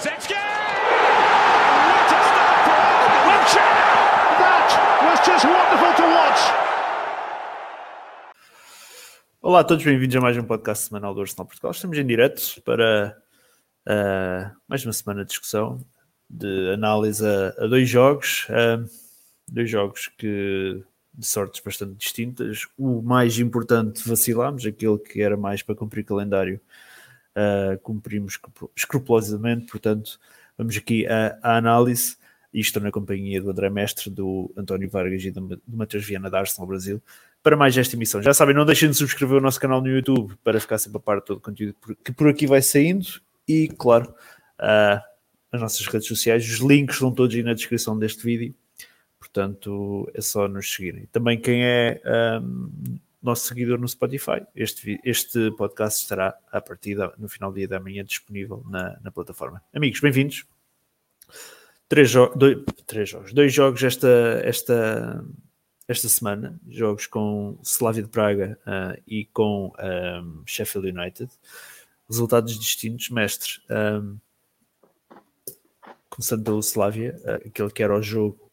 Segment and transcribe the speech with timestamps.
[0.00, 0.32] Kulusevski!
[0.32, 2.80] What a start for
[3.28, 3.76] Wiltshire!
[4.40, 4.68] That
[5.04, 6.40] was just wonderful to watch.
[9.42, 11.72] Olá a todos, bem-vindos a mais um podcast semanal do Arsenal Portugal.
[11.72, 13.14] Estamos em direto para
[13.86, 15.78] uh, mais uma semana de discussão,
[16.30, 18.88] de análise a, a dois jogos, uh,
[19.48, 20.82] dois jogos que
[21.12, 22.66] de sortes bastante distintas.
[22.78, 26.58] O mais importante vacilámos, aquele que era mais para cumprir calendário,
[27.36, 28.38] uh, cumprimos
[28.76, 30.18] escrupulosamente, portanto,
[30.56, 32.16] vamos aqui à, análise,
[32.52, 36.66] isto na companhia do André Mestre, do António Vargas e do, Matheus Viana da Arsenal
[36.66, 37.00] Brasil
[37.42, 38.22] para mais esta emissão.
[38.22, 41.00] Já sabem, não deixem de subscrever o nosso canal no YouTube para ficar sempre a
[41.00, 41.74] par de todo o conteúdo
[42.04, 43.06] que por aqui vai saindo
[43.48, 44.14] e, claro,
[44.58, 45.00] uh,
[45.50, 46.44] as nossas redes sociais.
[46.44, 48.54] Os links estão todos aí na descrição deste vídeo,
[49.18, 51.06] portanto é só nos seguirem.
[51.10, 52.00] Também quem é
[52.42, 57.56] um, nosso seguidor no Spotify, este, este podcast estará a partir da, no final do
[57.56, 59.62] dia da manhã disponível na, na plataforma.
[59.74, 60.46] Amigos, bem-vindos.
[61.88, 64.08] Três, jo dois, três jogos, dois jogos esta,
[64.44, 65.24] esta
[65.90, 71.28] esta semana, jogos com Slavia de Praga uh, e com um, Sheffield United.
[72.08, 73.60] Resultados distintos, mestre.
[73.68, 74.16] Um,
[76.08, 78.52] começando pelo Slavia, uh, aquele que era o jogo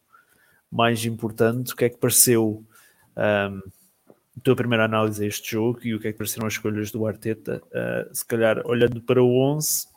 [0.71, 2.65] mais importante, o que é que pareceu
[3.15, 3.61] um, a
[4.43, 7.05] tua primeira análise a este jogo e o que é que pareceram as escolhas do
[7.05, 7.61] Arteta?
[7.67, 9.87] Uh, se calhar, olhando para o 11,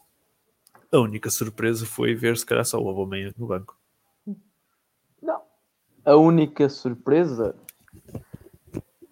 [0.92, 3.80] a única surpresa foi ver se calhar só o Aubameyang no banco
[6.05, 7.55] a única surpresa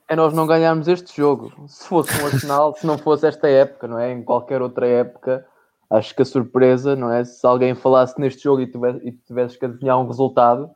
[0.09, 1.53] é nós não ganharmos este jogo.
[1.69, 4.13] Se fosse um Arsenal, se não fosse esta época, não é?
[4.13, 5.47] Em qualquer outra época,
[5.91, 7.25] acho que a surpresa, não é?
[7.25, 10.71] Se alguém falasse neste jogo e, tivesse, e tivesses que adivinhar um resultado,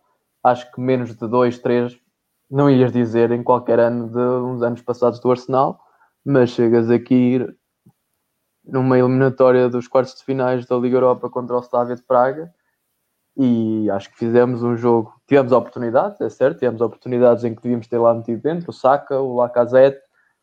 [0.45, 1.99] acho que menos de 2, 3
[2.53, 5.81] não ias dizer em qualquer ano de uns anos passados do Arsenal,
[6.23, 7.41] mas chegas aqui
[8.63, 12.53] numa eliminatória dos quartos de finais da Liga Europa contra o Slavia de Praga
[13.39, 17.87] e acho que fizemos um jogo, tivemos oportunidades, é certo, tivemos oportunidades em que devíamos
[17.87, 20.01] ter lá metido dentro, o Saka, o Lacazette,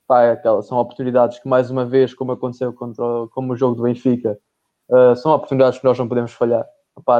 [0.07, 3.75] pá, é aquelas, são oportunidades que mais uma vez, como aconteceu contra, como o jogo
[3.75, 4.39] do Benfica,
[4.89, 6.65] uh, são oportunidades que nós não podemos falhar.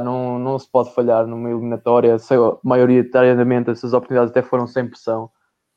[0.04, 5.30] Não, não se pode falhar numa eliminatória, sei, maioritariamente essas oportunidades até foram sem pressão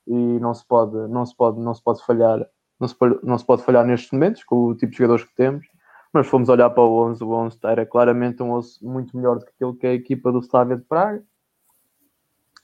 [0.07, 2.45] e não se pode, não se pode, não se pode falhar,
[2.79, 5.35] não se pode, não se pode falhar nestes momentos com o tipo de jogadores que
[5.35, 5.65] temos
[6.13, 9.45] mas fomos olhar para o 11, o 11 era claramente um 11 muito melhor do
[9.45, 11.23] que aquilo que é a equipa do Slavia de Praga.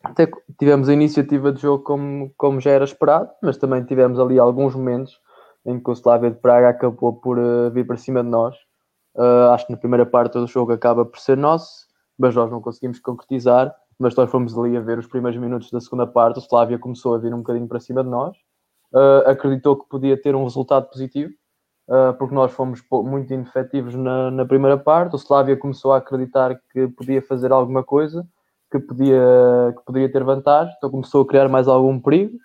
[0.03, 4.37] Até tivemos a iniciativa de jogo como, como já era esperado, mas também tivemos ali
[4.37, 5.19] alguns momentos
[5.65, 8.55] em que o Slavia de Praga acabou por uh, vir para cima de nós.
[9.15, 11.87] Uh, acho que na primeira parte do jogo acaba por ser nosso,
[12.17, 13.73] mas nós não conseguimos concretizar.
[13.97, 16.37] Mas nós fomos ali a ver os primeiros minutos da segunda parte.
[16.37, 18.37] O Slavia começou a vir um bocadinho para cima de nós,
[18.93, 21.31] uh, acreditou que podia ter um resultado positivo
[21.89, 25.15] uh, porque nós fomos muito inefetivos na, na, primeira parte.
[25.15, 28.25] O Slavia começou a acreditar que podia fazer alguma coisa,
[28.71, 32.37] que podia, que poderia ter vantagem, então começou a criar mais algum perigo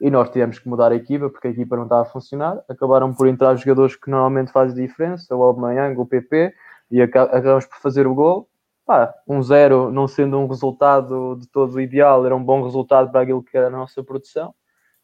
[0.00, 2.62] e nós tivemos que mudar a equipa porque a equipa não estava a funcionar.
[2.68, 6.54] Acabaram por entrar jogadores que normalmente fazem diferença, o Aubameyang, o PP,
[6.90, 8.48] e acabamos por fazer o gol.
[8.84, 13.22] Pá, um zero não sendo um resultado de todo ideal, era um bom resultado para
[13.22, 14.54] aquilo que era a nossa produção.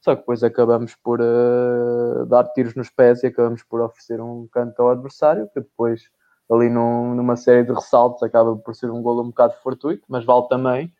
[0.00, 4.48] Só que depois acabamos por uh, dar tiros nos pés e acabamos por oferecer um
[4.52, 6.02] canto ao adversário, que depois,
[6.50, 10.24] ali num, numa série de ressaltos, acaba por ser um golo um bocado fortuito, mas
[10.24, 10.92] vale também.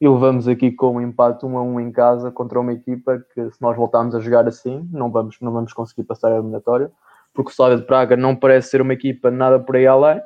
[0.00, 3.50] E levamos aqui com um empate 1 a 1 em casa contra uma equipa que,
[3.50, 6.90] se nós voltarmos a jogar assim, não vamos, não vamos conseguir passar a eliminatória,
[7.32, 10.20] porque o Slavia de Praga não parece ser uma equipa nada por aí além,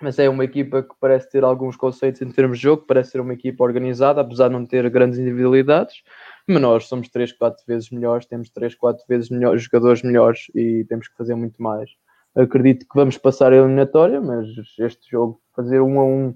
[0.00, 3.20] mas é uma equipa que parece ter alguns conceitos em termos de jogo, parece ser
[3.20, 6.02] uma equipa organizada, apesar de não ter grandes individualidades
[6.50, 10.84] mas nós somos 3, 4 vezes melhores, temos 3, 4 vezes melhores, jogadores melhores e
[10.88, 11.90] temos que fazer muito mais.
[12.34, 14.48] Acredito que vamos passar a eliminatória, mas
[14.78, 16.34] este jogo, fazer um a um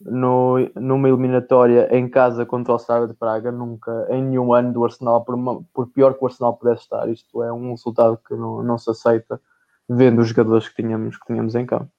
[0.00, 4.84] no, numa eliminatória em casa contra o Sara de Praga, nunca, em nenhum ano do
[4.84, 8.34] Arsenal, por, uma, por pior que o Arsenal pudesse estar, isto é um resultado que
[8.34, 9.40] não, não se aceita,
[9.88, 11.90] vendo os jogadores que tínhamos, que tínhamos em campo.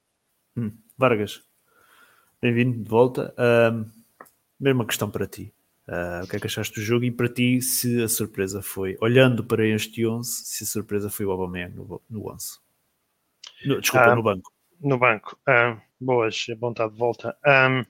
[0.57, 0.72] Hum.
[0.97, 1.41] Vargas,
[2.41, 3.34] bem-vindo de volta.
[3.37, 3.85] Um,
[4.59, 5.53] mesma questão para ti.
[5.87, 8.97] Uh, o que é que achaste do jogo e para ti se a surpresa foi,
[9.02, 12.59] olhando para este 11, se a surpresa foi o Aubameyang no, no 11?
[13.66, 14.53] No, desculpa, uh, no banco.
[14.79, 15.37] No banco.
[15.47, 17.35] Uh, boas, bom estar de volta.
[17.46, 17.84] Um,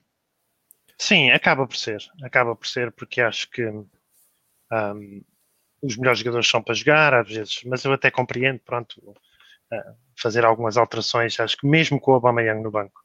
[0.98, 2.02] sim, acaba por ser.
[2.22, 5.24] Acaba por ser porque acho que um,
[5.82, 9.14] os melhores jogadores são para jogar às vezes, mas eu até compreendo, pronto,
[10.16, 11.38] fazer algumas alterações.
[11.40, 13.00] Acho que mesmo com o Aubameyang no banco,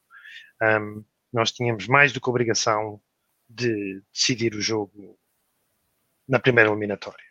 [0.62, 3.00] um, nós tínhamos mais do que obrigação
[3.48, 5.18] de decidir o jogo
[6.28, 7.24] na primeira eliminatória.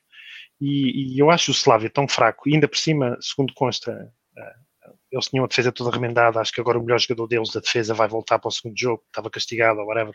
[0.59, 4.66] E, e eu acho o Slavia tão fraco, e ainda por cima, segundo consta, uh,
[5.11, 6.39] eles tinham a defesa toda remendada.
[6.39, 9.03] Acho que agora o melhor jogador deles da defesa vai voltar para o segundo jogo,
[9.07, 10.13] estava castigado ou whatever.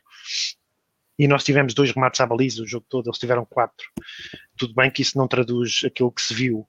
[1.19, 3.87] E nós tivemos dois remates à baliza o jogo todo, eles tiveram quatro.
[4.57, 6.67] Tudo bem que isso não traduz aquilo que se viu,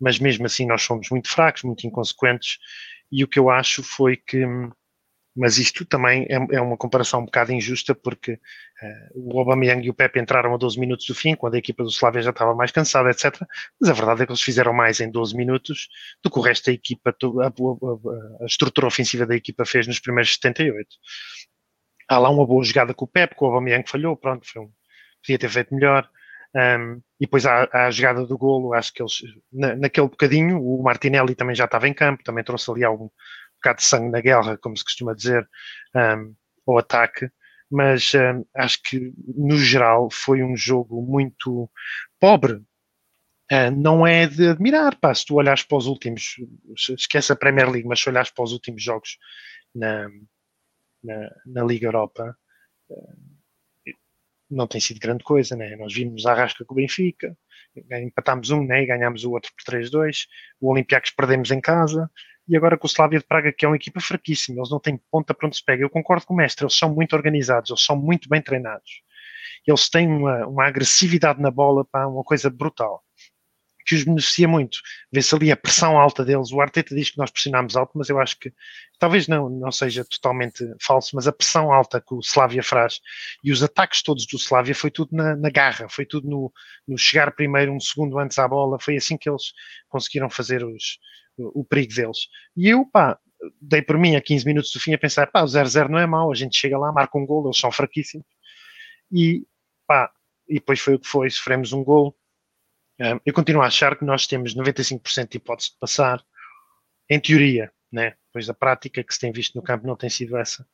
[0.00, 2.58] mas mesmo assim nós fomos muito fracos, muito inconsequentes.
[3.10, 4.44] E o que eu acho foi que
[5.38, 9.88] mas isto também é, é, uma comparação um bocado injusta porque uh, o Aubameyang e
[9.88, 12.56] o Pepe entraram a 12 minutos do fim, quando a equipa do Slavia já estava
[12.56, 13.40] mais cansada, etc.
[13.80, 15.88] Mas a verdade é que eles fizeram mais em 12 minutos
[16.24, 20.00] do que o resto da equipa, a, a, a estrutura ofensiva da equipa fez nos
[20.00, 20.88] primeiros 78.
[22.08, 24.68] Há lá uma boa jogada com o Pepe, com o Aubameyang falhou, pronto, um,
[25.22, 26.10] podia ter feito melhor.
[26.52, 30.60] Um, e depois há, há, a jogada do golo, acho que eles, na, naquele bocadinho,
[30.60, 33.08] o Martinelli também já estava em campo, também trouxe ali algum,
[33.58, 35.48] bocado de sangue na guerra, como se costuma dizer,
[36.66, 37.30] um, ataque,
[37.70, 41.70] mas um, acho que no geral foi um jogo muito
[42.18, 42.62] pobre.
[43.50, 46.36] Uh, não é de admirar, pá, se tu olhares para os últimos,
[46.90, 49.16] esquece a Premier League, mas se olhares para os últimos jogos
[49.74, 50.06] na,
[51.02, 52.36] na, na Liga Europa,
[52.90, 53.38] uh,
[54.50, 55.76] não tem sido grande coisa, né?
[55.76, 57.36] Nós vimos a rasca com o Benfica,
[57.90, 58.82] empatámos um, né?
[58.82, 60.26] E ganhámos o outro por 3-2,
[60.60, 62.10] o Olympiacos perdemos em casa,
[62.48, 64.98] e agora com o Slavia de Praga, que é uma equipa fraquíssima, eles não têm
[65.10, 65.82] ponta para onde se pega.
[65.82, 69.02] Eu concordo com o mestre, eles são muito organizados, eles são muito bem treinados.
[69.66, 73.04] Eles têm uma, uma agressividade na bola, para uma coisa brutal,
[73.84, 74.78] que os beneficia muito.
[75.12, 76.50] Vê-se ali a pressão alta deles.
[76.50, 78.50] O Arteta diz que nós pressionámos alto, mas eu acho que
[78.98, 82.98] talvez não, não seja totalmente falso, mas a pressão alta que o Slavia faz
[83.44, 86.52] e os ataques todos do Slavia foi tudo na, na garra, foi tudo no,
[86.86, 88.78] no chegar primeiro, um segundo antes à bola.
[88.80, 89.52] Foi assim que eles
[89.88, 90.98] conseguiram fazer os,
[91.38, 92.28] o perigo deles.
[92.56, 93.18] E eu, pá,
[93.60, 96.06] dei por mim a 15 minutos do fim a pensar, pá, o 0-0 não é
[96.06, 98.26] mau, a gente chega lá, marca um gol, eles são fraquíssimos.
[99.12, 99.46] E,
[99.86, 100.12] pá,
[100.48, 102.16] e depois foi o que foi, sofremos um gol.
[103.24, 106.24] eu continuo a achar que nós temos 95% de hipótese de passar,
[107.08, 108.14] em teoria, né?
[108.32, 110.66] Pois a prática que se tem visto no campo não tem sido essa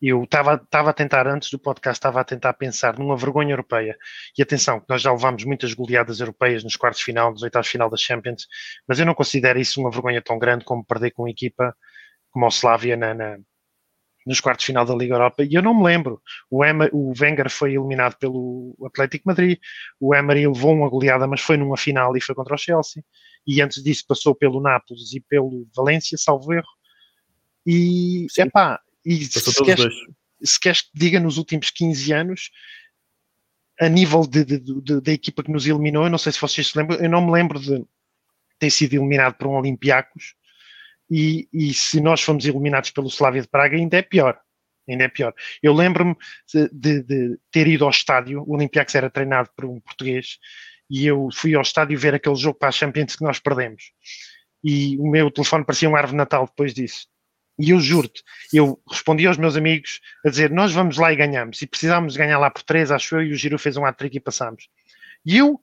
[0.00, 3.96] eu estava a tentar, antes do podcast, estava a tentar pensar numa vergonha europeia.
[4.36, 7.72] E atenção, nós já levámos muitas goleadas europeias nos quartos de final, nos oitavos de
[7.72, 8.46] final das Champions,
[8.88, 11.76] mas eu não considero isso uma vergonha tão grande como perder com uma equipa
[12.30, 13.38] como o Slavia na, na,
[14.26, 15.42] nos quartos de final da Liga Europa.
[15.42, 16.22] E eu não me lembro.
[16.50, 19.58] O, Emer, o Wenger foi eliminado pelo Atlético Madrid,
[19.98, 23.04] o Emery levou uma goleada, mas foi numa final e foi contra o Chelsea.
[23.46, 26.66] E antes disso passou pelo Nápoles e pelo Valência, salvo erro.
[27.66, 29.94] E, é pá, e se queres,
[30.42, 32.50] se queres que diga nos últimos 15 anos,
[33.80, 36.68] a nível de, de, de, da equipa que nos eliminou, eu não sei se vocês
[36.68, 37.84] se lembram, eu não me lembro de
[38.58, 40.34] ter sido eliminado por um Olympiacos
[41.10, 44.38] e, e se nós fomos eliminados pelo Slavia de Praga ainda é pior.
[44.88, 45.34] Ainda é pior.
[45.62, 46.14] Eu lembro-me
[46.72, 50.38] de, de, ter ido ao estádio, o Olympiacos era treinado por um português
[50.88, 53.92] e eu fui ao estádio ver aquele jogo para a Champions que nós perdemos.
[54.62, 57.06] E o meu telefone parecia um árvore Natal depois disso.
[57.60, 58.24] E eu juro-te,
[58.54, 61.60] eu respondi aos meus amigos a dizer: Nós vamos lá e ganhamos.
[61.60, 64.20] E precisámos ganhar lá por três, acho eu, e o Giro fez um hat-trick e
[64.20, 64.68] passámos.
[65.26, 65.60] E eu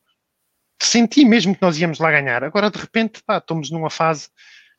[0.80, 2.44] senti mesmo que nós íamos lá ganhar.
[2.44, 4.30] Agora, de repente, pá, estamos numa fase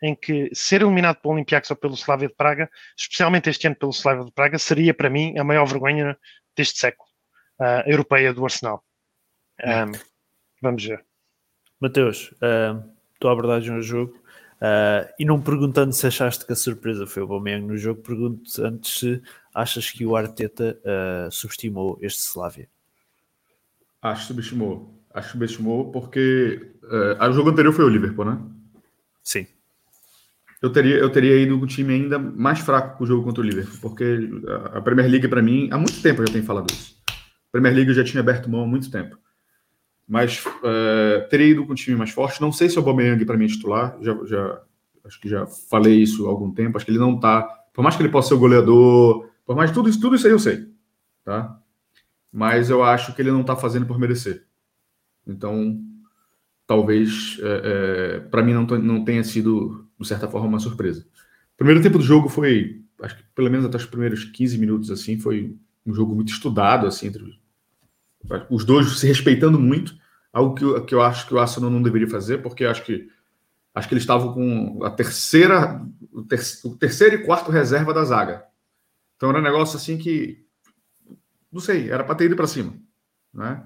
[0.01, 3.91] em que ser eliminado pelo Olympiacos ou pelo Slavia de Praga, especialmente este ano pelo
[3.91, 6.17] Slavia de Praga, seria para mim a maior vergonha
[6.57, 7.09] deste século,
[7.61, 8.85] uh, europeia do Arsenal.
[9.61, 9.91] Um,
[10.63, 11.05] vamos ver.
[11.81, 12.81] Mateus, uh,
[13.19, 14.23] tua abordagem ao jogo
[14.59, 18.43] Uh, e não perguntando se achaste que a surpresa foi o Aubameyang no jogo, pergunto
[18.65, 19.23] antes se
[19.55, 22.69] achas que o Arteta uh, subestimou este Slavia.
[24.03, 24.95] Acho que subestimou.
[25.15, 28.39] Acho que subestimou porque uh, o jogo anterior foi o Liverpool, né?
[29.23, 29.47] Sim.
[30.61, 33.41] Eu teria, eu teria ido com um time ainda mais fraco que o jogo contra
[33.41, 34.29] o Liverpool, porque
[34.75, 37.01] a Premier League, para mim, há muito tempo eu já tenho falado isso.
[37.09, 39.17] A Premier League eu já tinha aberto mão há muito tempo
[40.09, 42.41] mas uh, teria ido com um time mais forte.
[42.41, 44.63] Não sei se o Aubameyang para mim é titular, já, já,
[45.05, 46.79] acho que já falei isso há algum tempo.
[46.79, 47.43] Acho que ele não está,
[47.75, 50.33] por mais que ele possa ser o goleador, por mais tudo isso, tudo isso aí
[50.33, 50.67] eu sei,
[51.23, 51.61] tá?
[52.33, 54.47] Mas eu acho que ele não está fazendo por merecer.
[55.27, 55.79] Então,
[56.67, 57.63] talvez é,
[58.17, 61.03] é, para mim não, não tenha sido de certa forma uma surpresa.
[61.55, 64.91] O primeiro tempo do jogo foi, acho que pelo menos até os primeiros 15 minutos
[64.91, 67.39] assim, foi um jogo muito estudado assim entre
[68.51, 69.95] os dois se respeitando muito,
[70.33, 73.09] algo que eu, que eu acho que o Arsenal não deveria fazer, porque acho que
[73.75, 75.81] acho que eles estavam com a terceira,
[76.13, 78.45] o, ter, o terceiro e quarto reserva da zaga.
[79.17, 80.45] Então era um negócio assim que
[81.51, 82.75] não sei, era para ter ido para cima,
[83.33, 83.63] né?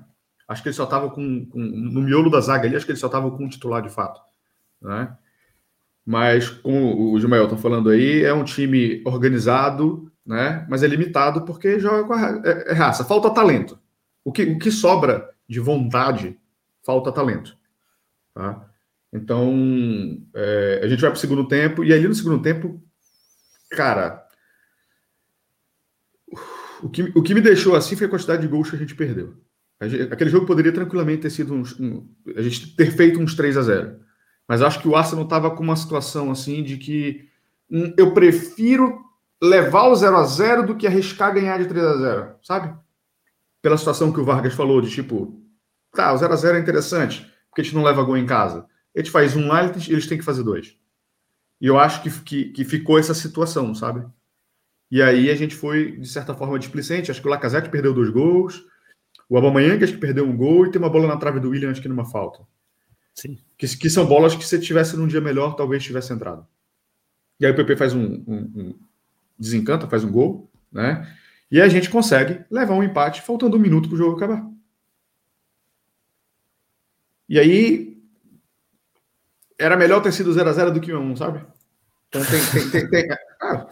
[0.47, 2.99] Acho que ele só estava com, com, no miolo da zaga ali, acho que ele
[2.99, 4.21] só estava com um titular de fato,
[4.81, 5.17] né?
[6.05, 10.67] Mas como o Gilmael está falando aí, é um time organizado, né?
[10.69, 13.79] Mas é limitado porque joga com a é, é raça, falta talento.
[14.25, 16.39] O que, o que sobra de vontade,
[16.85, 17.57] falta talento.
[18.35, 18.69] Tá?
[19.13, 19.53] Então,
[20.35, 22.83] é, a gente vai para o segundo tempo, e ali no segundo tempo,
[23.71, 24.27] cara,
[26.83, 28.95] o que, o que me deixou assim foi a quantidade de gols que a gente
[28.95, 29.37] perdeu.
[29.79, 33.35] A gente, aquele jogo poderia tranquilamente ter sido uns, um, a gente ter feito uns
[33.35, 34.01] 3 a 0
[34.49, 37.29] Mas acho que o Arsenal estava com uma situação assim de que
[37.71, 39.01] hum, eu prefiro
[39.43, 42.82] levar o 0 a 0 do que arriscar ganhar de 3 a 0 sabe?
[43.63, 45.41] Pela situação que o Vargas falou, de tipo,
[45.93, 48.67] tá, o 0 a 0 é interessante, porque a gente não leva gol em casa.
[48.95, 50.77] A gente faz um lá, eles têm que fazer dois.
[51.61, 54.05] E eu acho que, que, que ficou essa situação, sabe?
[54.91, 57.11] E aí a gente foi, de certa forma, displicente.
[57.11, 58.63] Acho que o Lacazette perdeu dois gols,
[59.29, 61.71] o Aubameyang acho que perdeu um gol e tem uma bola na trave do William,
[61.71, 62.47] acho que numa falta.
[63.15, 63.39] Sim.
[63.57, 66.47] Que, que são bolas que se tivesse num dia melhor, talvez tivesse entrado.
[67.41, 68.79] E aí o PP faz um, um, um
[69.39, 71.11] desencanta, faz um gol, né?
[71.53, 74.43] E a gente consegue levar um empate, faltando um minuto para o jogo acabar.
[77.29, 78.03] E aí
[79.59, 81.45] era melhor ter sido 0 a 0 do que 1 1 sabe?
[82.09, 83.67] Então tem, tem, tem, tem ah,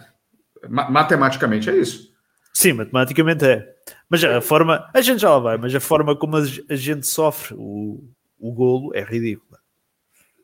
[0.69, 2.15] matematicamente é isso.
[2.53, 3.75] Sim, matematicamente é.
[4.11, 7.55] Mas a forma, a gente já lá vai, mas a forma como a gente sofre
[7.59, 8.05] o,
[8.39, 9.59] o golo é ridícula.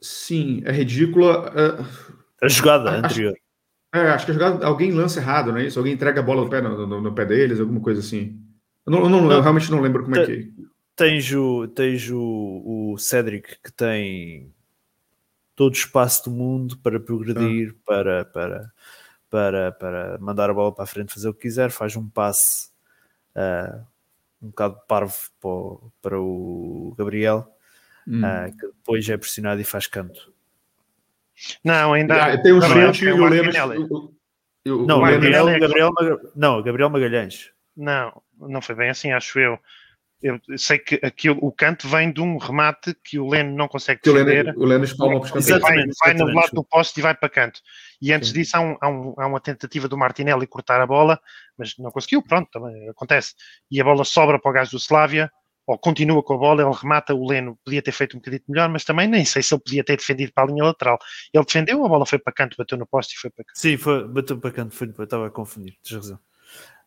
[0.01, 1.51] Sim, é ridícula.
[1.51, 1.87] Uh,
[2.41, 3.35] a jogada acho, anterior.
[3.97, 5.79] É, acho que jogada, alguém lança errado, não é isso?
[5.79, 8.41] Alguém entrega a bola no pé, no, no, no pé deles, alguma coisa assim.
[8.85, 10.67] Eu, não, eu, não, eu realmente não lembro como é que é.
[10.95, 14.53] Tens o, tens o, o Cedric que tem
[15.55, 17.83] todo o espaço do mundo para progredir, ah.
[17.87, 18.73] para, para,
[19.31, 22.69] para, para mandar a bola para a frente, fazer o que quiser, faz um passe
[23.35, 23.85] uh,
[24.41, 27.51] um bocado parvo para o, para o Gabriel,
[28.07, 28.21] hum.
[28.21, 30.33] uh, que depois é pressionado e faz canto.
[31.65, 33.55] Não, ainda ah, tem um chute e o Lemos.
[34.65, 35.91] Não, Gabriel, Gabriel,
[36.35, 37.51] não, Gabriel Magalhães.
[37.77, 39.59] Não, não foi bem assim, acho eu.
[40.23, 44.01] Eu sei que aquilo, o canto vem de um remate que o Leno não consegue
[44.01, 44.57] que defender.
[44.57, 47.61] O Leno, espalma para os Vai, vai no lado do poste e vai para canto.
[48.01, 48.35] E antes Sim.
[48.35, 51.21] disso há, um, há, um, há, uma tentativa do Martinelli cortar a bola,
[51.57, 53.35] mas não conseguiu, pronto, também acontece.
[53.71, 55.31] E a bola sobra para o gajo do Slavia,
[55.67, 58.69] ou continua com a bola, ele remata, o Leno podia ter feito um bocadinho melhor,
[58.69, 60.99] mas também nem sei se ele podia ter defendido para a linha lateral.
[61.35, 63.59] Ele defendeu, a bola foi para canto, bateu no poste e foi para canto.
[63.59, 66.17] Sim, foi, bateu para canto, foi, estava a confundir, tens razão.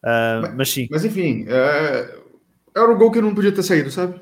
[0.01, 0.87] Uh, mas, mas, sim.
[0.89, 2.29] Mas enfim, uh,
[2.73, 4.19] era o gol que não podia ter saído, sabe?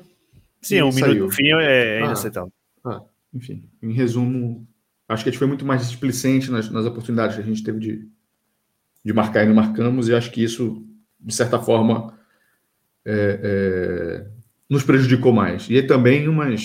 [0.60, 2.52] Sim, um minuto no fim é, é inaceitável.
[2.84, 4.66] Ah, ah, enfim, em resumo,
[5.08, 7.78] acho que a gente foi muito mais displicente nas, nas oportunidades que a gente teve
[7.78, 8.08] de,
[9.04, 10.84] de marcar e não marcamos, e acho que isso,
[11.20, 12.18] de certa forma,
[13.04, 14.37] é, é,
[14.68, 15.66] nos prejudicou mais.
[15.70, 16.62] E também umas,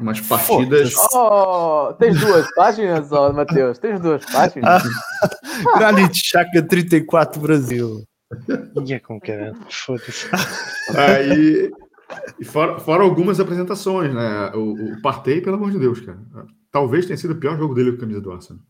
[0.00, 0.94] umas partidas.
[1.14, 3.78] Oh, tens duas páginas, oh, Matheus?
[3.78, 4.82] Tens duas páginas?
[5.78, 8.02] Granite Chaca 34 Brasil.
[8.84, 10.28] Ia com caramba, foda-se.
[10.96, 11.70] Aí,
[12.44, 14.50] fora, fora, algumas apresentações, né?
[14.54, 16.18] O, o Partey, pelo amor de Deus, cara.
[16.72, 18.62] Talvez tenha sido o pior jogo dele com a camisa do Arsenal.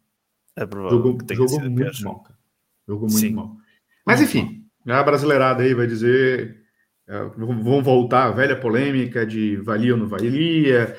[0.55, 0.99] É provável.
[0.99, 2.39] Jogou, jogou muito mal, cara.
[2.87, 3.35] Jogou muito Sim.
[3.35, 3.57] mal.
[4.05, 6.66] Mas enfim, a brasileirada aí vai dizer.
[7.09, 10.97] É, vão voltar a velha polêmica de valia ou não valia,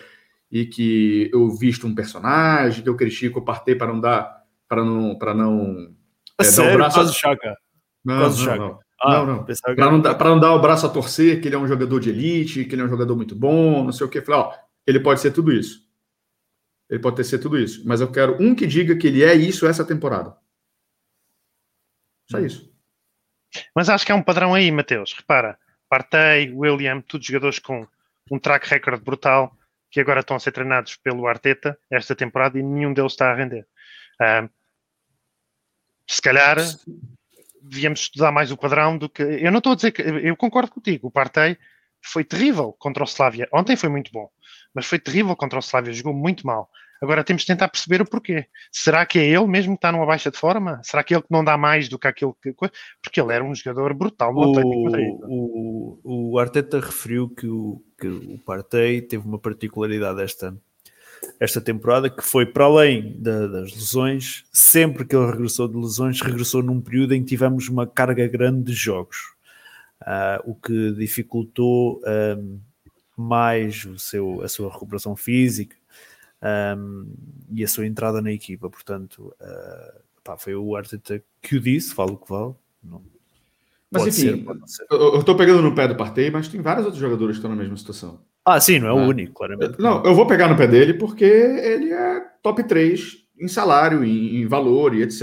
[0.50, 4.44] e que eu visto um personagem, que eu critico o Partey para não dar.
[4.68, 5.18] para não.
[5.18, 5.94] Para não
[6.40, 7.14] é, Sério, dar o braço.
[7.14, 7.58] Chaca.
[8.06, 8.80] Não, não, não.
[9.02, 9.46] Ah, não, não.
[9.46, 12.10] Para não, dar, não dar o braço a torcer, que ele é um jogador de
[12.10, 14.22] elite, que ele é um jogador muito bom, não sei o que.
[14.22, 14.54] Falei, ó,
[14.86, 15.86] ele pode ser tudo isso.
[16.90, 17.84] Ele pode ter ser tudo isso.
[17.86, 20.36] Mas eu quero um que diga que ele é isso essa temporada.
[22.30, 22.74] Só isso.
[23.76, 25.14] Mas acho que é um padrão aí, Mateus.
[25.14, 25.58] Repara,
[25.90, 27.88] Partey, William, todos jogadores com
[28.32, 29.56] um track record brutal,
[29.90, 33.36] que agora estão a ser treinados pelo Arteta esta temporada e nenhum deles está a
[33.36, 33.66] render.
[34.22, 34.50] Uh,
[36.06, 36.58] se calhar
[37.62, 39.22] devíamos estudar mais o padrão do que.
[39.22, 40.02] Eu não estou a dizer que.
[40.02, 41.58] Eu concordo contigo, o Partey
[42.02, 43.48] foi terrível contra o Slavia.
[43.54, 44.30] Ontem foi muito bom,
[44.74, 46.70] mas foi terrível contra o Slavia, jogou muito mal.
[47.02, 48.46] Agora temos de tentar perceber o porquê.
[48.72, 50.82] Será que é ele mesmo que está numa baixa de forma?
[50.84, 52.54] Será que é ele que não dá mais do que aquilo que.
[53.02, 55.14] Porque ele era um jogador brutal no Atlético Madrid.
[55.24, 60.56] O, o Arteta referiu que o, que o Partey teve uma particularidade esta
[61.40, 66.22] esta temporada, que foi para além da, das lesões, sempre que ele regressou de lesões,
[66.22, 69.18] regressou num período em que tivemos uma carga grande de jogos,
[70.04, 72.02] uh, o que dificultou
[72.38, 72.60] um,
[73.16, 75.76] mais o seu, a sua recuperação física
[76.78, 77.14] um,
[77.52, 78.70] e a sua entrada na equipa.
[78.70, 82.54] Portanto, uh, pá, foi o Arteta que o disse, falo o que vale.
[82.84, 83.02] Não,
[83.90, 87.38] mas enfim, ser, eu estou pegando no pé do Partey, mas tem vários outros jogadores
[87.38, 88.20] que estão na mesma situação.
[88.44, 89.08] Ah, sim, não é o né?
[89.08, 89.80] único, claramente.
[89.80, 94.42] Não, eu vou pegar no pé dele porque ele é top 3 em salário, em,
[94.42, 95.22] em valor e etc.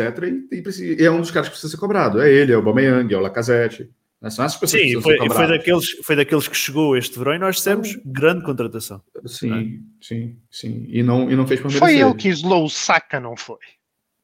[0.50, 0.62] E,
[1.00, 2.20] e, é um dos caras que precisa ser cobrado.
[2.20, 3.90] É ele, é o Bameyang, é o Lacazette.
[4.30, 7.38] São essas pessoas que Sim, foi, foi, daqueles, foi daqueles que chegou este verão e
[7.38, 9.02] nós dissemos grande contratação.
[9.26, 10.86] Sim, sim, sim.
[10.88, 13.58] E não, e não fez por Foi ele que isolou o Saka, não foi?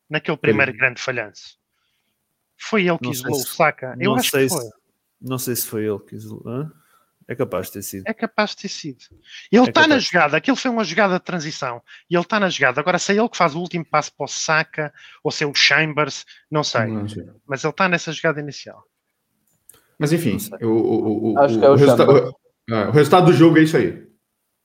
[0.08, 1.58] Naquele primeiro grande falhanço.
[2.56, 3.96] Foi ele que Não isolou o se- Saka.
[3.98, 4.60] Eu não, acho sei que foi.
[4.62, 4.70] se,
[5.20, 6.42] não sei se foi ele que isolou.
[6.46, 6.70] Hã?
[7.28, 8.02] É capaz de ter sido.
[8.08, 9.04] É capaz de ter sido.
[9.52, 11.80] Ele É está na jogada, aquilo foi uma jogada de transição.
[12.10, 12.80] E ele está na jogada.
[12.80, 14.92] Agora, se é ele que faz o último passo para o Saka,
[15.22, 16.86] ou se é o Chambers, não sei.
[16.86, 17.24] Não sei.
[17.46, 18.84] Mas ele está nessa jogada inicial.
[20.00, 22.34] Mas enfim, o, o, o, Acho que é o o-
[22.74, 24.08] é, o resultado do jogo é isso aí.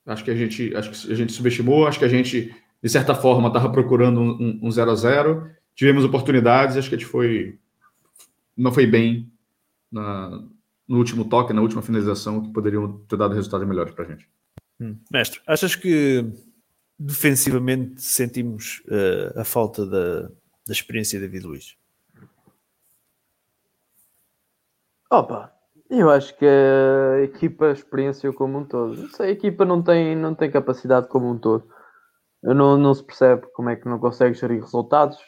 [0.06, 3.14] Acho que a gente, acho que a gente subestimou, acho que a gente, de certa
[3.14, 7.58] forma, estava procurando um um 0 a 0 Tivemos oportunidades, acho que a gente foi.
[8.56, 9.30] Não foi bem
[9.92, 10.42] na-
[10.88, 14.26] no último toque, na última finalização, que poderiam ter dado resultados melhores para a gente.
[14.80, 14.96] Hum.
[15.12, 16.24] Mestre, achas que
[16.98, 21.76] defensivamente sentimos eh, a falta da, da experiência de David Luiz?
[25.10, 25.52] Opa,
[25.88, 29.08] eu acho que a equipa experienciou como um todo.
[29.10, 31.64] Sei, a equipa não tem, não tem capacidade como um todo.
[32.42, 35.18] Não, não se percebe como é que não consegue gerir resultados,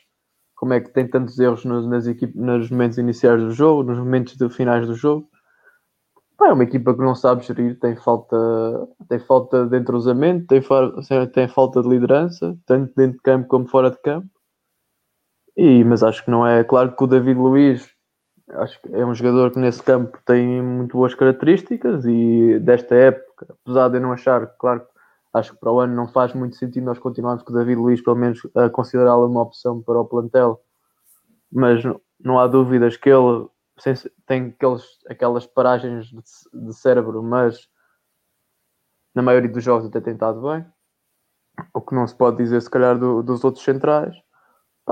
[0.57, 3.99] como é que tem tantos erros nos, nas equip, nos momentos iniciais do jogo, nos
[3.99, 5.29] momentos de, finais do jogo.
[6.43, 8.37] É uma equipa que não sabe gerir, tem falta,
[9.09, 10.63] tem falta de entrosamento, tem,
[11.33, 14.29] tem falta de liderança, tanto dentro de campo como fora de campo.
[15.57, 16.63] E, mas acho que não é.
[16.63, 17.98] Claro que o David Luiz
[18.51, 23.47] acho que é um jogador que nesse campo tem muito boas características e desta época,
[23.63, 24.87] apesar de eu não achar, claro,
[25.33, 28.01] acho que para o ano não faz muito sentido nós continuarmos com o David Luiz,
[28.01, 30.61] pelo menos a considerá-lo uma opção para o plantel,
[31.53, 31.83] mas
[32.21, 33.47] não, há dúvidas que ele
[34.27, 36.21] tem aqueles, aquelas paragens de,
[36.67, 37.69] de cérebro, mas
[39.15, 40.67] na maioria dos jogos até tem estado bem,
[41.73, 44.15] o que não se pode dizer se calhar do- dos outros centrais.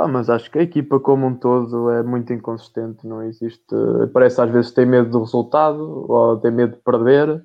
[0.08, 3.74] Mas acho que a equipa como um todo é muito inconsistente, não existe.
[4.12, 7.44] Parece às vezes tem medo do resultado ou tem medo de perder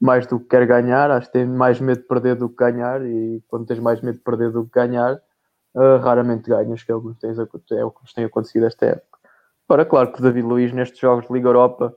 [0.00, 1.10] mais do que quer ganhar.
[1.10, 4.18] Acho que tem mais medo de perder do que ganhar, e quando tens mais medo
[4.18, 5.20] de perder do que ganhar,
[5.76, 7.30] ah, raramente ganhas, que é o que, tem,
[7.78, 9.18] é o que nos tem acontecido esta época.
[9.68, 11.94] Ora, claro que o David Luiz nestes jogos de Liga Europa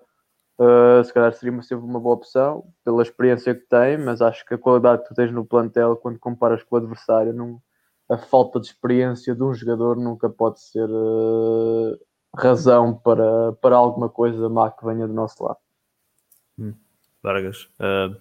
[0.59, 4.53] ah, se calhar seria sempre uma boa opção pela experiência que tem, mas acho que
[4.53, 7.59] a qualidade que tu tens no plantel quando comparas com o adversário não
[8.11, 11.99] a falta de experiência de um jogador nunca pode ser eh,
[12.35, 15.59] razão para, para alguma coisa má que venha do nosso lado.
[17.23, 18.15] Vargas, ah,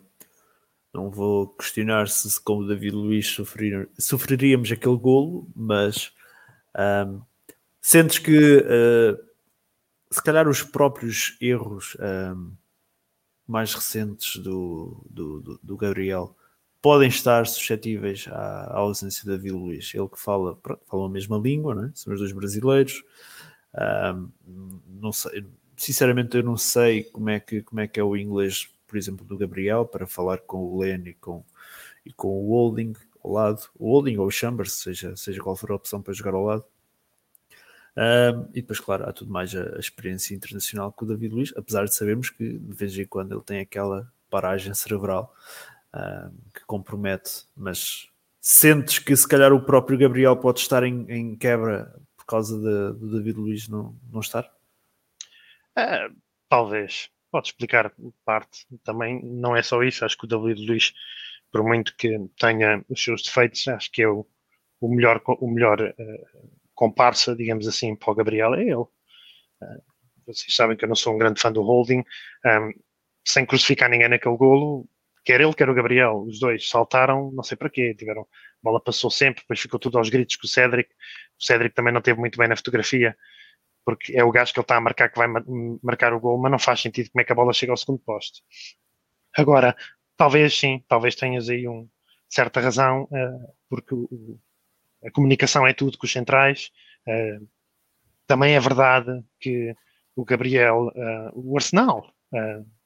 [0.92, 6.12] não vou questionar se, como David Luiz sofrer, sofreríamos aquele golo, mas
[6.74, 7.12] ah,
[7.80, 9.18] sentes que ah,
[10.12, 12.34] se calhar os próprios erros ah,
[13.46, 16.36] mais recentes do, do- do Gabriel
[16.82, 19.92] podem estar suscetíveis à, à ausência de David Luiz.
[19.94, 21.90] Ele que fala, fala a mesma língua, não é?
[21.94, 23.02] são os dois brasileiros.
[24.86, 28.68] Não sei, sinceramente eu não sei como é que, como é, que é o inglês,
[28.86, 31.44] por exemplo, do Gabriel para falar com o Len e com,
[32.04, 35.70] e com o Holding ao lado, o Holding ou o Chambers, seja, seja qual for
[35.70, 36.64] a opção para jogar ao lado.
[37.96, 41.52] Um, e depois, claro, há tudo mais a, a experiência internacional com o David Luiz,
[41.56, 45.34] apesar de sabermos que de vez em quando ele tem aquela paragem cerebral
[45.94, 48.08] um, que compromete, mas
[48.40, 53.10] sentes que se calhar o próprio Gabriel pode estar em, em quebra por causa do
[53.10, 54.50] David Luiz não, não estar?
[55.76, 56.08] Ah,
[56.48, 57.10] talvez.
[57.30, 57.92] Pode explicar
[58.24, 58.66] parte.
[58.82, 60.04] Também não é só isso.
[60.04, 60.92] Acho que o David Luiz,
[61.52, 64.26] por muito que tenha os seus defeitos, acho que é o,
[64.80, 66.24] o melhor, o melhor eh,
[66.74, 68.84] comparsa, digamos assim, para o Gabriel é ele.
[69.62, 69.80] Ah,
[70.26, 72.04] vocês sabem que eu não sou um grande fã do Holding.
[72.44, 72.72] Ahm,
[73.24, 74.88] sem crucificar ninguém naquele golo,
[75.24, 78.26] quer ele, quer o Gabriel, os dois saltaram, não sei para quê, tiveram, a
[78.62, 80.90] bola passou sempre, depois ficou tudo aos gritos com o Cédric.
[81.40, 83.16] O Cédric também não teve muito bem na fotografia
[83.84, 85.44] porque é o gajo que ele está a marcar que vai ma-
[85.82, 88.00] marcar o gol, mas não faz sentido como é que a bola chega ao segundo
[88.00, 88.42] poste.
[89.36, 89.76] Agora,
[90.16, 91.88] talvez sim, talvez tenhas aí um
[92.28, 93.94] certa razão, eh, porque
[95.04, 96.70] a comunicação é tudo com os centrais.
[97.06, 97.40] eh,
[98.26, 99.74] também é verdade que
[100.16, 102.06] o Gabriel, eh, o Arsenal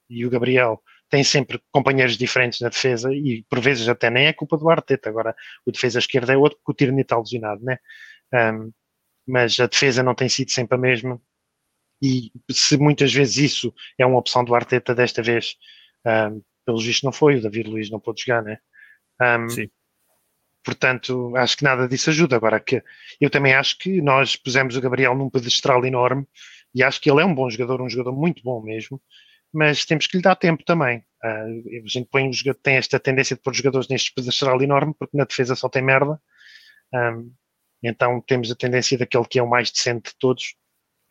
[0.09, 4.33] e o Gabriel têm sempre companheiros diferentes na defesa e por vezes até nem é
[4.33, 5.09] culpa do Arteta.
[5.09, 7.79] Agora, o defesa esquerda é outro porque o Tierney está lesionado, né?
[8.33, 8.73] Um,
[9.27, 11.21] mas a defesa não tem sido sempre a mesma.
[12.03, 15.57] E se muitas vezes isso é uma opção do Arteta, desta vez,
[16.05, 17.37] um, pelos vistos, não foi.
[17.37, 18.59] O David Luiz não pôde jogar, né?
[19.21, 19.71] Um, Sim.
[20.64, 22.37] Portanto, acho que nada disso ajuda.
[22.37, 22.83] Agora, que
[23.21, 26.27] eu também acho que nós pusemos o Gabriel num pedestral enorme
[26.75, 29.01] e acho que ele é um bom jogador, um jogador muito bom mesmo,
[29.55, 31.03] mas temos que lhe dar tempo também.
[31.23, 35.17] Ah, a gente põe, os tem esta tendência de pôr jogadores neste pedestral enorme porque
[35.17, 36.21] na defesa só tem merda.
[36.93, 37.33] Um,
[37.83, 40.55] então temos a tendência daquele que é o mais decente de todos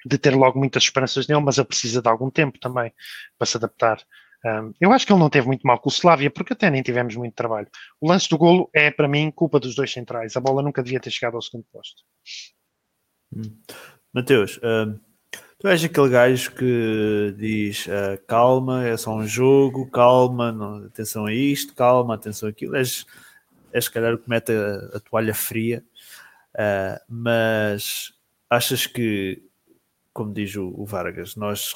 [0.05, 2.93] de ter logo muitas esperanças nele, mas ele precisa de algum tempo também
[3.37, 4.03] para se adaptar.
[4.45, 6.83] Um, eu acho que ele não teve muito mal com o Slavia, porque até nem
[6.83, 7.67] tivemos muito trabalho.
[8.01, 10.35] O lance do golo é, para mim, culpa dos dois centrais.
[10.35, 12.03] A bola nunca devia ter chegado ao segundo posto.
[13.33, 13.57] Hum.
[14.13, 14.99] Mateus, uh,
[15.63, 21.25] tu és aquele gajo que diz uh, calma, é só um jogo, calma, não, atenção
[21.25, 22.75] a isto, calma, atenção a aquilo.
[22.75, 23.05] És,
[23.71, 25.81] és se calhar o que mete a, a toalha fria,
[26.53, 28.13] uh, mas
[28.49, 29.41] achas que,
[30.11, 31.73] como diz o, o Vargas, nós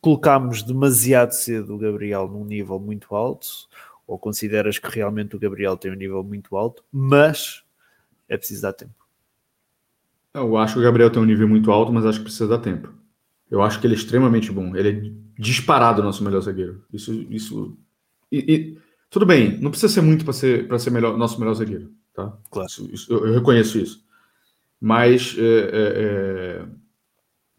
[0.00, 3.48] colocámos demasiado cedo o Gabriel num nível muito alto,
[4.06, 7.64] ou consideras que realmente o Gabriel tem um nível muito alto, mas
[8.28, 8.94] é preciso dar tempo?
[10.32, 12.58] Eu acho que o Gabriel tem um nível muito alto, mas acho que precisa dar
[12.58, 13.02] tempo.
[13.54, 14.74] Eu acho que ele é extremamente bom.
[14.74, 16.84] Ele é disparado nosso melhor zagueiro.
[16.92, 17.78] Isso, isso.
[18.30, 21.54] E, e tudo bem, não precisa ser muito para ser para ser melhor, nosso melhor
[21.54, 22.36] zagueiro, tá?
[22.50, 22.68] Claro.
[22.68, 24.04] Isso, isso, eu, eu, reconheço isso.
[24.80, 26.66] Mas é, é, é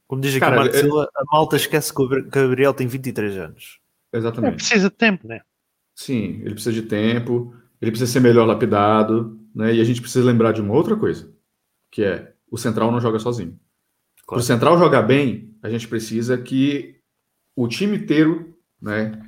[0.05, 1.07] como diz aqui Cara, o é...
[1.15, 3.79] A malta esquece que o Gabriel tem 23 anos.
[4.11, 4.51] Exatamente.
[4.51, 5.39] É, precisa de tempo, né?
[5.95, 9.73] Sim, ele precisa de tempo, ele precisa ser melhor lapidado, né?
[9.73, 11.33] E a gente precisa lembrar de uma outra coisa,
[11.89, 13.57] que é o central não joga sozinho.
[14.25, 14.39] Claro.
[14.39, 16.95] Para o central jogar bem, a gente precisa que
[17.55, 19.21] o time inteiro, né?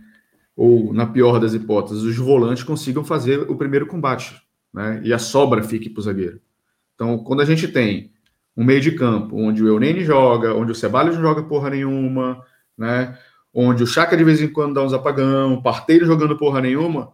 [0.55, 4.41] Ou, na pior das hipóteses, os volantes consigam fazer o primeiro combate,
[4.73, 4.99] né?
[5.03, 6.41] E a sobra fique para o zagueiro.
[6.95, 8.11] Então, quando a gente tem
[8.55, 12.43] um meio de campo onde o Eunene joga, onde o Ceballos não joga porra nenhuma,
[12.75, 13.15] né?
[13.53, 17.13] Onde o Chaka de vez em quando dá uns apagão, o Parteiro jogando porra nenhuma,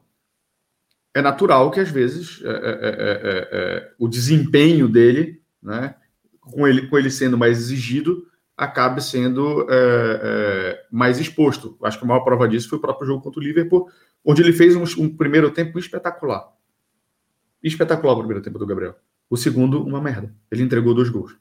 [1.13, 5.95] é natural que às vezes é, é, é, o desempenho dele, né?
[6.51, 9.65] Com ele, com ele sendo mais exigido, acabe sendo
[10.91, 11.77] mais exposto.
[11.83, 13.89] Acho que a maior prova disso foi o próprio jogo contra o Liverpool,
[14.23, 16.51] onde ele fez um, um primeiro tempo espetacular.
[17.63, 18.95] Espetacular o primeiro tempo do Gabriel.
[19.29, 20.33] O segundo, uma merda.
[20.51, 21.35] Ele entregou dois gols.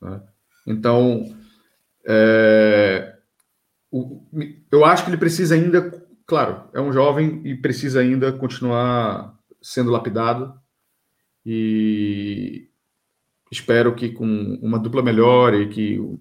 [0.00, 0.20] Né?
[0.66, 1.36] Então,
[2.04, 3.16] é,
[3.90, 4.26] o,
[4.70, 9.90] eu acho que ele precisa ainda, claro, é um jovem e precisa ainda continuar sendo
[9.90, 10.58] lapidado.
[11.44, 12.68] E
[13.56, 16.20] espero que com uma dupla melhor e que o,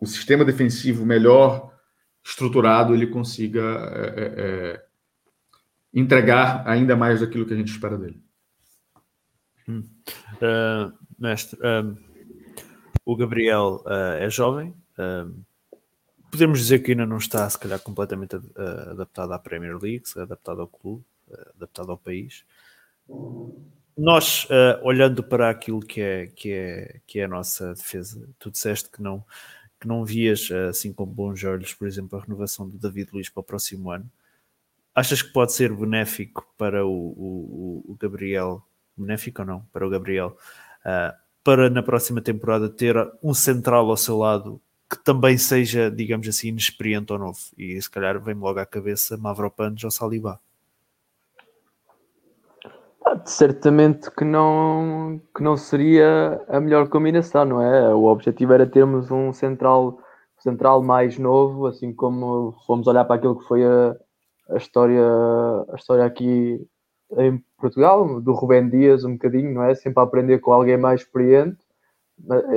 [0.00, 1.72] o sistema defensivo melhor
[2.24, 4.86] estruturado ele consiga é, é, é
[5.92, 8.22] entregar ainda mais daquilo que a gente espera dele.
[9.68, 11.96] Uh, mestre, um,
[13.04, 14.74] o Gabriel uh, é jovem.
[16.30, 20.62] Podemos dizer que ainda não está, se calhar, completamente uh, adaptado à Premier League, adaptado
[20.62, 21.04] ao clube,
[21.54, 22.44] adaptado ao país.
[23.96, 24.46] Nós,
[24.82, 29.02] olhando para aquilo que é, que, é, que é a nossa defesa, tu disseste que
[29.02, 29.24] não,
[29.78, 33.40] que não vias assim com bons olhos, por exemplo, a renovação do David Luiz para
[33.40, 34.10] o próximo ano.
[34.94, 38.62] Achas que pode ser benéfico para o, o, o Gabriel
[38.96, 40.36] benéfico ou não para o Gabriel,
[40.84, 46.28] uh, para na próxima temporada ter um central ao seu lado que também seja, digamos
[46.28, 47.38] assim, inexperiente ou novo.
[47.56, 50.38] E se calhar vem logo à cabeça Mavropanos ou Saliba.
[53.04, 57.92] Ah, certamente que não, que não seria a melhor combinação, não é?
[57.94, 59.98] O objetivo era termos um central,
[60.38, 63.96] central mais novo, assim como fomos olhar para aquilo que foi a,
[64.50, 65.02] a história,
[65.72, 66.64] a história aqui
[67.18, 69.74] em Portugal, do Rubem Dias, um bocadinho, não é?
[69.74, 71.58] Sempre a aprender com alguém mais experiente,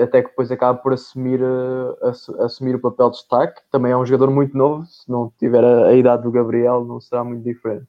[0.02, 3.62] até que depois acaba por assumir, uh, assumir o papel de destaque.
[3.72, 7.00] Também é um jogador muito novo, se não tiver a, a idade do Gabriel, não
[7.02, 7.88] será muito diferente.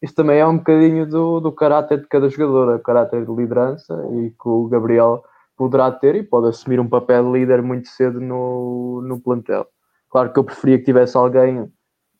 [0.00, 3.94] Isso também é um bocadinho do, do caráter de cada jogador, o caráter de liderança,
[4.12, 5.24] e que o Gabriel
[5.56, 9.66] poderá ter e pode assumir um papel de líder muito cedo no, no plantel.
[10.08, 11.60] Claro que eu preferia que tivesse alguém,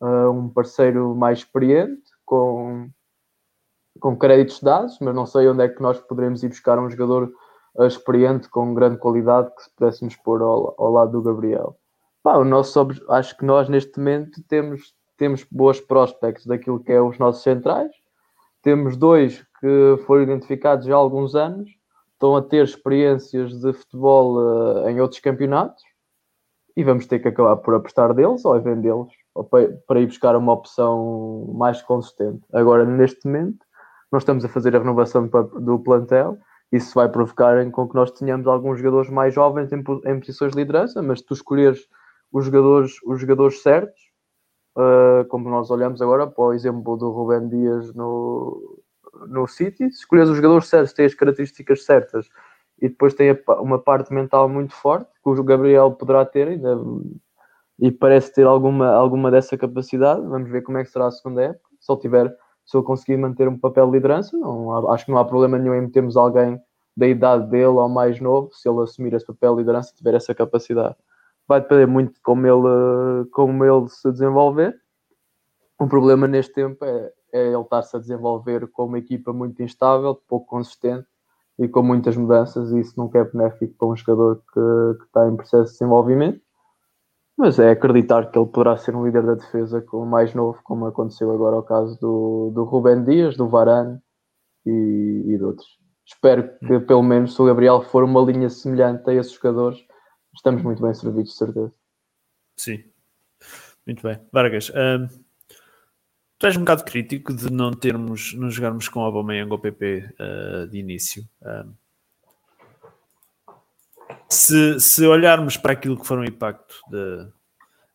[0.01, 2.91] uh, um parceiro mais experiente, com,
[4.01, 7.33] com créditos dados, mas não sei onde é que nós poderemos ir buscar um jogador
[7.77, 11.77] uh, experiente com grande qualidade que se pudéssemos pôr ao, ao lado do Gabriel.
[12.23, 17.03] Pá, o nosso, acho que nós neste momento temos, temos boas prospects daquilo que é
[17.03, 17.93] os nossos centrais.
[18.63, 21.69] Temos dois que foram identificados há alguns anos,
[22.13, 25.83] estão a ter experiências de futebol uh, em outros campeonatos
[26.77, 29.13] e vamos ter que acabar por apostar deles ou vendê-los
[29.87, 32.41] para ir buscar uma opção mais consistente.
[32.53, 33.59] Agora, neste momento,
[34.11, 35.29] nós estamos a fazer a renovação
[35.61, 36.39] do plantel,
[36.73, 40.59] isso vai provocar com que nós tenhamos alguns jogadores mais jovens em, em posições de
[40.59, 41.89] liderança, mas se tu escolheres
[42.33, 44.08] os jogadores, os jogadores certos,
[44.79, 48.81] uh, como nós olhamos agora para o exemplo do Rubén Dias no,
[49.29, 52.29] no City, se escolheres os jogadores certos, têm as características certas
[52.81, 56.79] e depois tem uma parte mental muito forte que o Gabriel poderá ter ainda,
[57.81, 60.21] e parece ter alguma, alguma dessa capacidade.
[60.27, 61.69] Vamos ver como é que será a segunda época.
[61.81, 62.37] Se ele tiver
[62.69, 65.75] se ele conseguir manter um papel de liderança, não, acho que não há problema nenhum
[65.75, 66.61] em metermos alguém
[66.95, 70.35] da idade dele ou mais novo, se ele assumir esse papel de liderança, tiver essa
[70.35, 70.95] capacidade.
[71.49, 74.79] Vai depender muito de como ele, como ele se desenvolver.
[75.81, 80.15] O problema neste tempo é, é ele estar-se a desenvolver com uma equipa muito instável,
[80.29, 81.07] pouco consistente
[81.59, 85.27] e com muitas mudanças, e isso nunca é benéfico para um jogador que, que está
[85.27, 86.41] em processo de desenvolvimento.
[87.37, 90.61] Mas é acreditar que ele poderá ser um líder da defesa com o mais novo,
[90.63, 93.99] como aconteceu agora ao caso do, do Rubem Dias, do Varane
[94.67, 95.79] e, e de outros.
[96.05, 99.79] Espero que pelo menos se o Gabriel for uma linha semelhante a esses jogadores,
[100.39, 101.73] estamos muito bem servidos, de certeza.
[102.57, 102.85] Sim,
[103.87, 104.19] muito bem.
[104.33, 105.09] Vargas, hum,
[106.39, 110.67] tu és um bocado crítico de não termos, não jogarmos com Aubameyang ou PP uh,
[110.69, 111.29] de início.
[111.43, 111.73] Hum,
[114.29, 117.29] se, se olharmos para aquilo que foram o impacto de,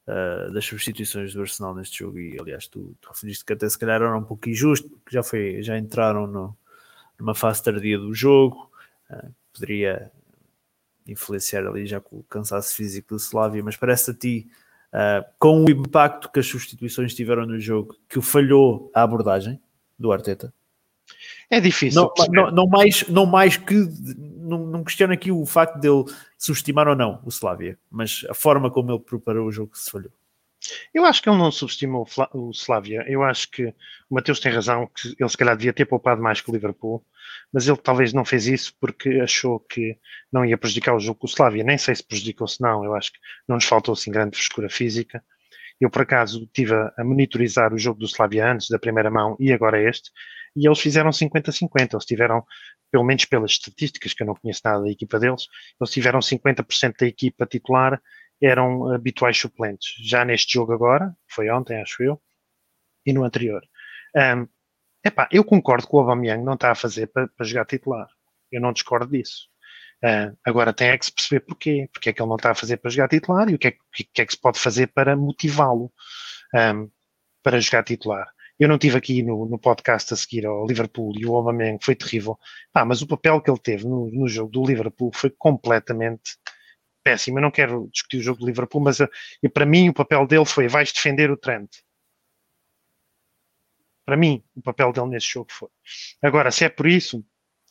[0.08, 3.78] uh, das substituições do Arsenal neste jogo, e aliás, tu, tu referiste que até se
[3.78, 6.58] calhar era um pouco injusto, porque já, foi, já entraram no,
[7.18, 8.70] numa fase tardia do jogo,
[9.10, 10.12] uh, poderia
[11.08, 14.48] influenciar ali já com o cansaço físico do Slavia, mas parece a ti,
[14.94, 19.60] uh, com o impacto que as substituições tiveram no jogo, que o falhou a abordagem
[19.98, 20.54] do Arteta?
[21.50, 22.02] É difícil.
[22.02, 23.76] Não, não, não, mais, não mais que.
[24.16, 26.06] Não, não questiono aqui o facto dele
[26.38, 29.92] subestimar ou não o Slavia, mas a forma como ele preparou o jogo que se
[29.92, 30.12] falhou.
[30.94, 33.04] Eu acho que ele não subestimou o Slavia.
[33.08, 33.66] Eu acho que
[34.10, 37.06] o Mateus tem razão, que ele se calhar devia ter poupado mais que o Liverpool,
[37.52, 39.98] mas ele talvez não fez isso porque achou que
[40.32, 41.64] não ia prejudicar o jogo com o Slavia.
[41.64, 42.84] Nem sei se prejudicou se não.
[42.84, 45.24] Eu acho que não nos faltou assim grande frescura física.
[45.80, 49.52] Eu, por acaso, estive a monitorizar o jogo do Slavia antes da primeira mão e
[49.52, 50.12] agora este,
[50.56, 51.94] e eles fizeram 50-50.
[51.94, 52.46] Eles tiveram,
[52.92, 55.48] pelo menos pelas estatísticas, que eu não conheço nada da equipa deles,
[55.80, 58.02] eles tiveram 50% da equipa titular
[58.44, 59.96] eram habituais suplentes.
[60.04, 62.22] Já neste jogo agora, foi ontem, acho eu,
[63.06, 63.62] e no anterior.
[64.16, 64.48] Um,
[65.04, 68.08] epá, eu concordo que o Aubameyang não está a fazer para, para jogar titular.
[68.52, 69.48] Eu não discordo disso.
[70.04, 71.90] Uh, agora tem é que se perceber porquê.
[71.94, 73.72] Porque é que ele não está a fazer para jogar titular e o que é,
[73.72, 75.92] que, que, é que se pode fazer para motivá-lo
[76.54, 76.90] um,
[77.42, 78.28] para jogar titular.
[78.60, 81.96] Eu não tive aqui no, no, podcast a seguir ao Liverpool e o Aubameyang foi
[81.96, 82.38] terrível.
[82.74, 86.38] Ah, mas o papel que ele teve no, no, jogo do Liverpool foi completamente
[87.04, 87.38] péssimo.
[87.38, 89.10] Eu não quero discutir o jogo do Liverpool, mas uh,
[89.54, 91.70] para mim o papel dele foi vais defender o Trent.
[94.06, 95.70] Para mim, o papel dele nesse jogo foi.
[96.22, 97.24] Agora, se é por isso,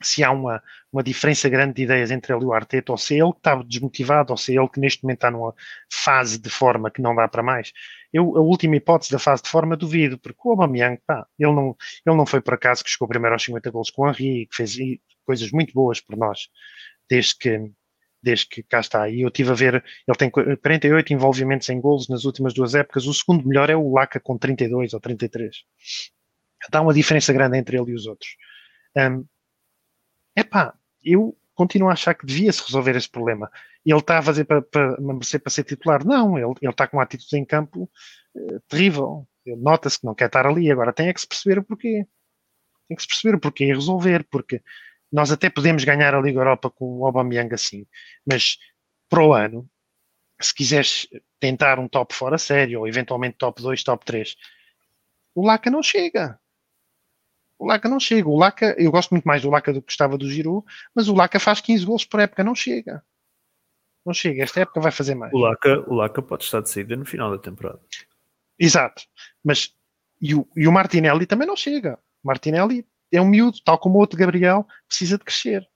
[0.02, 3.14] se há uma, uma diferença grande de ideias entre ele e o Arteta, ou se
[3.14, 5.54] é ele que está desmotivado, ou se é ele que neste momento está numa
[5.92, 7.72] fase de forma que não dá para mais.
[8.12, 11.76] Eu, a última hipótese da fase de forma, duvido, porque o Aubameyang, pá, ele não,
[12.04, 14.56] ele não foi por acaso que chegou primeiro aos 50 gols com o Henry, que
[14.56, 14.76] fez
[15.24, 16.48] coisas muito boas por nós,
[17.08, 17.70] desde que,
[18.22, 19.08] desde que cá está.
[19.08, 23.06] E eu estive a ver, ele tem 48 envolvimentos em gols nas últimas duas épocas,
[23.06, 25.64] o segundo melhor é o Laca com 32 ou 33.
[26.70, 28.36] Dá uma diferença grande entre ele e os outros.
[28.96, 29.24] Um,
[30.36, 33.50] epá, eu continuo a achar que devia-se resolver esse problema.
[33.84, 36.04] Ele está a fazer para, para merecer para ser titular?
[36.04, 37.90] Não, ele, ele está com uma atitude em campo
[38.34, 39.26] uh, terrível.
[39.44, 40.70] Nota-se que não quer estar ali.
[40.70, 42.06] Agora tem é que se perceber o porquê.
[42.88, 44.62] Tem que se perceber o porquê e resolver, porque
[45.12, 47.86] nós até podemos ganhar a Liga Europa com o Aubameyang assim,
[48.26, 48.58] mas
[49.08, 49.68] para o ano,
[50.40, 51.06] se quiseres
[51.38, 54.36] tentar um top fora sério, ou eventualmente top 2, top 3,
[55.34, 56.38] o Laca não chega.
[57.58, 58.28] O Laca não chega.
[58.28, 61.14] O Laca, eu gosto muito mais do Laca do que gostava do Giroud, mas o
[61.14, 63.04] Laca faz 15 gols por época, não chega.
[64.04, 64.42] Não chega.
[64.42, 65.32] Esta época vai fazer mais.
[65.32, 67.80] O Laca, o Laca pode estar de saída no final da temporada.
[68.58, 69.02] Exato.
[69.44, 69.72] Mas
[70.20, 71.98] e o, e o Martinelli também não chega.
[72.22, 75.68] Martinelli é um miúdo, tal como o outro Gabriel, precisa de crescer.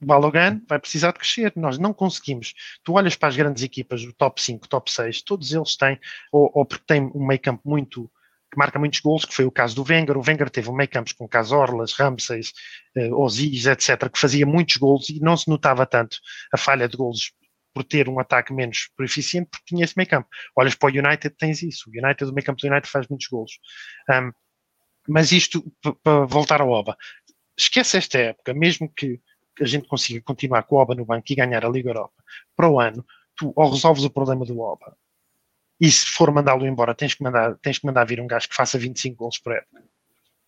[0.00, 1.52] O Balogan vai precisar de crescer.
[1.56, 2.52] Nós não conseguimos.
[2.82, 5.98] Tu olhas para as grandes equipas, o top 5, top 6, todos eles têm,
[6.32, 8.10] ou, ou porque têm um meio campo muito
[8.52, 10.16] que marca muitos gols, que foi o caso do Wenger.
[10.16, 12.40] O Wenger teve um meio campos com Casorlas, Ramsey,
[12.96, 16.16] uh, Ozis, etc., que fazia muitos gols e não se notava tanto
[16.52, 17.32] a falha de gols
[17.74, 20.28] por ter um ataque menos eficiente, porque tinha esse meio campo.
[20.56, 21.90] Olhas para o United, tens isso.
[21.90, 23.50] O United, o meio campo do United faz muitos gols.
[24.08, 24.30] Um,
[25.08, 25.64] mas isto,
[26.02, 26.96] para voltar ao OBA,
[27.56, 29.20] esquece esta época, mesmo que
[29.60, 32.14] a gente consiga continuar com o OBA no banco e ganhar a Liga Europa,
[32.56, 33.04] para o ano,
[33.36, 34.96] tu ou resolves o problema do OBA,
[35.80, 38.54] e se for mandá-lo embora, tens que mandar, tens que mandar vir um gajo que
[38.54, 39.82] faça 25 gols por época.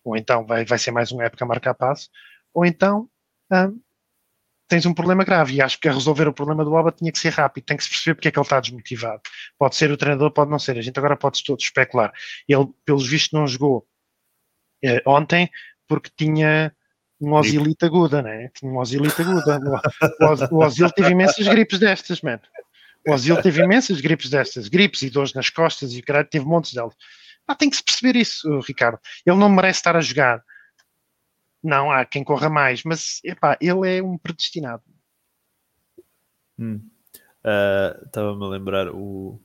[0.03, 2.09] Ou então vai, vai ser mais uma época a marcar passo,
[2.53, 3.09] ou então
[3.51, 3.79] hum,
[4.67, 5.55] tens um problema grave.
[5.55, 7.83] E acho que a resolver o problema do Alba tinha que ser rápido, tem que
[7.83, 9.21] se perceber porque é que ele está desmotivado.
[9.57, 10.77] Pode ser o treinador, pode não ser.
[10.77, 12.13] A gente agora pode todos especular.
[12.47, 13.85] Ele, pelos vistos, não jogou
[15.05, 15.49] ontem
[15.87, 16.71] porque tinha
[17.19, 18.49] um Osilita aguda, né?
[18.53, 19.81] Tinha um Osilita aguda.
[20.51, 22.41] O, o Osil teve imensas gripes destas, mano.
[23.07, 26.45] O Ozil teve imensas gripes destas, gripes e dores nas costas e o caralho teve
[26.45, 26.93] montes delas.
[27.47, 28.99] Ah, tem que se perceber isso, Ricardo.
[29.25, 30.43] Ele não merece estar a jogar
[31.63, 34.83] Não, há quem corra mais, mas epá, ele é um predestinado.
[36.59, 36.81] Hum.
[37.45, 39.41] Uh, Estava-me a lembrar o,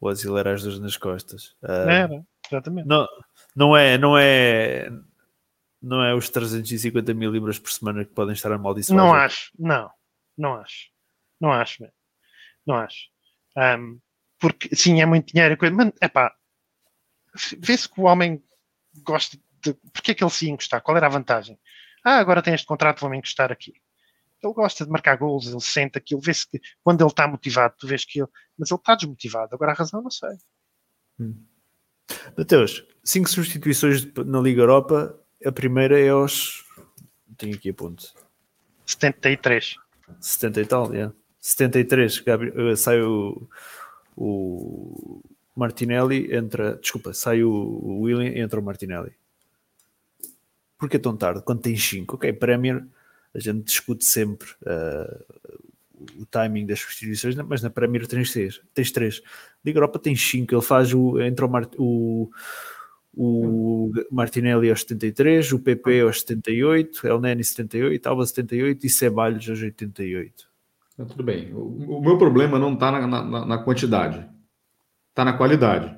[0.00, 1.56] o Azileira as duas nas costas.
[1.62, 2.88] Uh, Era, exatamente.
[2.88, 3.06] não,
[3.54, 4.90] não é, não é,
[5.80, 9.04] não é os 350 mil libras por semana que podem estar amaldiçoados.
[9.04, 9.90] Não acho, não,
[10.36, 10.90] não acho,
[11.40, 11.96] não acho, mesmo.
[12.66, 13.08] não acho.
[13.56, 14.00] Um,
[14.38, 16.34] porque sim, é muito dinheiro, coisa, mas epá,
[17.58, 18.42] vê-se que o homem
[19.02, 19.74] gosta de.
[19.92, 20.80] Porque é que ele se ia encostar?
[20.80, 21.58] Qual era a vantagem?
[22.04, 23.72] Ah, agora tem este contrato, vou-me encostar aqui.
[24.42, 27.88] Ele gosta de marcar gols, ele sente aquilo, vê-se que quando ele está motivado, tu
[27.88, 28.28] vês que ele.
[28.56, 29.54] Mas ele está desmotivado.
[29.54, 30.36] Agora a razão não sei.
[32.36, 35.18] Mateus, cinco substituições na Liga Europa.
[35.44, 36.64] A primeira é aos.
[37.36, 38.12] Tenho aqui a ponto.
[38.86, 39.76] 73.
[40.20, 41.14] 70 e tal, yeah.
[41.40, 42.20] 73.
[42.20, 43.48] Gabri- uh, sai o,
[44.16, 45.20] o
[45.54, 46.76] Martinelli, entra.
[46.76, 49.12] Desculpa, sai o, William entra o Martinelli.
[50.78, 51.42] Porquê tão tarde?
[51.42, 52.16] Quando tens 5?
[52.16, 52.84] Ok, Premier,
[53.34, 55.24] a gente discute sempre uh,
[56.18, 58.60] o timing das substituições, mas na Premier tens 3.
[58.74, 59.22] Tens 3.
[59.64, 60.54] Liga Europa tens 5.
[60.54, 61.20] Ele faz o.
[61.20, 62.30] Entra o, o,
[63.14, 69.48] o Martinelli aos 73, o PP aos 78, El Neni 78, Alba 78 e Ceballos
[69.48, 70.48] aos 88.
[70.94, 71.52] Então, tudo bem.
[71.54, 74.28] O, o meu problema não está na, na- na quantidade,
[75.10, 75.96] está na qualidade.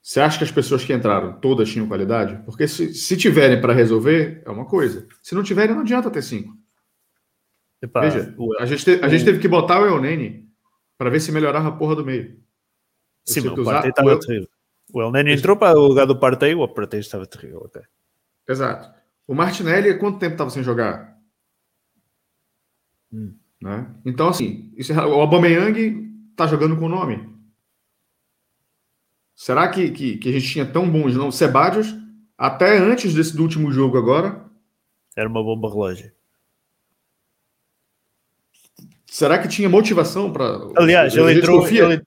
[0.00, 2.42] Você acha que as pessoas que entraram todas tinham qualidade?
[2.44, 5.06] Porque se, se tiverem para resolver, é uma coisa.
[5.22, 6.56] Se não tiverem, não adianta ter cinco.
[7.82, 10.48] Epá, Veja, o- a gente, te- a gente teve que botar o Elneny
[10.96, 12.40] para ver se melhorava a porra do meio.
[13.24, 14.48] sim, sei mas o Partey estava El- terrível.
[14.92, 17.62] O El Neni entrou para o lugar do Partey, o Partey estava terrível.
[17.64, 17.82] ok.
[18.48, 18.92] Exato.
[19.26, 21.16] O Martinelli, quanto tempo estava sem jogar?
[23.12, 23.34] Hum.
[23.60, 23.86] Né?
[24.04, 27.30] Então, assim, isso é- o Aubameyang tá jogando com o nome.
[29.34, 31.30] Será que, que, que a gente tinha tão bons não?
[31.30, 31.94] Sebadios,
[32.36, 34.44] até antes desse do último jogo agora,
[35.16, 36.10] Era uma bomba relógio.
[39.12, 40.58] Será que tinha motivação para.
[40.76, 42.02] Aliás, ele entrou, ele,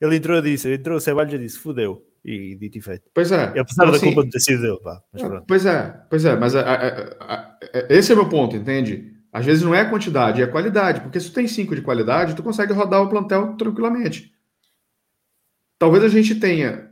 [0.00, 2.04] ele entrou e disse, entrou o Ceballos e disse, fudeu.
[2.24, 3.04] E dito e feito.
[3.14, 3.52] Pois é.
[3.56, 5.00] E apesar Então, da assim, culpa não ter sido dele, pá.
[5.14, 5.40] É.
[5.48, 7.58] Pois é, pois é, mas a- a- a- a-
[7.88, 9.14] esse é o meu ponto, entende?
[9.32, 11.80] Às vezes não é a quantidade, é a qualidade, porque se tu tem cinco de
[11.80, 14.32] qualidade, tu consegue rodar o plantel tranquilamente.
[15.78, 16.90] Talvez a gente tenha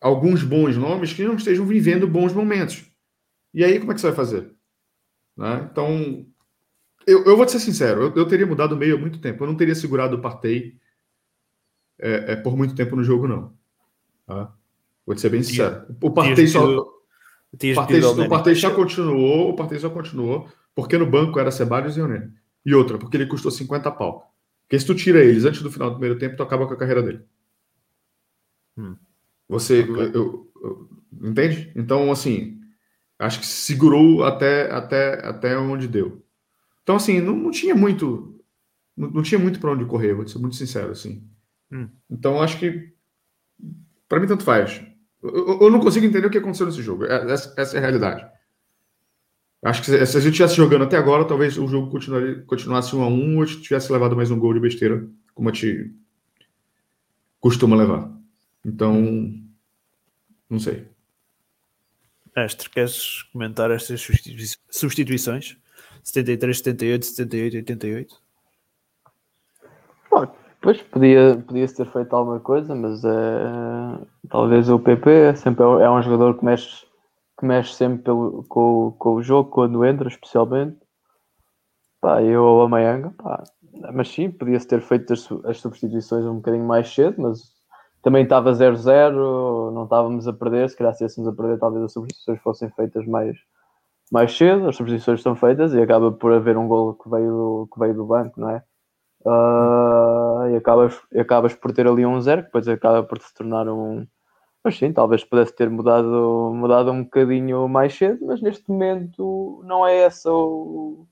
[0.00, 2.84] alguns bons nomes que não estejam vivendo bons momentos.
[3.52, 4.50] E aí, como é que você vai fazer?
[5.36, 5.66] Né?
[5.72, 6.24] Então,
[7.06, 9.42] eu, eu vou te ser sincero, eu, eu teria mudado o meio há muito tempo.
[9.42, 10.76] Eu não teria segurado o Partey
[11.98, 13.52] é, é, por muito tempo no jogo, não.
[14.26, 14.52] Tá?
[15.06, 15.86] Vou te ser bem sincero.
[16.00, 16.64] O Partey só.
[17.72, 18.28] O Partey, o.
[18.28, 22.32] Partey só continuou, o Partey só continuou, porque no banco era Ceballos e Onene.
[22.64, 24.32] E outra, porque ele custou 50 pau.
[24.62, 26.76] Porque se tu tira eles antes do final do primeiro tempo, tu acaba com a
[26.76, 27.20] carreira dele.
[28.76, 28.96] Hum.
[29.48, 30.88] Você, eu- eu- eu-
[31.20, 31.70] entende?
[31.76, 32.60] Então, assim,
[33.18, 36.21] acho que segurou até, até, até onde deu.
[36.82, 38.40] Então, assim, não, não tinha muito,
[38.96, 41.26] não, não tinha muito para onde correr, vou ser muito sincero, assim.
[41.70, 41.88] Hum.
[42.10, 42.92] Então, acho que,
[44.08, 44.82] para mim, tanto faz.
[45.22, 47.04] Eu, eu- não consigo entender o que aconteceu nesse jogo.
[47.04, 48.26] É- Essa, essa é a realidade.
[49.64, 51.88] Acho que se, se a gente estivesse jogando até agora, talvez o jogo
[52.46, 55.94] continuasse um a um ou tivesse levado mais um gol de besteira, como a gente
[57.38, 58.10] costuma levar.
[58.64, 59.00] Então,
[60.50, 60.88] não sei.
[62.36, 65.56] Mestre, queres comentar estas substitui- substituições?
[66.02, 68.22] 73, 78, 78, 88?
[70.10, 70.26] Bom,
[70.62, 73.10] Pois podia, podia-se ter feito alguma coisa, mas é,
[74.28, 76.86] talvez o PP é sempre é um jogador que mexe,
[77.38, 80.78] que mexe sempre pelo, com, com o jogo quando entra, especialmente.
[82.00, 83.42] Pá, eu ou a Mayanga, pá.
[83.92, 87.40] Mas sim, podia-se ter feito as, as substituições um bocadinho mais cedo, mas
[88.00, 92.40] também estava 0-0, não estávamos a perder, se calhar se a perder, talvez as substituições
[92.40, 93.36] fossem feitas mais,
[94.12, 97.68] mais cedo, as substituições são feitas e acaba por haver um golo que veio do,
[97.72, 98.64] que veio do banco, não é?
[99.26, 103.34] Ah, e, acabas, e acabas por ter ali um zero, que depois acaba por se
[103.34, 104.06] tornar um.
[104.64, 109.86] Mas sim, talvez pudesse ter mudado, mudado um bocadinho mais cedo, mas neste momento não
[109.86, 111.06] é essa o.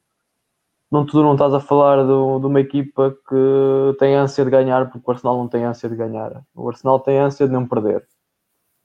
[0.91, 4.91] Não, tu não estás a falar do- de uma equipa que tem ânsia de ganhar,
[4.91, 6.43] porque o Arsenal não tem ânsia de ganhar.
[6.55, 8.07] O Arsenal tem ânsia de não perder.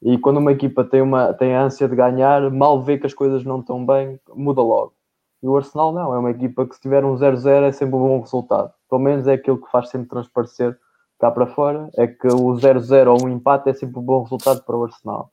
[0.01, 3.43] E quando uma equipa tem, uma, tem ânsia de ganhar, mal vê que as coisas
[3.43, 4.93] não estão bem, muda logo.
[5.41, 7.99] E o Arsenal não, é uma equipa que se tiver um 0-0 é sempre um
[7.99, 8.73] bom resultado.
[8.89, 10.77] Pelo menos é aquilo que faz sempre transparecer
[11.19, 14.63] cá para fora, é que o 0-0 ou um empate é sempre um bom resultado
[14.63, 15.31] para o Arsenal.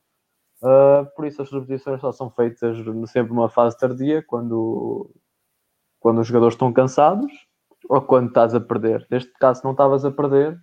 [0.61, 2.77] Uh, por isso as substituições só são feitas
[3.11, 5.09] sempre numa fase tardia, quando,
[5.99, 7.31] quando os jogadores estão cansados
[7.89, 9.05] ou quando estás a perder.
[9.11, 10.57] Neste caso não estavas a perder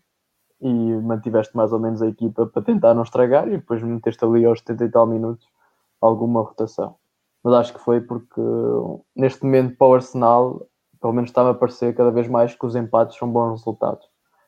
[0.61, 4.44] e mantiveste mais ou menos a equipa para tentar não estragar e depois meteste ali
[4.44, 5.46] aos 70 e tal minutos
[6.00, 6.96] alguma rotação.
[7.42, 8.40] mas acho que foi porque
[9.16, 10.66] neste momento para o Arsenal,
[11.00, 14.06] pelo menos está-me a parecer cada vez mais que os empates são bons resultados,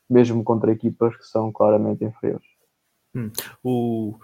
[0.09, 2.47] mesmo contra equipas que são claramente inferiores.
[3.15, 3.31] Hum.
[3.63, 4.15] O,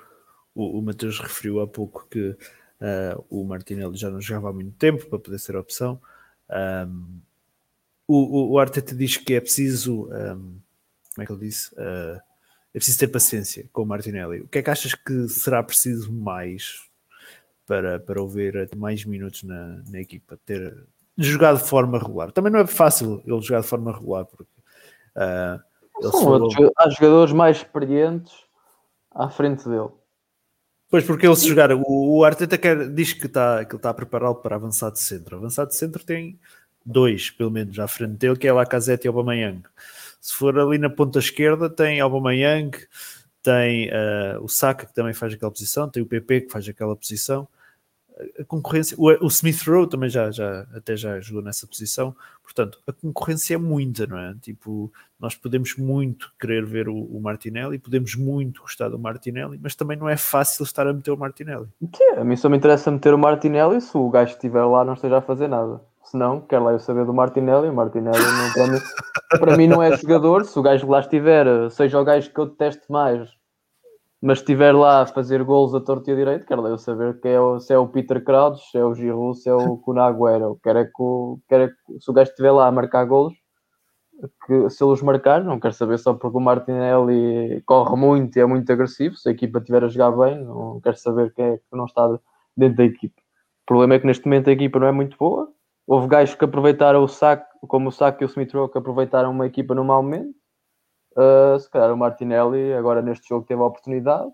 [0.54, 4.76] o, o Matheus referiu há pouco que uh, o Martinelli já não jogava há muito
[4.76, 6.00] tempo para poder ser opção.
[6.50, 7.20] Um,
[8.06, 10.58] o, o, Arteta diz que é preciso, um,
[11.18, 11.74] como é que ele disse?
[11.74, 12.20] Uh,
[12.72, 14.42] é preciso ter paciência com o Martinelli.
[14.42, 16.84] O que é que achas que será preciso mais
[17.66, 20.38] para, para ouvir mais minutos na, na equipa?
[20.46, 22.30] Ter jogar de forma regular.
[22.30, 24.52] Também não é fácil ele jogar de forma regular, porque
[25.16, 26.72] uh, São falou...
[26.78, 28.32] há jogadores mais experientes
[29.10, 29.90] à frente dele.
[30.88, 33.90] Pois, porque ele se jogar, o, o Arteta quer, diz que, está, que ele está
[33.90, 35.36] a prepará-lo para avançar de centro.
[35.36, 36.38] Avançar de centro tem
[36.86, 39.62] dois, pelo menos, à frente dele, que é Lacazette e Aubameyang.
[40.20, 42.76] Se for ali na ponta esquerda, tem Aubameyang,
[43.42, 46.96] tem uh, o Saka, que também faz aquela posição, tem o PP, que faz aquela
[46.96, 47.48] posição
[48.38, 52.78] a concorrência, o, o, Smith Rowe também já, já, até já jogou nessa posição, portanto,
[52.86, 54.34] a concorrência é muita, não é?
[54.40, 59.74] Tipo, nós podemos muito querer ver o, o, Martinelli, podemos muito gostar do Martinelli, mas
[59.74, 61.68] também não é fácil estar a meter o Martinelli.
[61.94, 64.94] Sim, a mim só me interessa meter o Martinelli se o gajo estiver lá não
[64.94, 65.80] esteja a fazer nada.
[66.10, 68.78] Se não, quero lá eu saber do Martinelli, o Martinelli não, para, mim,
[69.40, 72.46] para mim não é jogador, se o gajo lá estiver, seja o gajo que eu
[72.46, 73.28] detesto mais,
[74.20, 77.28] mas estiver lá a fazer gols a torto e a direito, quero eu saber que
[77.28, 80.58] é se é o Peter Crouch, se é o Giroud, se é o Kunaguero.
[80.62, 80.92] Quero é que,
[81.48, 83.34] quero é que se o gajo estiver lá a marcar gols,
[84.46, 88.46] que se eles marcar, não quero saber só porque o Martinelli corre muito e é
[88.46, 89.14] muito agressivo.
[89.14, 92.18] Se a equipa estiver a jogar bem, não quero saber quem é que não está
[92.56, 93.20] dentro da equipa.
[93.62, 95.48] O problema é que neste momento a equipa não é muito boa.
[95.88, 99.46] Houve gajos que aproveitaram o saco, como o saco e o Smith que aproveitaram uma
[99.46, 100.38] equipa no mau momento
[101.18, 104.30] Uh, se calhar o Martinelli agora neste jogo teve a oportunidade,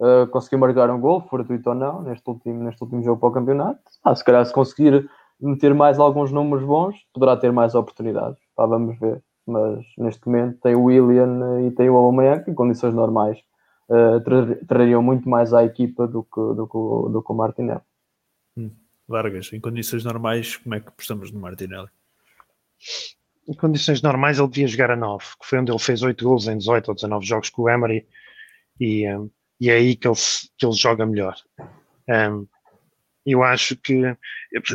[0.00, 3.32] uh, conseguiu marcar um gol, fortuito ou não, neste último, neste último jogo para o
[3.32, 3.80] campeonato.
[4.02, 5.08] Ah, se calhar se conseguir
[5.40, 8.40] meter mais alguns números bons, poderá ter mais oportunidades.
[8.56, 9.22] Vamos ver.
[9.46, 13.38] Mas neste momento tem o William e tem o Aubameyang que em condições normais
[13.88, 16.66] uh, trariam muito mais à equipa do que, do
[17.12, 17.80] do que o Martinelli.
[19.08, 21.88] Vargas, em condições normais, como é que postamos no Martinelli?
[23.48, 26.46] em condições normais ele devia jogar a 9, que foi onde ele fez 8 gols
[26.46, 28.06] em 18 ou 19 jogos com o Emery
[28.78, 30.16] e, um, e é aí que ele,
[30.56, 31.34] que ele joga melhor.
[32.06, 32.46] Um,
[33.24, 34.02] eu acho que.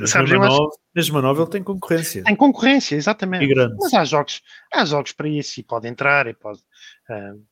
[0.06, 2.24] Sabes, mesmo, eu acho, mesmo a 9 ele tem concorrência.
[2.24, 3.54] Tem concorrência, exatamente.
[3.80, 6.60] Mas há jogos, há jogos para isso e pode entrar e pode.
[7.10, 7.44] Um,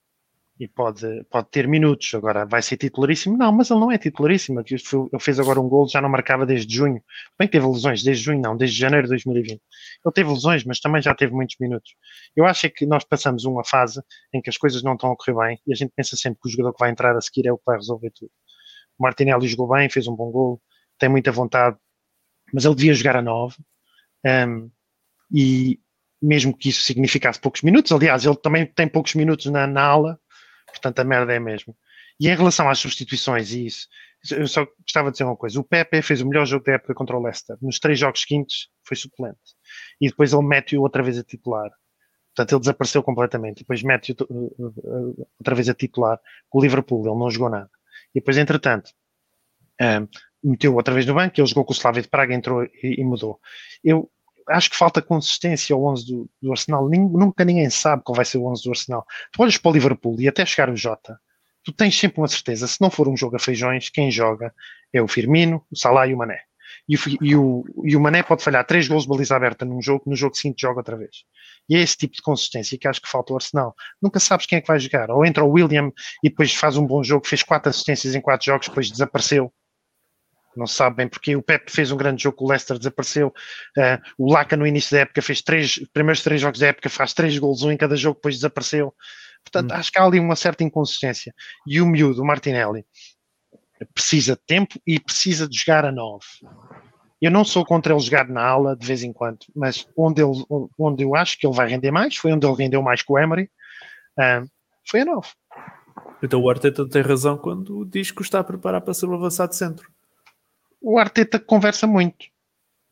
[0.62, 2.14] e pode, pode ter minutos.
[2.14, 3.36] Agora, vai ser titularíssimo?
[3.36, 4.60] Não, mas ele não é titularíssimo.
[4.60, 7.04] Ele fez agora um gol, já não marcava desde junho.
[7.38, 9.54] Bem que teve lesões, desde junho não, desde janeiro de 2020.
[9.54, 11.96] Ele teve lesões, mas também já teve muitos minutos.
[12.36, 15.16] Eu acho é que nós passamos uma fase em que as coisas não estão a
[15.18, 17.48] correr bem e a gente pensa sempre que o jogador que vai entrar a seguir
[17.48, 18.30] é o que vai resolver tudo.
[19.00, 20.62] O Martinelli jogou bem, fez um bom gol,
[21.00, 21.76] tem muita vontade,
[22.54, 23.56] mas ele devia jogar a 9.
[24.24, 24.70] Um,
[25.34, 25.80] e
[26.22, 30.20] mesmo que isso significasse poucos minutos, aliás, ele também tem poucos minutos na, na ala,
[30.72, 31.76] Portanto, a merda é mesmo.
[32.20, 33.88] E em relação às substituições e isso,
[34.30, 35.60] eu só gostava de dizer uma coisa.
[35.60, 37.58] O Pepe fez o melhor jogo da época contra o Leicester.
[37.62, 39.40] Nos três jogos seguintes foi suplente.
[40.00, 41.72] E depois ele mete-o outra vez a titular.
[42.36, 43.60] Portanto, ele desapareceu completamente.
[43.60, 44.16] E depois mete-o
[45.40, 46.20] outra vez a titular
[46.50, 47.08] com o Liverpool.
[47.08, 47.70] Ele não jogou nada.
[48.14, 48.92] E depois, entretanto,
[49.82, 51.40] um, meteu outra vez no banco.
[51.40, 53.40] Ele jogou com o Slavia de Praga, entrou e, e mudou.
[53.84, 54.12] Eu
[54.50, 56.90] acho que falta consistência ao 11 do, do Arsenal.
[56.90, 59.06] nunca ninguém sabe qual vai ser o 11 do Arsenal.
[59.32, 61.20] Tu olhas para o Liverpool e até chegar o Jota,
[61.64, 62.68] tu tens sempre uma certeza.
[62.68, 64.54] Se não for um jogo a feijões, quem joga
[64.94, 66.40] é o Firmino, o Salah e o Mané.
[66.88, 69.82] E o, e o, e o Mané pode falhar três gols de baliza aberta num
[69.82, 71.24] jogo, no jogo seguinte joga outra vez.
[71.70, 73.76] E é esse tipo de consistência que acho que falta ao Arsenal.
[74.02, 75.12] Nunca sabes quem é que vai jogar.
[75.12, 75.92] Ou entra o William
[76.24, 79.54] e depois faz um bom jogo, fez quatro assistências em quatro jogos, depois desapareceu
[80.56, 83.28] não se sabe bem porque o Pep fez um grande jogo, o Leicester desapareceu.
[83.78, 87.14] Uh, o Laca no início da época fez três, primeiros três jogos da época, faz
[87.14, 88.94] três gols, um em cada jogo, depois desapareceu.
[89.44, 89.76] Portanto, hum.
[89.76, 91.34] acho que há ali uma certa inconsistência.
[91.66, 92.86] E o miúdo, o Martinelli,
[93.94, 96.26] precisa de tempo e precisa de jogar a nove.
[97.22, 100.44] Eu não sou contra ele jogar na ala de vez em quando, mas onde, ele,
[100.78, 103.20] onde eu acho que ele vai render mais, foi onde ele rendeu mais com o
[103.20, 103.50] Emery,
[104.18, 104.48] uh,
[104.88, 105.30] foi a nove.
[106.24, 109.14] Então o Arteta tem razão quando diz que o está a preparar para ser o
[109.14, 109.88] avançado centro
[110.82, 112.26] o Arteta conversa muito.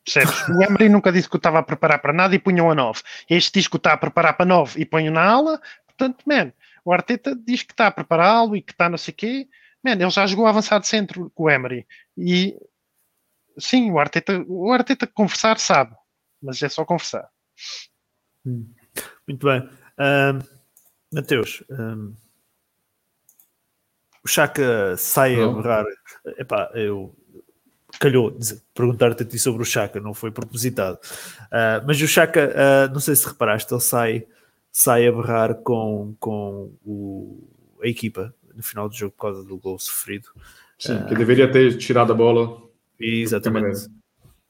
[0.06, 0.48] Percebes?
[0.48, 3.02] O Emery nunca disse que eu estava a preparar para nada e punham a 9.
[3.30, 5.62] Este diz que está a preparar para 9 e ponho na ala.
[5.86, 6.54] Portanto, man,
[6.86, 9.50] o Arteta diz que está a prepará-lo e que está não sei o quê.
[9.84, 11.86] Man, ele já jogou avançado centro com o Emery.
[12.18, 12.56] E
[13.58, 15.96] sim, o Arteta, o Arteta conversar sabe,
[16.42, 17.30] mas é só conversar.
[18.46, 18.74] Hum.
[19.28, 19.70] Muito bem.
[20.00, 20.40] Um,
[21.12, 22.16] Mateus, um,
[24.24, 25.86] o Chaka sai a berrar.
[26.38, 27.16] Epá, eu
[28.00, 28.38] calhou
[28.74, 31.00] perguntar-te a ti sobre o Chaka, não foi propositado.
[31.46, 34.28] Uh, mas o Chaka, uh, não sei se reparaste, ele sai,
[34.72, 37.48] sai a berrar com, com o,
[37.82, 40.30] a equipa no final do jogo por causa do gol sofrido.
[40.78, 42.62] Sim, uh, que deveria ter tirado a bola.
[43.00, 43.90] Exatamente.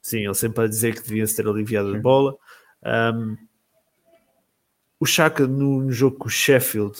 [0.01, 1.97] Sim, ele sempre a dizer que devia ter aliviado Sim.
[1.97, 2.35] a bola.
[2.83, 3.37] Um,
[4.99, 6.97] o Chaka no, no, jogo com o Sheffield,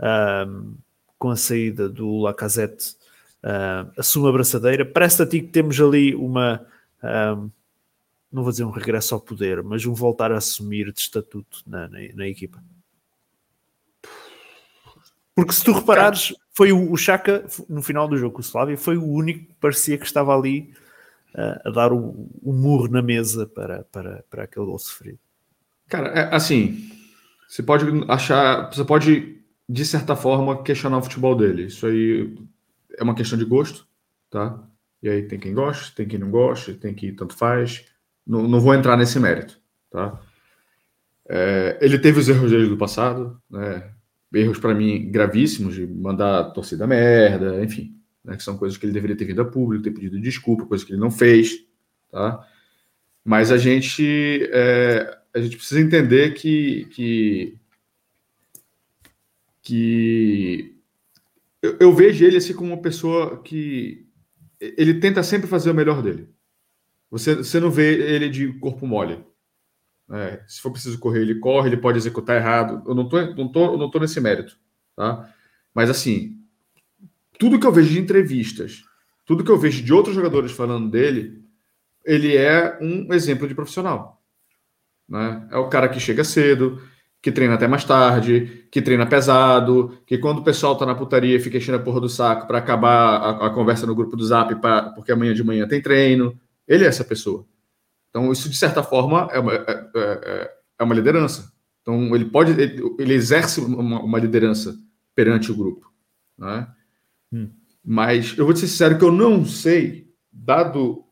[0.00, 0.74] um,
[1.18, 2.96] com a saída do Lacazette,
[3.44, 4.84] uh, assume a braçadeira.
[4.84, 6.64] Parece a ti que temos ali uma,
[7.02, 7.50] um,
[8.32, 11.88] não vou dizer um regresso ao poder, mas um voltar a assumir de estatuto na,
[11.88, 12.62] na, na equipa.
[15.34, 18.78] Porque se tu reparares, foi o, o Chaka no final do jogo com o Slavia,
[18.78, 20.72] foi o único que parecia que estava ali
[21.34, 25.18] uh, a dar o, o, murro na mesa para, para, para aquele gol sofrido.
[25.88, 26.88] Cara, é, assim,
[27.48, 31.64] você pode achar, você pode de certa forma questionar o futebol dele.
[31.64, 32.32] Isso aí
[32.98, 33.86] é uma questão de gosto,
[34.30, 34.62] tá?
[35.02, 37.84] E aí tem quem gosta, tem quem não gosta, tem quem tanto faz.
[38.26, 40.18] Não, não vou entrar nesse mérito, tá?
[41.28, 43.90] É, ele teve os erros dele do passado, né?
[44.32, 48.36] Erros para mim gravíssimos de mandar a torcida merda, enfim, né?
[48.36, 50.92] Que são coisas que ele deveria ter vindo a público, ter pedido desculpa, coisas que
[50.92, 51.64] ele não fez,
[52.10, 52.46] tá?
[53.22, 57.58] Mas a gente é, a gente precisa entender que que,
[59.62, 60.73] que
[61.64, 64.06] eu, eu, vejo ele assim como uma pessoa que
[64.60, 66.28] ele tenta sempre fazer o melhor dele.
[67.10, 69.24] Você, você não vê ele de corpo mole.
[70.10, 72.82] É, se for preciso correr, ele corre, ele pode executar errado.
[72.86, 74.58] Eu não tô, não tô, não tô nesse mérito,
[74.94, 75.32] tá?
[75.74, 76.38] Mas assim,
[77.38, 78.84] tudo que eu vejo de entrevistas,
[79.24, 81.42] tudo que eu vejo de outros jogadores falando dele,
[82.04, 84.22] ele é um exemplo de profissional.
[85.08, 85.48] Né?
[85.50, 86.82] É o cara que chega cedo,
[87.24, 91.40] que treina até mais tarde, que treina pesado, que quando o pessoal tá na putaria
[91.40, 94.54] fica enchendo a porra do saco para acabar a, a, conversa no grupo do Zap,
[94.56, 96.38] pra, porque amanhã de manhã tem treino.
[96.68, 97.46] Ele é essa pessoa.
[98.10, 100.50] Então, isso, de certa forma, é uma, é, é, é,
[100.80, 101.50] é uma liderança.
[101.80, 104.76] Então, ele pode, ele, ele exerce uma, uma, liderança
[105.14, 105.90] perante o grupo.
[106.36, 106.68] Né?
[107.32, 107.48] Hum.
[107.82, 111.02] Mas eu vou te ser sincero que eu não sei, dado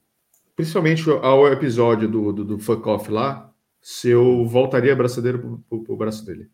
[0.55, 3.51] principalmente ao episódio do, do, do Fuck Off lá,
[3.83, 6.49] se eu voltaria a braçadeira pro, pro braço dele.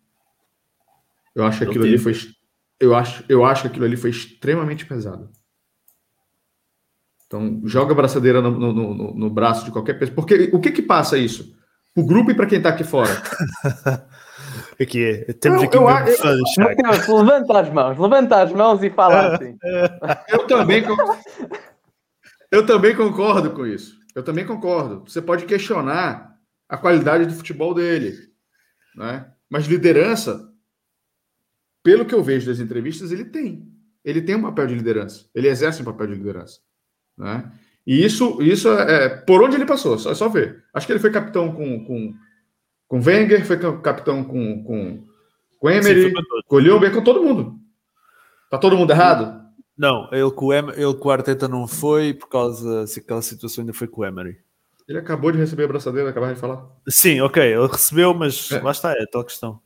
[1.34, 2.14] Eu acho que aquilo ali foi.
[2.80, 5.30] Eu acho, eu acho que aquilo ali foi extremamente pesado.
[7.26, 10.14] Então, joga a braçadeira no, no, no, no braço de qualquer pessoa.
[10.14, 11.54] Porque o que que passa isso?
[11.94, 13.10] O grupo e para quem está aqui fora.
[14.80, 15.32] aqui é.
[15.34, 19.58] Temos aqui eu, eu, levanta as mãos, levanta as mãos e fala assim.
[20.32, 20.82] eu também,
[22.50, 23.98] eu também concordo com isso.
[24.14, 25.04] Eu também concordo.
[25.06, 26.37] Você pode questionar
[26.68, 28.16] a qualidade do futebol dele.
[28.94, 29.30] Né?
[29.48, 30.52] Mas liderança,
[31.82, 33.66] pelo que eu vejo das entrevistas, ele tem.
[34.04, 35.26] Ele tem um papel de liderança.
[35.34, 36.60] Ele exerce um papel de liderança.
[37.16, 37.50] Né?
[37.86, 40.64] E isso, isso é, é por onde ele passou, só, é só ver.
[40.74, 42.14] Acho que ele foi capitão com, com,
[42.86, 45.06] com Wenger, foi capitão com, com,
[45.58, 46.14] com Emery, Sim,
[46.46, 47.58] com o Liober, com todo mundo.
[48.50, 49.42] Tá todo mundo errado?
[49.76, 53.62] Não, ele com, o, ele com o Arteta não foi, por causa se aquela situação
[53.62, 54.38] ainda foi com o Emery.
[54.88, 56.66] Ele acabou de receber a braçadeira, acabar de falar.
[56.88, 58.60] Sim, ok, ele recebeu, mas é.
[58.60, 59.60] lá está, é a tal questão.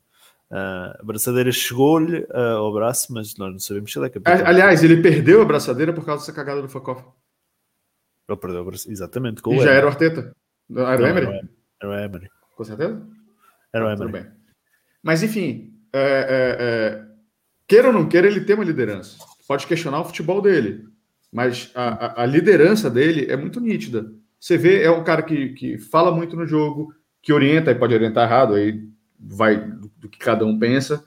[0.50, 4.46] Uh, a braçadeira chegou-lhe uh, ao braço, mas nós não sabemos se ele é capitão.
[4.46, 7.04] Aliás, ele perdeu a braçadeira por causa dessa cagada do Fakoff.
[8.28, 9.40] Ele perdeu a exatamente.
[9.46, 10.34] E já era o Arteta.
[10.70, 11.48] Era o Emery?
[11.80, 12.28] Era o Emery.
[12.56, 13.06] Com certeza?
[13.72, 14.28] Era o ah, Emery.
[15.02, 17.04] Mas, enfim, é, é, é,
[17.68, 19.18] queira ou não queira, ele tem uma liderança.
[19.46, 20.84] Pode questionar o futebol dele,
[21.32, 24.12] mas a, a, a liderança dele é muito nítida.
[24.42, 27.94] Você vê, é um cara que, que fala muito no jogo, que orienta, e pode
[27.94, 31.04] orientar errado, aí vai do, que cada um pensa,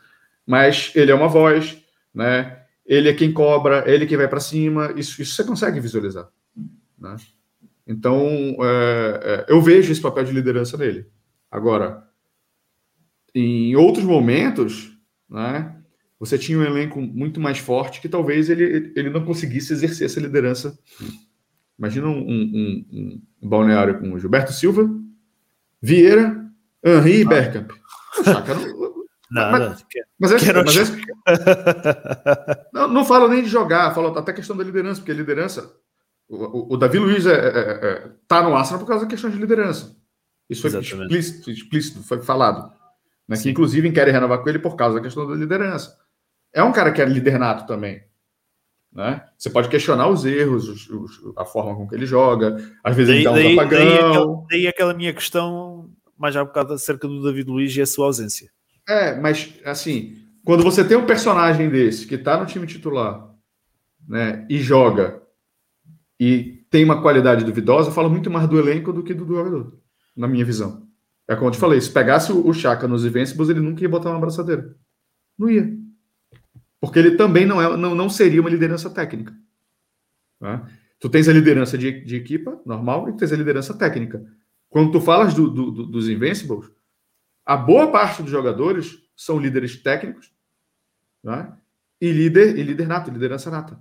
[0.48, 1.84] mas ele é uma voz,
[2.14, 2.62] né?
[2.86, 6.30] Ele é quem cobra, ele que vai para cima, isso, isso você consegue visualizar,
[6.98, 7.18] né?
[7.86, 8.26] Então,
[8.62, 11.06] é, é, eu vejo esse papel de liderança dele.
[11.52, 12.08] Agora,
[13.34, 14.98] em outros momentos,
[15.30, 15.76] né,
[16.18, 20.22] você tinha um elenco muito mais forte que talvez ele, ele não conseguisse exercer essa
[20.22, 20.80] liderança
[21.78, 24.90] Imagina um, um, um, um balneário com Gilberto Silva,
[25.82, 26.46] Vieira,
[26.84, 27.72] Henri e Bergkamp.
[29.30, 29.70] Nada.
[29.70, 29.86] Mas,
[30.20, 34.64] mas, é, Quero mas é, não, não falo nem de jogar, falo até questão da
[34.64, 35.74] liderança, porque a liderança.
[36.28, 39.30] O, o, o Davi Luiz é, é, é, tá no Arsenal por causa da questão
[39.30, 39.96] de liderança.
[40.50, 42.72] Isso foi explícito, explícito, foi falado.
[43.28, 45.98] Né, que inclusive querem renovar com ele por causa da questão da liderança.
[46.54, 48.04] É um cara que é líder nato também.
[48.96, 49.22] Né?
[49.38, 53.14] Você pode questionar os erros, os, os, a forma com que ele joga, às vezes
[53.14, 53.80] daí, ele dá um daí, apagão.
[53.80, 57.86] Daí aquela, daí aquela minha questão, mais há bocado, acerca do David Luiz e a
[57.86, 58.50] sua ausência.
[58.88, 60.16] É, mas assim,
[60.46, 63.36] quando você tem um personagem desse que está no time titular
[64.08, 65.22] né, e joga
[66.18, 69.78] e tem uma qualidade duvidosa, fala muito mais do elenco do que do jogador,
[70.16, 70.88] na minha visão.
[71.28, 74.10] É como eu te falei, se pegasse o Chaka nos Invincibles, ele nunca ia botar
[74.10, 74.74] uma abraçadeira.
[75.38, 75.85] Não ia.
[76.80, 79.34] Porque ele também não, é, não, não seria uma liderança técnica.
[80.40, 80.68] Tá?
[81.00, 84.26] Tu tens a liderança de, de equipa, normal, e tu tens a liderança técnica.
[84.70, 86.70] Quando tu falas do, do, do, dos Invincibles,
[87.46, 90.34] a boa parte dos jogadores são líderes técnicos
[91.24, 91.58] tá?
[92.02, 93.80] e líder e líder nato, liderança nata.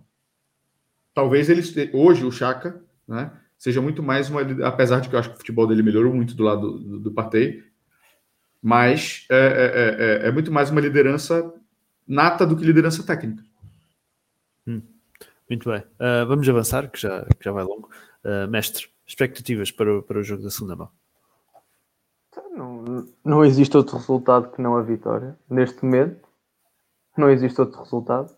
[1.13, 5.31] Talvez eles hoje o Chaka né, seja muito mais uma, apesar de que eu acho
[5.31, 7.65] que o futebol dele melhorou muito do lado do, do Partey,
[8.61, 11.53] mas é, é, é, é, muito mais uma liderança
[12.07, 13.43] nata do que liderança técnica.
[14.67, 14.83] Hum,
[15.49, 15.81] muito bem.
[15.81, 17.89] Uh, vamos avançar, que já, que já vai longo.
[18.25, 20.91] Uh, mestre, expectativas para o, para o jogo da segunda mão?
[22.57, 25.37] Não, não existe outro resultado que não a vitória.
[25.49, 26.27] Neste momento,
[27.17, 28.35] não existe outro resultado.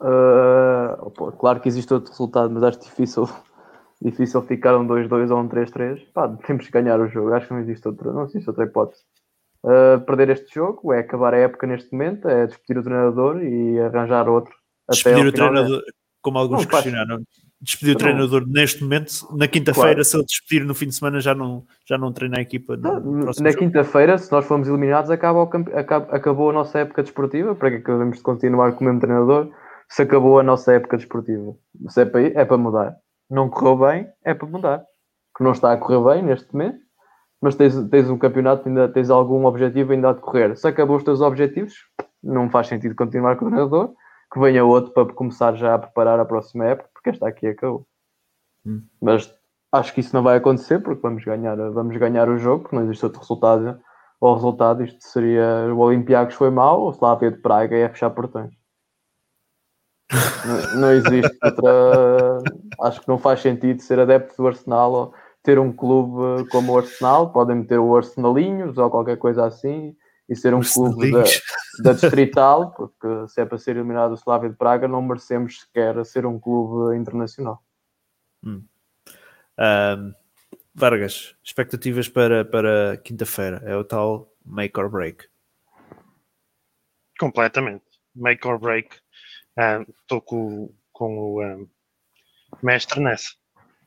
[0.00, 3.28] Uh, claro que existe outro resultado, mas acho difícil,
[4.00, 6.38] difícil ficar um 2-2 ou um 3-3.
[6.46, 7.32] temos que ganhar o jogo.
[7.32, 9.02] Acho que não existe outra, não existe outra hipótese.
[9.64, 13.80] Uh, perder este jogo é acabar a época neste momento, é despedir o treinador e
[13.80, 14.54] arranjar outro.
[14.88, 15.82] Despedir o treinador,
[16.22, 17.22] como alguns não, questionaram,
[17.60, 20.04] despedir o treinador neste momento, na quinta-feira, claro.
[20.04, 22.76] se ele despedir no fim de semana, já não, já não treina a equipa.
[22.76, 25.42] na quinta-feira, se nós formos eliminados, acaba
[25.74, 27.54] acaba, acabou a nossa época desportiva.
[27.54, 29.50] Para que acabamos de continuar com o mesmo treinador?
[29.88, 31.54] Se acabou a nossa época desportiva,
[31.88, 32.94] se é para, é para mudar.
[33.30, 34.84] Não correu bem, é para mudar.
[35.36, 36.78] Que não está a correr bem neste momento,
[37.40, 40.56] mas tens, tens um campeonato, ainda tens algum objetivo ainda a decorrer.
[40.56, 41.74] Se acabou os teus objetivos,
[42.22, 43.92] não faz sentido continuar com o treinador,
[44.32, 47.86] que venha outro para começar já a preparar a próxima época, porque esta aqui acabou.
[48.66, 48.82] Hum.
[49.00, 49.32] Mas
[49.72, 52.84] acho que isso não vai acontecer, porque vamos ganhar, vamos ganhar o jogo, porque não
[52.84, 53.80] existe outro resultado.
[54.20, 58.52] O resultado, isto seria o Olympiacos foi mal, o Slavia de Praga ia fechar portões.
[60.44, 62.38] não, não existe outra.
[62.80, 65.14] Acho que não faz sentido ser adepto do Arsenal ou
[65.48, 69.96] ter um clube como o Arsenal, podem meter o Arsenalinhos ou qualquer coisa assim,
[70.28, 71.24] e ser um clube da,
[71.82, 76.04] da, Distrital, porque se é para ser eliminado o Slavia de Praga, não merecemos sequer
[76.04, 77.64] ser um clube internacional.
[78.44, 78.62] Hum.
[79.58, 80.12] Um,
[80.74, 83.62] Vargas, expectativas para, para quinta-feira?
[83.64, 85.24] É o tal make or break?
[87.18, 87.86] Completamente.
[88.14, 88.90] Make or break.
[90.02, 91.66] Estou uh, com, com o um,
[92.62, 93.30] mestre nessa.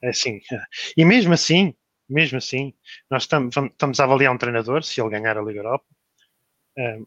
[0.02, 0.39] É assim.
[0.97, 1.74] E mesmo assim,
[2.10, 2.74] mesmo assim,
[3.10, 5.86] nós estamos, a avaliar um treinador, se ele ganhar a Liga Europa,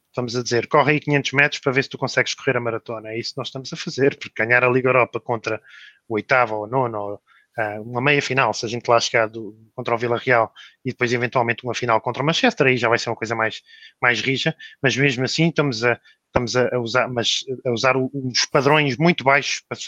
[0.09, 3.11] estamos a dizer, corre aí 500 metros para ver se tu consegues correr a maratona.
[3.11, 5.61] É isso que nós estamos a fazer, porque ganhar a Liga Europa contra
[6.09, 7.15] o oitavo ou nono, ou,
[7.59, 10.53] uh, uma meia final, se a gente lá chegar do, contra o Vila Real
[10.85, 13.63] e depois eventualmente uma final contra o Manchester, aí já vai ser uma coisa mais,
[14.01, 18.97] mais rija, mas mesmo assim estamos a, estamos a, usar, mas a usar os padrões
[18.97, 19.79] muito baixos para,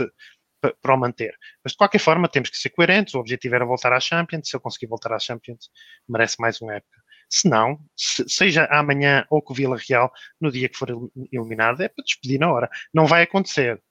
[0.80, 1.36] para, o manter.
[1.62, 4.56] Mas de qualquer forma temos que ser coerentes, o objetivo era voltar à Champions, se
[4.56, 5.70] eu conseguir voltar à Champions,
[6.08, 7.00] merece mais uma época.
[7.28, 10.88] Se não, se, seja amanhã ou com o Vila Real, no dia que for
[11.32, 12.70] eliminado, é para despedir na hora.
[12.94, 13.82] Não vai acontecer.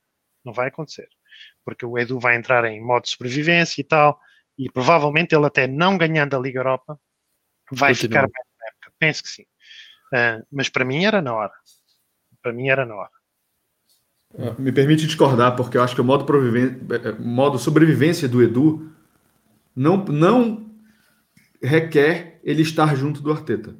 [0.43, 1.07] Não vai acontecer.
[1.63, 4.19] Porque o Edu vai entrar em modo de sobrevivência e tal,
[4.57, 6.99] e provavelmente ele até não ganhando a Liga Europa,
[7.71, 8.09] vai Continua.
[8.09, 8.93] ficar bem na época.
[8.97, 9.43] Penso que sim.
[10.13, 11.53] Uh, mas para mim era na hora.
[12.41, 13.11] Para mim era na hora.
[14.37, 16.25] Ah, me permite discordar, porque eu acho que o modo,
[16.57, 18.91] eh, modo sobrevivência do Edu
[19.75, 20.69] não, não
[21.61, 23.75] requer ele estar junto do Arteta.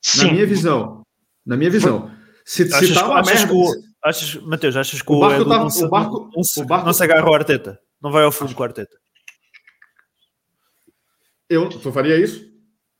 [0.00, 0.26] Sim.
[0.26, 1.02] Na minha visão.
[1.44, 2.10] Na minha visão.
[2.44, 3.52] Se, achas, se tá uma achas merda...
[3.52, 6.86] Que achas, Mateus, achas que o, o barco, tá, não, o barco, não, o barco
[6.86, 7.78] não se agarra ao Arteta?
[8.00, 8.96] Não vai ao fundo com o Arteta?
[11.48, 12.50] Eu, tu faria isso?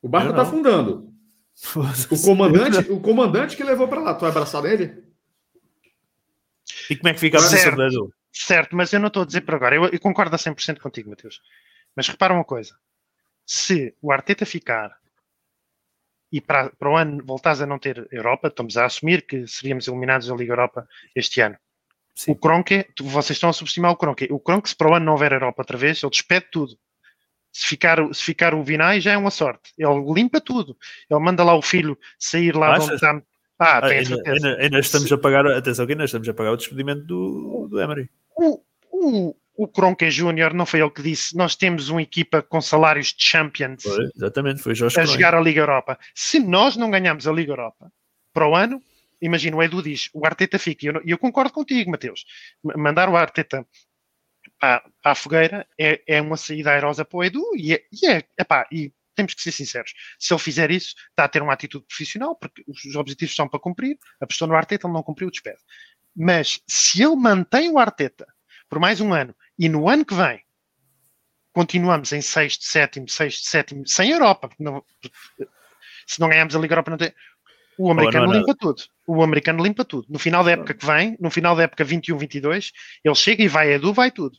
[0.01, 1.11] O barco está afundando.
[2.11, 5.02] O comandante, o comandante que levou para lá, tu vai abraçar ele?
[6.89, 8.15] E como é que fica a posição do Edu?
[8.33, 9.77] Certo, mas eu não estou a dizer por agora.
[9.77, 11.41] Eu, eu concordo a 100% contigo, Mateus.
[11.95, 12.75] Mas repara uma coisa
[13.47, 14.97] se o Arteta ficar
[16.31, 19.87] e para, para o ano voltares a não ter Europa, estamos a assumir que seríamos
[19.87, 21.59] eliminados da Liga Europa este ano.
[22.15, 22.33] Sim.
[22.33, 24.29] O Cronque, vocês estão a subestimar o Cronque.
[24.31, 26.79] O Cronque, se para o ano não houver Europa outra vez, ele despede tudo.
[27.53, 29.75] Se ficar, se ficar o Vinay, já é uma sorte.
[29.77, 30.77] Ele limpa tudo.
[31.11, 33.23] Ele manda lá o filho sair lá de onde está.
[33.63, 36.57] Ah, ah ainda, ainda, ainda, estamos a pagar, atenção que ainda estamos a pagar o
[36.57, 38.11] despedimento do, do Emery.
[38.37, 38.61] O,
[38.91, 43.09] o, o Cronca Júnior, não foi ele que disse, nós temos uma equipa com salários
[43.09, 45.99] de Champions foi, exatamente, foi Jorge a jogar a Liga Europa.
[46.15, 47.93] Se nós não ganhamos a Liga Europa
[48.33, 48.83] para o ano,
[49.21, 52.25] imagina, o Edu diz, o Arteta fica, e eu, eu, concordo contigo, Mateus,
[52.77, 53.65] mandar o Arteta
[54.59, 58.07] para, para a fogueira é, é, uma saída airosa para o Edu, e é, e,
[58.07, 61.53] é epá, e temos que ser sinceros, se ele fizer isso, está a ter uma
[61.53, 65.29] atitude profissional, porque os objetivos são para cumprir, a pessoa no Arteta ele não cumpriu
[65.29, 65.59] o despede.
[66.15, 68.27] Mas se ele mantém o Arteta
[68.69, 70.43] por mais um ano e no ano que vem
[71.53, 74.49] continuamos em sexto, sétimo, sexto, sétimo, sem Europa.
[74.49, 74.83] porque não-
[76.07, 77.13] se não ganharmos a Liga Europa, não tem.
[77.79, 78.83] O americano é limpa tudo.
[79.07, 80.07] O americano limpa tudo.
[80.09, 82.71] No final da época que vem, no final da época 21-22,
[83.05, 84.39] ele chega e vai a Edu, vai tudo.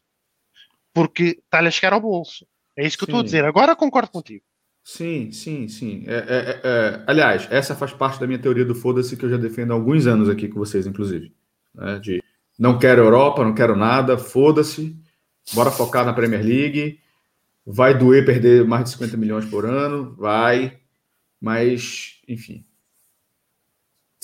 [0.94, 2.48] Porque está-lhe a chegar ao bolso.
[2.78, 3.26] É isso que eu estou a Sim.
[3.26, 3.46] dizer.
[3.46, 4.44] Agora concordo contigo.
[4.84, 6.04] Sim, sim, sim.
[6.08, 9.30] É, é, é, é, aliás, essa faz parte da minha teoria do foda-se que eu
[9.30, 11.34] já defendo há alguns anos aqui com vocês, inclusive.
[11.74, 12.00] né?
[12.00, 12.22] De
[12.60, 14.96] não quero Europa, não quero nada, foda-se,
[15.54, 17.00] bora focar na Premier League.
[17.66, 20.78] Vai doer perder mais de 50 milhões por ano, vai,
[21.40, 22.66] mas, enfim.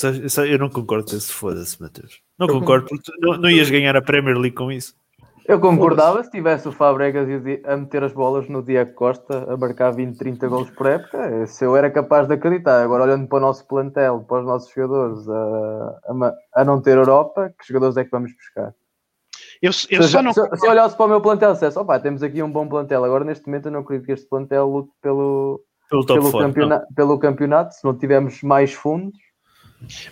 [0.03, 2.19] Eu só- Eu não concordo com esse foda-se, Matheus.
[2.37, 4.93] Não Eu concordo, porque não, não ias ganhar a Premier League com isso.
[5.49, 7.27] Eu concordava se tivesse o Fabregas
[7.65, 11.47] a meter as bolas no Diego Costa a marcar 20, 30 gols por época.
[11.47, 12.83] Se eu era capaz de acreditar.
[12.83, 16.97] Agora, olhando para o nosso plantel, para os nossos jogadores a, a a não ter
[16.97, 18.75] Europa, que jogadores é que vamos buscar?
[19.59, 21.99] Eu, eu se, só não se, se eu olhasse para o meu plantel dissesse, opá,
[21.99, 23.03] temos aqui um bom plantel.
[23.03, 26.39] Agora, neste momento, eu não acredito que este plantel lute pelo, Pelo pelo, 4.
[26.39, 27.73] campeona- pelo campeonato.
[27.73, 29.17] Se não tivermos mais fundos,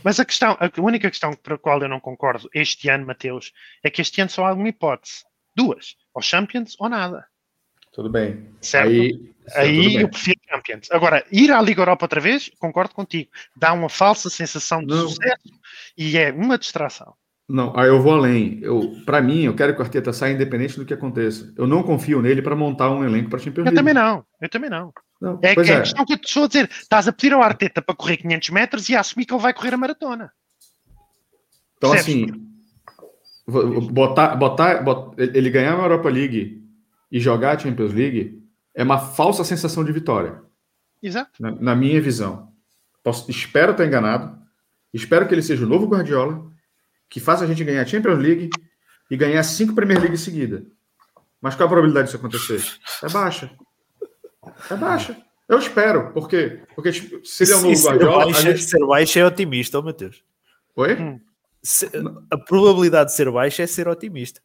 [0.04, 3.52] Mas a questão, a única questão para a qual eu não concordo este ano, Mateus,
[3.84, 5.24] é que este ano só há uma hipótese.
[5.56, 5.96] Duas.
[6.14, 7.26] Ou Champions ou nada.
[7.92, 8.48] Tudo bem.
[8.62, 8.90] Certo?
[8.90, 10.02] Aí, Aí bem.
[10.02, 10.88] eu prefiro Champions.
[10.92, 13.30] Agora, ir à Liga Europa outra vez, concordo contigo.
[13.56, 15.10] Dá uma falsa sensação de Não.
[15.10, 15.44] sucesso
[15.98, 17.14] e é uma distração.
[17.50, 18.60] Não, aí eu vou além.
[18.62, 21.54] Eu, para mim, eu quero que o Arteta saia independente do que aconteça.
[21.58, 23.78] Eu não confio nele para montar um elenco para Champions Eu League.
[23.78, 24.26] também não.
[24.42, 24.94] Eu também não.
[25.20, 25.76] Não, É, que é é.
[25.78, 26.70] a questão que eu te estou a dizer.
[26.70, 29.54] Estás a pedir ao Arteta para correr 500 metros e a assumir que ele vai
[29.54, 30.32] correr a maratona.
[31.78, 32.32] Então, Percebes?
[32.32, 32.48] assim,
[33.92, 36.64] botar, botar, bot- ele ganhar uma Europa League
[37.12, 38.44] e jogar a Champions League
[38.76, 40.42] é uma falsa sensação de vitória,
[41.02, 41.32] Exato.
[41.42, 42.52] na, na minha visão.
[43.04, 44.38] Posso- espero estar enganado.
[44.94, 46.52] Espero que ele seja o novo Guardiola,
[47.10, 48.50] que faça a gente ganhar a Champions League
[49.10, 50.66] e ganhar cinco Premier League em seguida.
[51.42, 52.62] Mas qual a probabilidade disso acontecer?
[53.04, 53.50] É baixa.
[54.70, 55.18] É baixa.
[55.48, 58.64] Eu espero, porque, porque tipo, se ele é o novo ser, Guardiola, a baixo, gente...
[58.64, 60.24] ser baixo é otimista, ó, Matheus.
[60.76, 60.96] Oi?
[60.96, 61.20] Hum.
[61.64, 61.90] Se-
[62.32, 64.42] a probabilidade de ser baixa é ser otimista.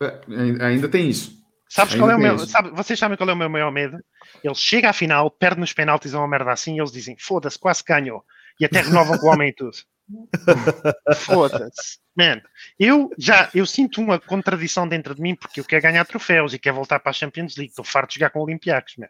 [0.00, 0.20] É,
[0.64, 1.42] ainda tem isso.
[1.68, 2.38] Sabes Ainda qual é o meu.
[2.38, 3.98] Sabe, vocês sabem qual é o meu maior medo?
[4.42, 7.58] Ele chega à final, perde nos penaltis ou uma merda assim e eles dizem: foda-se,
[7.58, 8.24] quase ganhou.
[8.60, 9.76] E até renovam com o homem e tudo.
[11.16, 11.98] Foda-se.
[12.16, 12.42] Man,
[12.78, 16.58] eu já eu sinto uma contradição dentro de mim porque eu quero ganhar troféus e
[16.58, 17.70] quero voltar para a Champions League.
[17.70, 19.08] Estou farto de jogar com Olympiacos, man.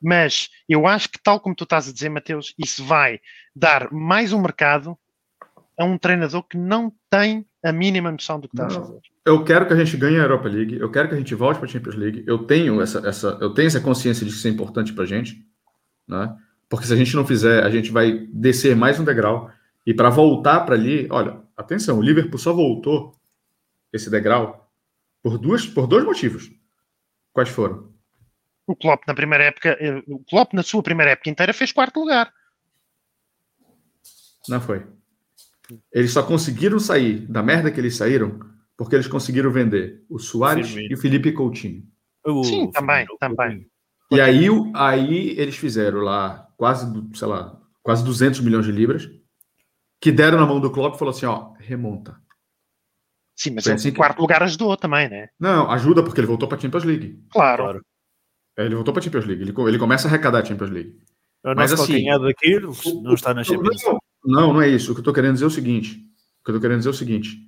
[0.00, 3.20] Mas eu acho que, tal como tu estás a dizer, Mateus, isso vai
[3.54, 4.96] dar mais um mercado
[5.78, 9.00] a um treinador que não tem a mínima noção do que está a fazer.
[9.24, 11.58] Eu quero que a gente ganhe a Europa League, eu quero que a gente volte
[11.58, 12.24] para a Champions League.
[12.26, 15.06] Eu tenho essa, essa, eu tenho essa consciência de que isso é importante para a
[15.06, 15.44] gente,
[16.06, 16.34] né?
[16.68, 19.50] Porque se a gente não fizer, a gente vai descer mais um degrau.
[19.86, 23.18] E para voltar para ali, olha, atenção, o Liverpool só voltou
[23.92, 24.70] esse degrau
[25.22, 26.50] por duas, por dois motivos.
[27.32, 27.92] Quais foram?
[28.66, 32.00] O Klopp na primeira época, eh, o Klopp na sua primeira época inteira fez quarto
[32.00, 32.32] lugar.
[34.48, 34.86] Não foi.
[35.92, 38.40] Eles só conseguiram sair da merda que eles saíram
[38.76, 41.82] porque eles conseguiram vender o Soares e o Felipe Coutinho.
[42.24, 43.66] O Sim, também, Firmino, também.
[44.10, 49.10] E aí, aí eles fizeram lá quase, sei lá, quase 200 milhões de libras,
[50.00, 52.20] que deram na mão do Klopp e falou assim, ó, remonta.
[53.36, 55.28] Sim, mas o assim que- quarto lugar ajudou também, né?
[55.38, 57.24] Não, ajuda porque ele voltou para a Champions League.
[57.30, 57.62] Claro.
[57.64, 57.86] Claro.
[58.56, 59.42] É, Ele voltou para a Champions League.
[59.42, 60.98] Ele, ele começa a arrecadar a Champions League.
[61.44, 62.72] O Mas assim, daquilo
[63.02, 63.80] não está na Champions.
[63.84, 64.90] Não, não, não é isso.
[64.90, 66.04] O que eu tô querendo dizer é o seguinte.
[66.40, 67.38] O que eu tô querendo dizer é o seguinte.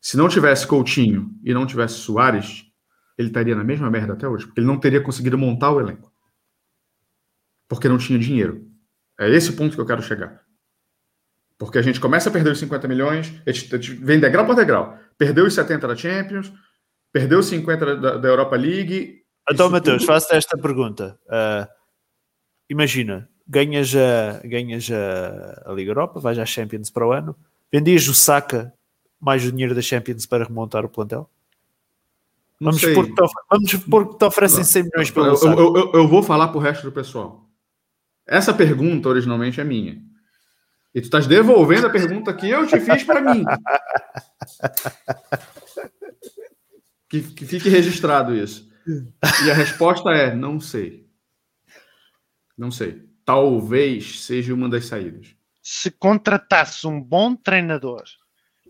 [0.00, 2.64] Se não tivesse Coutinho e não tivesse Soares,
[3.18, 4.46] ele estaria na mesma merda até hoje.
[4.46, 6.10] Porque ele não teria conseguido montar o elenco.
[7.68, 8.66] Porque não tinha dinheiro.
[9.18, 10.42] É esse o ponto que eu quero chegar.
[11.60, 14.46] Porque a gente começa a perder os 50 milhões, a gente, a gente vem degrau
[14.46, 14.96] por degrau.
[15.18, 16.50] Perdeu os 70 da Champions,
[17.12, 19.22] perdeu os 50 da, da Europa League.
[19.46, 21.18] Então, Matheus, tudo- faço-te esta pergunta.
[21.28, 21.68] Ah,
[22.66, 27.36] imagina, ganhas, a, ganhas a, a Liga Europa, vais à Champions para o ano,
[27.70, 28.72] vendias o Saka
[29.20, 31.28] mais o dinheiro da Champions para remontar o plantel?
[32.58, 32.94] Não Vamos sei.
[32.94, 33.70] supor, que te, vamos
[34.14, 36.92] que te oferecem 100 milhões pelo Eu, eu, eu, eu vou falar pro resto do
[36.92, 37.44] pessoal.
[38.26, 40.08] Essa pergunta originalmente é minha.
[40.94, 43.44] E tu estás devolvendo a pergunta que eu te fiz para mim.
[47.08, 48.70] Que, que fique registrado isso.
[49.44, 51.08] E a resposta é: não sei.
[52.56, 53.08] Não sei.
[53.24, 55.34] Talvez seja uma das saídas.
[55.62, 58.04] Se contratasses um bom treinador,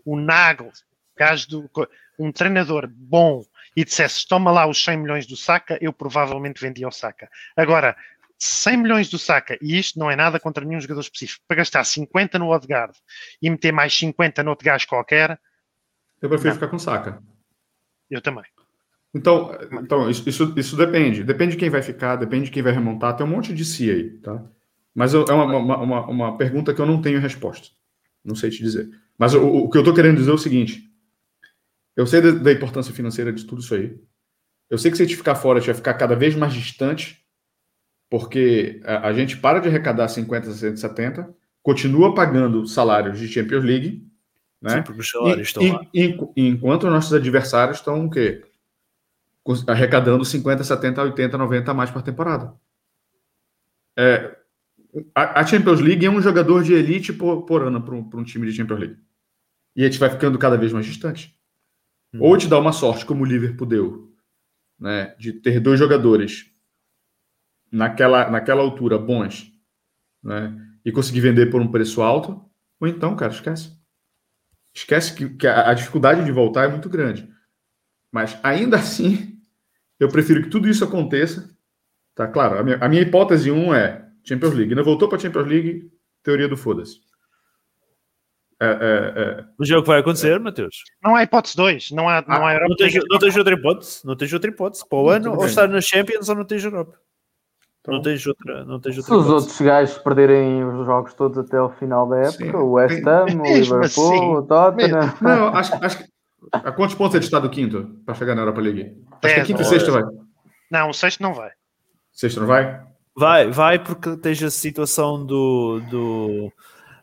[0.05, 0.71] o Nagel,
[1.15, 1.69] gajo do,
[2.19, 3.43] um treinador bom,
[3.75, 7.29] e dissesses toma lá os 100 milhões do Saka, eu provavelmente vendia o Saka.
[7.55, 7.95] Agora,
[8.43, 11.83] 100 milhões do Saka, e isto não é nada contra nenhum jogador específico, para gastar
[11.83, 12.97] 50 no Odegaard
[13.41, 15.39] e meter mais 50 no outro gajo qualquer,
[16.21, 16.55] Eu prefiro Não.
[16.55, 17.21] ficar com saca.
[18.09, 18.43] eu também.
[19.13, 21.23] Então, então isso, isso, isso depende.
[21.23, 23.15] Depende de quem vai ficar, depende de quem vai remontar.
[23.15, 24.43] Tem um monte de si aí, tá?
[24.95, 27.67] Mas eu- é uma, uma, uma, uma pergunta que eu não tenho resposta.
[28.23, 28.89] Não sei te dizer.
[29.17, 30.89] Mas o, o que eu tô querendo dizer é o seguinte.
[31.95, 33.99] Eu sei da, da importância financeira de tudo isso aí.
[34.69, 36.53] Eu sei que se a gente ficar fora, a gente vai ficar cada vez mais
[36.53, 37.20] distante,
[38.11, 41.33] porque a, a gente para de arrecadar 50, 60, 70,
[41.63, 44.05] continua pagando salários de Champions League,
[44.61, 44.75] né?
[44.75, 44.83] Sim,
[45.63, 45.81] E- lá.
[45.93, 48.43] e- e- enquanto nossos adversários estão o quê?
[49.65, 52.53] Arrecadando 50, 70, 80, 90 a mais por temporada.
[53.97, 54.37] É,
[55.15, 58.23] a, a Champions League é um jogador de elite por, por ano para um, um
[58.25, 58.97] time de Champions League.
[59.73, 61.33] E a gente vai ficando cada vez mais distante.
[62.13, 62.19] Hum.
[62.21, 64.13] Ou te dá uma sorte, como o Liverpool deu,
[64.77, 66.50] né, de ter dois jogadores
[67.71, 69.51] naquela, naquela altura bons,
[70.23, 72.43] né, e conseguir vender por um preço alto,
[72.79, 73.79] ou então, cara, esquece.
[74.73, 77.29] Esquece que, que a, a dificuldade de voltar é muito grande.
[78.11, 79.39] Mas ainda assim,
[79.99, 81.49] eu prefiro que tudo isso aconteça.
[82.15, 84.75] Tá claro, a minha, a minha hipótese 1 um é Champions League.
[84.75, 85.91] Não voltou para Champions League,
[86.23, 86.99] teoria do foda-se.
[88.59, 90.83] É, é, é, o que vai acontecer, Matheus.
[91.03, 94.05] Não há hipótese 2, não há, não há Europa Não tens, não tens outra hipótese.
[94.05, 94.87] Não tens outra hipótese.
[94.87, 96.99] Para o ano, ou estar na Champions ou não tens Europa.
[97.81, 99.33] Então- Não tens outra, não tens Se outra os hipótese.
[99.47, 102.55] outros gajos perderem os jogos todos até ao final da época, Sim.
[102.55, 103.43] o West Ham, o Mesmo
[103.75, 104.25] Liverpool, assim.
[104.35, 105.13] o Tottenham.
[105.21, 106.11] não, acho, acho que.
[106.51, 108.95] A quantos pontos ele está do quinto para chegar na Europa League?
[109.23, 110.03] Acho que é quinto e sexto vai.
[110.71, 111.49] Não, o sexto não vai.
[112.11, 112.81] Sexto não vai?
[113.15, 116.51] Vai, vai porque tens a situação do, do,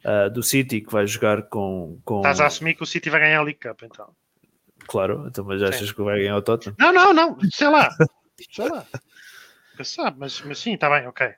[0.05, 1.99] ah, do City que vai jogar com.
[2.05, 4.09] com Estás a assumir que o City vai ganhar a League Cup, então.
[4.87, 6.75] Claro, então, mas achas que vai ganhar o Tottenham?
[6.79, 7.89] Não, não, não, sei lá.
[8.53, 8.85] Sei lá.
[9.85, 11.29] Sabe, mas, mas sim, está bem, ok.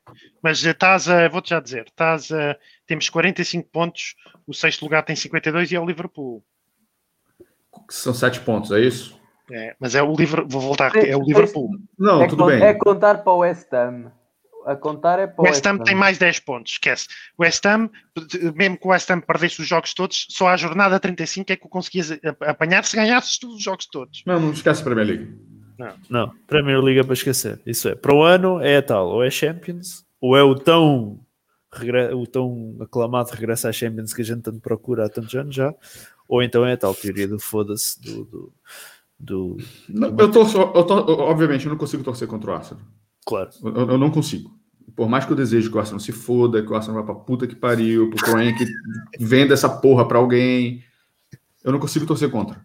[0.42, 4.14] Mas eh, estás a, vou-te já dizer, estás a, temos 45 pontos,
[4.46, 6.44] o sexto lugar tem 52 e é o Liverpool.
[7.90, 9.18] São sete pontos, é isso?
[9.52, 11.70] É, mas é o Liverpool, vou voltar é o Liverpool.
[11.98, 12.62] Não, é, tudo bem.
[12.62, 14.12] é contar para o West Ham.
[14.66, 17.08] A contar é para O o West Ham tem mais 10 pontos, esquece.
[17.36, 17.88] O West Ham,
[18.54, 21.66] mesmo que o West Ham perdesse os jogos todos, só à jornada 35 é que
[21.66, 22.18] o conseguias a-
[22.50, 24.22] apanhar se ganhasses todos os jogos todos.
[24.26, 25.49] Não, não esquece a Premier League.
[26.08, 27.60] Não, Premier League é para esquecer.
[27.66, 27.94] Isso é.
[27.94, 31.18] Para o ano é a tal, ou é Champions, ou é o tão,
[32.14, 35.74] o tão aclamado regresso à Champions que a gente tanto procura há tantos anos já,
[36.28, 38.52] ou então é a tal teoria do foda-se do, do,
[39.18, 39.56] do-
[39.88, 42.82] Não, eu só, eu eu- obviamente, eu não consigo torcer contra o Arsenal.
[43.26, 43.50] Claro.
[43.62, 44.50] Eu, eu não consigo.
[44.96, 47.22] Por mais que eu deseje que o Arsenal se foda, que o Arsenal vá pra
[47.24, 48.64] puta que pariu, pro Frank
[49.18, 50.82] venda essa porra pra alguém,
[51.62, 52.60] eu não consigo torcer contra.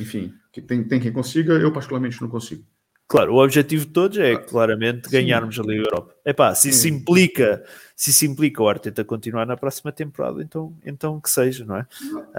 [0.00, 2.64] Enfim, que tem, tem quem consiga, eu particularmente não consigo.
[3.06, 5.12] Claro, o objetivo de todos é claramente Sim.
[5.12, 6.14] ganharmos a Liga Europa.
[6.26, 7.64] Epá, se isso implica,
[7.96, 11.86] se isso implica o Arteta continuar na próxima temporada, então, então que seja, não é?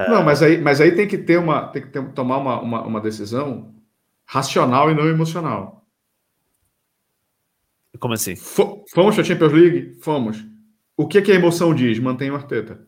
[0.07, 2.81] Não, mas aí, mas aí tem que ter uma, tem que ter- tomar uma, uma,
[2.83, 3.73] uma decisão
[4.27, 5.83] racional e não emocional.
[7.99, 8.35] Como assim?
[8.35, 9.97] Fo- Fomos para a Champions League?
[10.01, 10.45] Fomos.
[10.95, 11.97] O que, que a emoção diz?
[11.97, 12.85] Mantém o Arteta.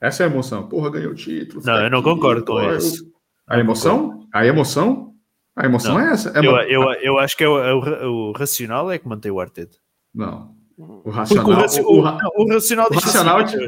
[0.00, 0.68] Essa é a emoção.
[0.68, 1.62] Porra, ganhou o título.
[1.64, 3.12] Não, eu não aqui, concordo com isso.
[3.48, 4.26] A emoção?
[4.32, 5.14] A emoção?
[5.56, 6.00] A emoção Não.
[6.00, 6.30] é essa.
[6.30, 7.74] É Eu, uma- eu, eu acho que é o, é
[8.06, 9.76] o o racional é que mantém o Arteta.
[10.14, 10.54] Não.
[10.78, 11.46] O racional.
[11.48, 12.18] o, raci- o- o ra-
[12.52, 13.66] racional diz racional assim.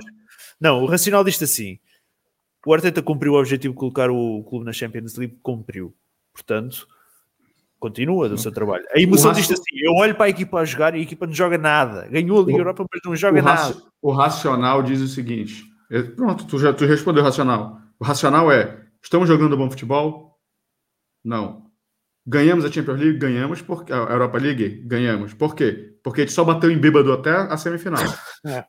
[0.60, 1.78] Não, o racional diz assim.
[2.64, 5.94] O Arteta cumpriu o objetivo de colocar o clube na Champions League, cumpriu.
[6.32, 6.86] Portanto,
[7.78, 8.84] continua do seu trabalho.
[8.94, 11.32] A emoção diz assim: eu olho para a equipa a jogar e a equipa não
[11.34, 12.06] joga nada.
[12.08, 13.74] Ganhou a Liga Europa, mas não joga nada.
[14.02, 15.64] o racional diz o seguinte.
[15.90, 17.80] é- Pronto, tu já tu respondeu o racional.
[17.98, 20.38] O racional é: estamos jogando bom futebol?
[21.24, 21.68] Não.
[22.26, 23.18] Ganhamos a Champions League?
[23.18, 23.62] Ganhamos.
[23.62, 24.82] Porque, a Europa League?
[24.86, 25.34] Ganhamos.
[25.34, 25.96] Por quê?
[26.02, 28.02] Porque a gente só bateu em bêbado até a semifinal.
[28.46, 28.64] É.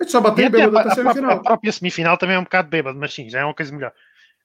[0.00, 1.42] A gente só bateu E em bêbado a, até a a própria, a semifinal.
[1.42, 3.92] própria semifinal também é um bocado bêbado, mas sim, já é uma coisa melhor.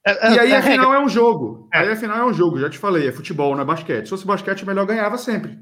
[0.06, 1.68] A- a- E aí a a regra- final é um jogo.
[1.74, 1.78] É.
[1.80, 4.04] Aí a final é um jogo, já te falei, é futebol, não é basquete.
[4.04, 5.58] Se fosse basquete, melhor ganhava sempre.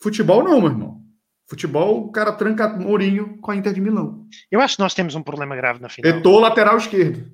[0.00, 1.02] Futebol não, meu irmão.
[1.48, 4.24] Futebol, o cara tranca Mourinho com a Inter de Milão.
[4.50, 6.10] Eu acho que nós temos um problema grave na final.
[6.18, 7.28] Etou lateral esquerdo.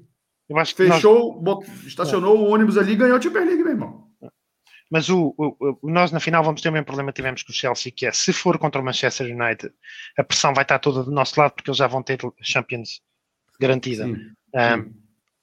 [0.49, 3.63] Eu acho que nós- Fechou, bot- estacionou o ônibus ali e ganhou a Champions League,
[3.63, 4.09] meu irmão.
[4.91, 7.53] Mas o, o- o- nós na final vamos ter o mesmo problema que tivemos com
[7.53, 9.71] o Chelsea, que é se for contra o Manchester United,
[10.19, 13.03] a pressão vai estar toda do nosso lado porque eles já vão ter Champions
[13.61, 14.05] garantida.
[14.07, 14.13] Sim.
[14.15, 14.95] Um, Sim.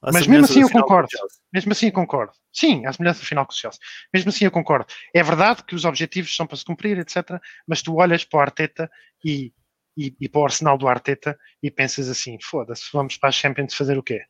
[0.02, 1.08] À Mas mesmo assim eu concordo.
[1.52, 2.32] mesmo assim eu concordo.
[2.54, 3.80] Sim, à semelhança do final com o Chelsea.
[4.14, 4.86] Mesmo assim eu concordo.
[5.14, 7.40] É verdade que os objetivos são para se cumprir, etc.
[7.68, 8.90] Mas tu olhas para o Arteta
[9.24, 9.52] e,
[9.98, 13.74] e, e para o arsenal do Arteta e pensas assim, foda-se, vamos para a Champions
[13.74, 14.22] fazer o quê?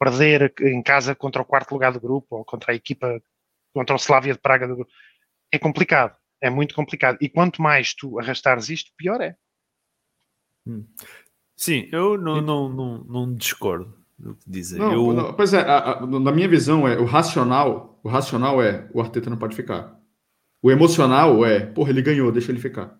[0.00, 3.22] Perder em casa contra o quarto lugar do grupo ou contra a equipa,
[3.74, 4.90] contra o Slavia de Praga do grupo.
[5.52, 6.16] É complicado.
[6.40, 7.18] É muito complicado.
[7.20, 9.36] E quanto mais tu arrastares isto, pior é.
[11.56, 14.78] Sim, eu não, não, não, não discordo do que dizem.
[14.78, 18.62] Não, eu, não, pois é, a- a- na minha visão, é o racional O racional
[18.62, 20.00] é, o Arteta não pode ficar.
[20.62, 22.98] O emocional é, porra, ele ganhou, deixa ele ficar.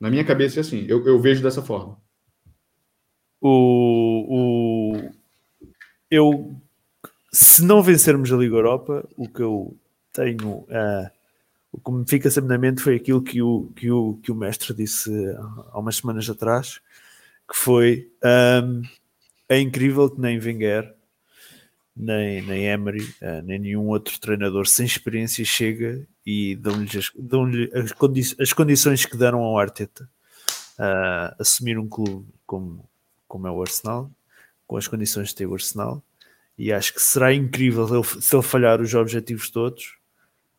[0.00, 2.00] Na minha cabeça é assim, eu, eu vejo dessa forma.
[3.40, 5.10] O, o,
[6.10, 6.54] eu,
[7.32, 9.76] se não vencermos a Liga Europa, o que eu
[10.12, 11.10] tenho, uh,
[11.72, 14.34] o que me fica sempre na mente foi aquilo que o, que o, que o
[14.34, 15.10] mestre disse
[15.72, 16.80] há umas semanas atrás,
[17.48, 18.10] que foi
[18.62, 18.82] um,
[19.48, 20.94] é incrível que nem Wenger,
[21.96, 27.48] nem, nem Emery, uh, nem nenhum outro treinador sem experiência chega e dão-lhe as, dão
[27.72, 30.08] as, condi as condições que deram ao Arteta
[30.78, 32.88] uh, assumir um clube como,
[33.26, 34.10] como é o Arsenal,
[34.66, 36.02] com as condições de ter o Arsenal,
[36.58, 39.96] e acho que será incrível ele, se ele falhar os objetivos todos,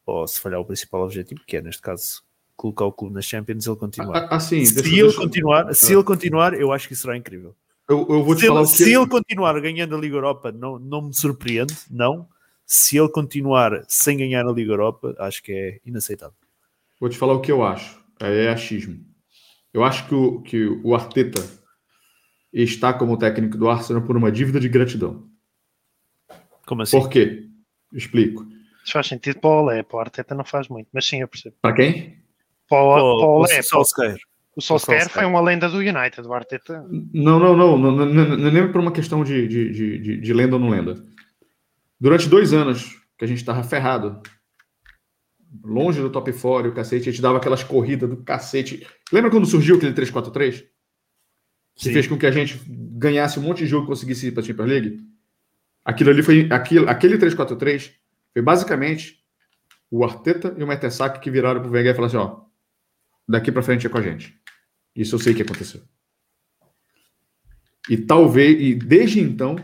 [0.06, 2.24] ou se falhar o principal objetivo, que é neste caso
[2.56, 4.28] colocar o clube nas Champions, ele continuar.
[4.34, 5.18] Assim, se deixa, ele deixa...
[5.18, 7.56] continuar, se ele continuar, eu acho que será incrível.
[7.88, 8.76] Eu, eu vou te se falar ele, que...
[8.76, 12.28] se ele continuar ganhando a Liga Europa, não, não me surpreende, não.
[12.66, 16.36] Se ele continuar sem ganhar a Liga Europa, acho que é inaceitável.
[17.00, 18.04] Vou te falar o que eu acho.
[18.20, 19.00] É achismo.
[19.74, 21.42] Eu acho que o, que o Arteta
[22.52, 25.28] está como técnico do Arsenal por uma dívida de gratidão.
[26.66, 27.00] Como assim?
[27.00, 27.48] Por quê?
[27.94, 28.46] Explico.
[28.84, 31.28] Isso faz sentido para o Olé, para o Arteta não faz muito, mas sim, eu
[31.28, 31.56] percebo.
[31.62, 32.24] Para quem?
[32.70, 34.18] Para o, para o Olé, o Solskjaer.
[34.56, 36.86] O Solskjaer foi uma lenda do United, do Arteta.
[37.14, 40.56] Não, não, não, não, não, não, nem por uma questão de, de, de, de lenda
[40.56, 41.06] ou não lenda.
[42.00, 44.22] Durante dois anos que a gente estava ferrado,
[45.64, 48.86] longe do top 4 o cacete, a gente dava aquelas corridas do cacete.
[49.12, 50.66] Lembra quando surgiu aquele 3-4-3?
[51.78, 51.94] Que Sim.
[51.94, 54.46] fez com que a gente ganhasse um monte de jogo e conseguisse ir para a
[54.46, 55.08] Champions League?
[55.86, 56.48] Aquilo ali foi.
[56.52, 57.94] Aquilo, aquele 3-4-3
[58.34, 59.24] foi basicamente
[59.90, 62.42] o Arteta e o Mertesack que viraram pro Wenger e falaram assim: ó,
[63.30, 64.36] daqui para frente é com a gente.
[64.96, 65.82] Isso eu sei que aconteceu.
[67.88, 69.56] E talvez, e desde então,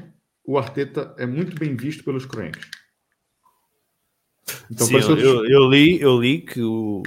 [0.46, 2.70] o Arteta é muito bem visto pelos croenques.
[4.70, 7.02] Então, Sim, eu, eu, eu, li, eu li que o,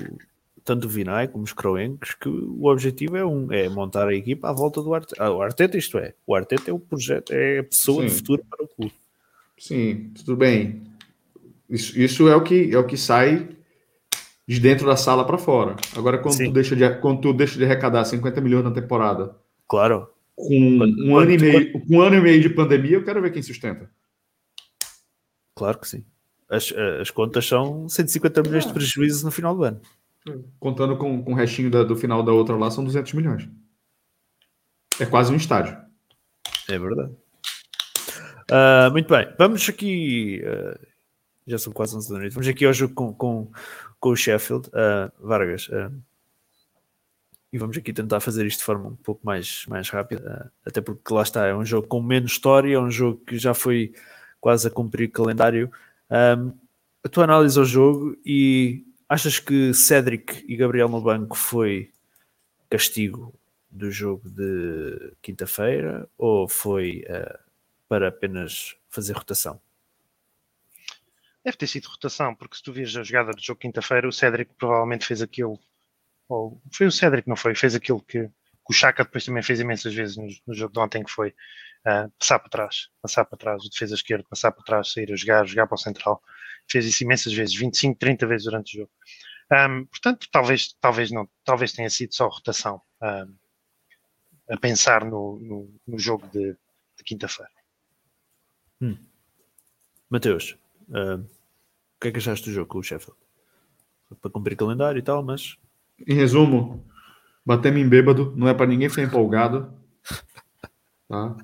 [0.66, 4.50] tanto o Vinay como os Croenques que o objetivo é um é montar a equipa
[4.50, 5.22] à volta do Arteta.
[5.22, 8.08] Ah, o Arteta, isto é, o Arteta é o projeto, é a pessoa Sim.
[8.08, 8.92] de futuro para o clube.
[9.56, 10.82] Sim, tudo bem.
[11.70, 13.48] Isso, isso é o que é o que sai
[14.46, 15.76] de dentro da sala para fora.
[15.96, 19.36] Agora, quando tu, deixa de, quando tu deixa de arrecadar 50 milhões na temporada,
[19.68, 23.22] claro, com um, ano e meio, com um ano e meio de pandemia, eu quero
[23.22, 23.88] ver quem sustenta.
[25.54, 26.04] Claro que sim.
[26.48, 29.80] As, as contas são 150 milhões de prejuízos no final do ano.
[30.58, 33.48] Contando com, com o restinho da, do final da outra lá, são 200 milhões.
[34.98, 35.76] É quase um estádio.
[36.68, 37.12] É verdade.
[38.50, 40.42] Uh, muito bem, vamos aqui.
[40.44, 40.86] Uh,
[41.46, 42.32] já são quase 11 da noite.
[42.32, 43.52] Vamos aqui ao jogo com, com,
[44.00, 45.68] com o Sheffield, uh, Vargas.
[47.52, 51.12] e vamos aqui tentar fazer isto de forma um pouco mais, mais rápida, até porque
[51.12, 53.92] lá está, é um jogo com menos história, é um jogo que já foi
[54.40, 55.70] quase a cumprir calendário.
[56.10, 56.52] Um,
[57.04, 61.92] a tua análise ao jogo e achas que Cédric e Gabriel no banco foi
[62.68, 63.38] castigo
[63.70, 67.38] do jogo de quinta-feira ou foi uh,
[67.88, 69.60] para apenas fazer rotação?
[71.44, 74.52] Deve ter sido rotação, porque se tu vires a jogada do jogo quinta-feira, o Cédric
[74.54, 75.58] provavelmente fez aquilo,
[76.28, 77.54] ou foi o Cédric, não foi?
[77.54, 78.32] Fez aquilo que, que
[78.68, 81.32] o Chaka depois também fez imensas vezes no, no jogo de ontem, que foi
[81.86, 85.16] uh, passar para trás, passar para trás, o defesa esquerdo, passar para trás, sair a
[85.16, 86.22] jogar, jogar para o central.
[86.68, 88.92] Fez isso imensas vezes, 25, 30 vezes durante o jogo.
[89.52, 93.34] Um, portanto, talvez, talvez não, talvez tenha sido só rotação um,
[94.50, 97.50] a pensar no, no, no jogo de, de quinta-feira.
[98.80, 98.98] Hum.
[100.10, 100.56] Mateus,
[100.88, 103.18] uh, o que é que achaste do jogo com o Sheffield?
[104.20, 105.56] Para cumprir calendário e tal, mas.
[106.06, 106.86] Em resumo,
[107.44, 109.72] batemos em bêbado, não é para ninguém ficar empolgado.
[111.08, 111.36] Tá?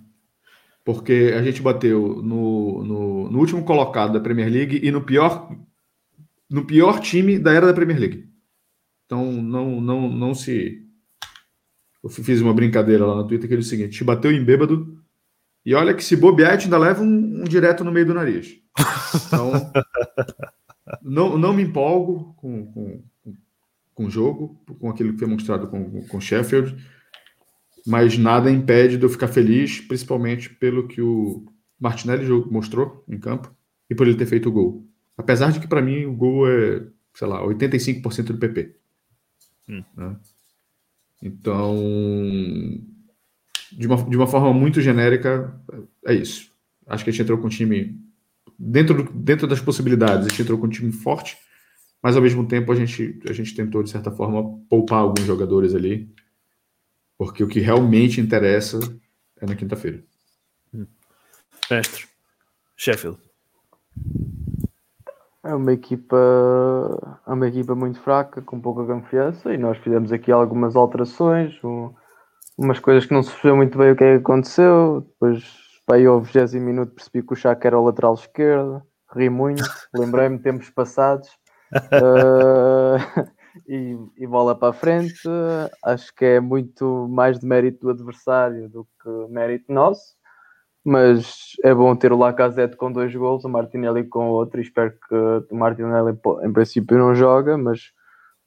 [0.85, 5.49] Porque a gente bateu no, no, no, último colocado da Premier League e no pior,
[6.51, 8.29] no pior time da era da Premier League.
[9.07, 10.83] Então não, não, não se.
[12.03, 15.01] Eu fiz uma brincadeira lá no Twitter que é o seguinte: te bateu em bêbado
[15.65, 18.59] e olha que se bobear, te ainda leva um, um direto no meio do nariz.
[19.27, 19.53] Então,
[21.01, 23.05] não, não me empolgo com, com,
[23.95, 26.77] com o jogo, com aquilo que foi mostrado com, com Sheffield,
[27.87, 31.45] mas nada impede de eu ficar feliz, principalmente pelo que o
[31.81, 33.55] Martinelli mostrou em campo
[33.91, 34.87] e por ele ter feito o gol.
[35.17, 38.77] Apesar de que, para mim, o gol é, sei lá, 85% do PP.
[39.69, 39.85] Hum.
[39.97, 40.17] Né?
[41.23, 41.77] Então,
[43.71, 45.55] de uma, de uma forma muito genérica,
[46.07, 46.51] é isso.
[46.87, 47.99] Acho que a gente entrou com um time
[48.59, 51.37] dentro, do, dentro das possibilidades, a gente entrou com um time forte,
[52.03, 55.75] mas ao mesmo tempo a gente, a gente tentou, de certa forma, poupar alguns jogadores
[55.75, 56.09] ali,
[57.25, 58.81] porque o que realmente interessa
[59.41, 60.03] é na quinta-feira.
[61.71, 62.07] Mestre,
[62.77, 63.17] Sheffield.
[65.45, 66.17] É uma equipa,
[67.27, 71.93] é uma equipa muito fraca, com pouca confiança, e nós fizemos aqui algumas alterações, um,
[72.59, 75.07] umas coisas que não se percebeu muito bem o que é que aconteceu.
[75.09, 75.45] Depois,
[75.87, 78.83] para aí ao 20 minuto, percebi que o Chaka era o lateral esquerdo,
[79.15, 79.63] ri muito,
[79.95, 81.29] lembrei-me de tempos passados.
[81.73, 82.99] Uh,
[83.69, 85.29] e, e, bola para a frente.
[85.85, 90.15] Acho que é muito mais de mérito do adversário do que mérito nosso
[90.85, 94.93] mas é bom ter o Lacazette com dois gols, o Martinelli com outro, e espero
[95.09, 97.93] que o Martinelli em princípio não joga, mas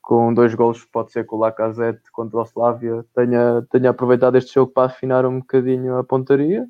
[0.02, 4.54] com dois gols pode ser que o Lacazette contra o Slavia tenha, tenha aproveitado este
[4.54, 6.68] jogo para afinar um bocadinho a pontaria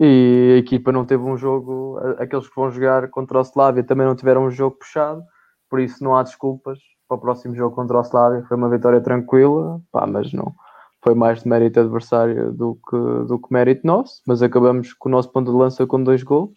[0.00, 4.06] e a equipa não teve um jogo, aqueles que vão jogar contra o Slavia também
[4.06, 5.22] não tiveram um jogo puxado,
[5.68, 6.78] por isso não há desculpas
[7.12, 10.54] para o próximo jogo contra o Slavia, foi uma vitória tranquila, pá, mas não,
[11.02, 15.12] foi mais de mérito adversário do que, do que mérito nosso, mas acabamos com o
[15.12, 16.50] nosso ponto de lança com dois gols.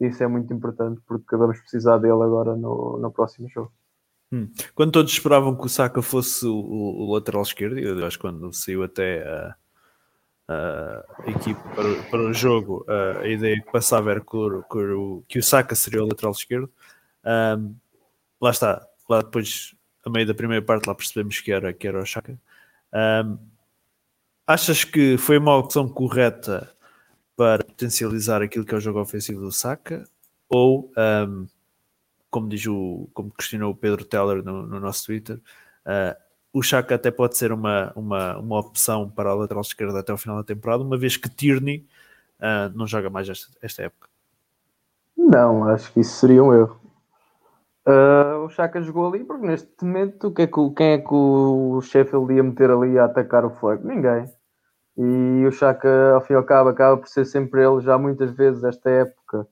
[0.00, 3.72] Isso é muito importante porque vamos precisar dele agora no, no próximo jogo.
[4.32, 4.48] Hum.
[4.74, 8.52] Quando todos esperavam que o Saka fosse o, o, lateral esquerdo, eu acho que quando
[8.52, 9.54] saiu até a,
[10.48, 15.38] a equipe para, para, o jogo, a, a ideia que passava era que o, que
[15.38, 16.70] o Saka seria o lateral esquerdo.
[17.24, 17.74] Um,
[18.40, 19.74] lá está, lá depois,
[20.08, 22.38] a meio da primeira parte, lá percebemos que era, que era o Saka.
[22.92, 23.38] Um,
[24.48, 26.72] Achas que foi uma opção correta
[27.36, 30.08] para potencializar aquilo que é o jogo ofensivo do Saka?
[30.48, 31.46] Ou, um,
[32.30, 36.18] como diz o, como questionou o Pedro Teller no, no nosso Twitter, uh,
[36.50, 40.16] o Chaka até pode ser uma, uma, uma opção para a lateral esquerda até o
[40.16, 41.86] final da temporada, uma vez que Tierney
[42.40, 44.08] uh, não joga mais esta, esta época.
[45.14, 46.80] Não, acho que isso seria um erro.
[47.88, 52.34] Uh, o Chaka jogou ali porque neste momento é que, quem é que o Sheffield
[52.34, 53.82] ia meter ali a atacar o flag?
[53.86, 54.26] Ninguém.
[54.98, 58.30] E o Chaka, ao fim e ao cabo, acaba por ser sempre ele, já muitas
[58.32, 59.46] vezes, esta época.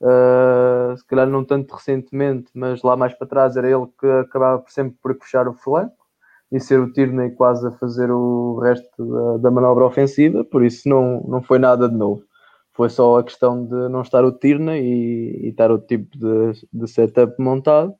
[0.00, 4.60] Uh, se calhar não tanto recentemente, mas lá mais para trás era ele que acabava
[4.60, 6.02] por sempre por puxar o flanco
[6.50, 10.88] e ser o Tierney quase a fazer o resto da, da, manobra ofensiva, por isso
[10.88, 12.22] não, não foi nada de novo.
[12.74, 16.66] Foi só a questão de não estar o Tierney e, e estar o tipo de,
[16.72, 17.94] de setup montado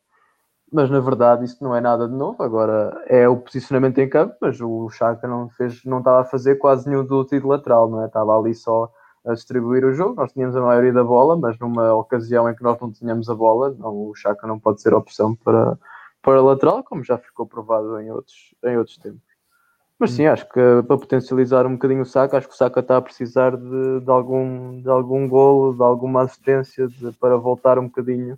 [0.73, 2.43] mas na verdade isso não é nada de novo.
[2.43, 6.57] Agora é o posicionamento em campo, mas o Chaka não fez, não estava a fazer
[6.57, 8.07] quase nenhum do de lateral, não é?
[8.07, 8.91] Estava ali só
[9.25, 10.15] a distribuir o jogo.
[10.15, 13.35] Nós tínhamos a maioria da bola, mas numa ocasião em que nós não tínhamos a
[13.35, 15.79] bola, não, o Chaka não pode ser opção para,
[16.23, 19.32] para lateral, como já ficou provado em outros, em outros tempos.
[20.03, 22.97] Mas sim, acho que para potencializar um bocadinho o Saka, acho que o Saka está
[22.97, 27.85] a precisar de, de algum, de algum golo, de alguma assistência de, para voltar um
[27.85, 28.37] bocadinho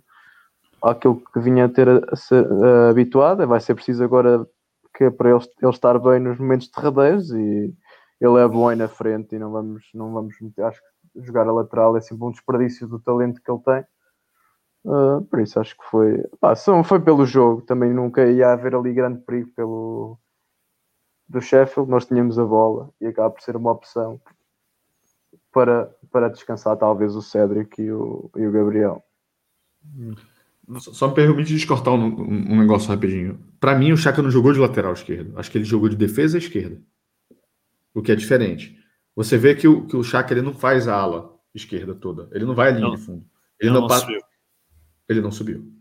[0.79, 3.47] àquilo que vinha a ter a, a ser uh, habituado.
[3.47, 4.47] Vai ser preciso agora
[4.95, 7.73] que é para ele, ele estar bem nos momentos derradeiros e
[8.21, 11.51] ele é bom aí na frente e não vamos, não vamos acho que jogar a
[11.51, 13.83] lateral é sempre um desperdício do talento que ele tem.
[14.85, 16.53] Uh, por isso acho que foi, pá,
[16.83, 20.19] foi pelo jogo, também nunca ia haver ali grande perigo pelo
[21.27, 24.21] do Sheffield, nós tínhamos a bola e acaba por ser uma opção
[25.51, 29.03] para, para descansar talvez o Cédric e o, e o Gabriel.
[29.85, 30.13] Hum.
[30.79, 33.39] Só me permite descortar um, um, negócio rapidinho.
[33.59, 35.37] Para mim, o Chaka não jogou de lateral esquerdo.
[35.37, 36.81] Acho que ele jogou de defesa esquerda.
[37.93, 38.75] O que é diferente.
[39.15, 42.27] Você vê que o, que o Chaka ele não faz a ala esquerda toda.
[42.31, 43.23] Ele não vai ali de fundo.
[43.59, 44.21] Ele não, não, não subiu.
[45.07, 45.71] Ele não subiu.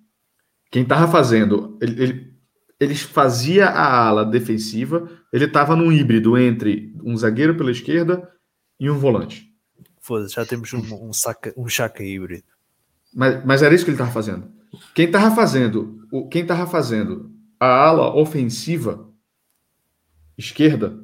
[0.71, 1.79] Quem tava fazendo.
[1.81, 2.34] Ele, ele,
[2.79, 5.09] ele fazia a ala defensiva.
[5.33, 8.31] Ele tava num híbrido entre um zagueiro pela esquerda
[8.79, 9.53] e um volante.
[10.01, 12.45] Foda-se, já temos um, um, saca, um Chaka híbrido.
[13.15, 14.53] Mas, mas era isso que ele estava fazendo.
[14.95, 19.09] Quem estava fazendo, o, quem estava fazendo a ala ofensiva
[20.37, 20.99] esquerda,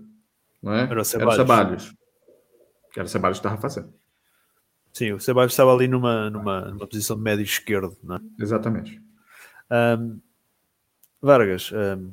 [0.63, 0.83] não é?
[0.83, 1.35] Era o Ceballos.
[1.35, 1.95] Era o Ceballos.
[2.97, 3.95] Era o Ceballos que estava fazendo.
[4.93, 8.21] Sim, o Ceballos estava ali numa, numa, numa posição de médio esquerdo, não é?
[8.41, 9.01] Exatamente.
[9.71, 10.21] Um,
[11.23, 12.13] Vargas, um,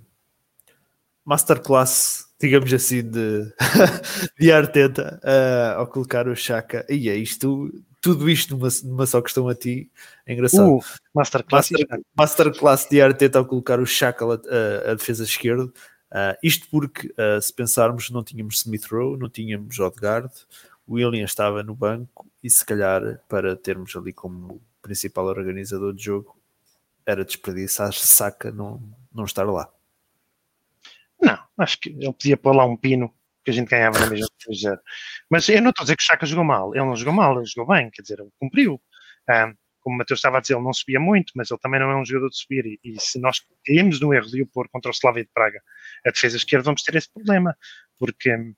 [1.23, 3.51] masterclass, digamos assim, de,
[4.39, 6.85] de Arteta uh, ao colocar o Chaka.
[6.89, 7.71] E é isto,
[8.01, 9.89] tudo isto numa, numa só questão a ti.
[10.25, 10.69] É engraçado.
[10.69, 15.65] Uh, masterclass, Master, masterclass de Arteta ao colocar o Chaka a, a defesa esquerda.
[15.65, 20.31] Uh, isto porque, se pensarmos, não tínhamos Smith Rowe, não tínhamos Odegaard,
[20.87, 26.05] o William estava no banco e se calhar para termos ali como principal organizador de
[26.05, 26.36] jogo
[27.07, 28.81] era desperdiçar saca não,
[29.13, 29.71] não estar lá.
[31.19, 33.11] Não, acho que ele podia pôr lá um pino
[33.43, 34.79] que a gente ganhava na mesma coisa.
[35.29, 36.75] Mas eu não estou a dizer que o Chaka jogou mal.
[36.75, 38.73] Ele não jogou mal, ele jogou bem, quer dizer, ele cumpriu.
[39.29, 41.89] Um, como o Matheus estava a dizer, ele não subia muito, mas ele também não
[41.89, 42.65] é um jogador de subir.
[42.65, 45.61] E, e se nós caímos no erro de o pôr contra o Slavia de Praga,
[46.05, 47.57] a defesa esquerda, vamos ter esse problema,
[47.97, 48.53] porque um,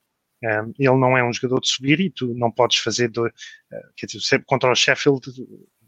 [0.76, 3.32] ele não é um jogador de subir e tu não podes fazer, do, uh,
[3.96, 5.20] quer dizer, contra o Sheffield,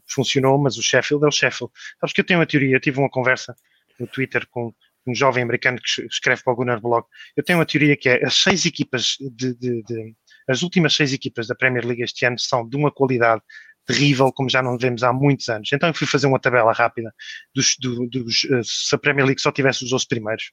[0.07, 1.73] funcionou, mas o Sheffield é o Sheffield.
[1.99, 3.55] Sabes que eu tenho uma teoria, eu tive uma conversa
[3.99, 4.73] no Twitter com
[5.05, 7.05] um jovem americano que escreve para o Gunnar Blog.
[7.35, 10.15] Eu tenho uma teoria que é as seis equipas de, de, de
[10.47, 13.41] as últimas seis equipas da Premier League este ano são de uma qualidade
[13.85, 15.69] terrível como já não vemos há muitos anos.
[15.71, 17.13] Então eu fui fazer uma tabela rápida
[17.53, 20.51] dos, do, dos, eh, se a Premier League só tivesse os 11 primeiros.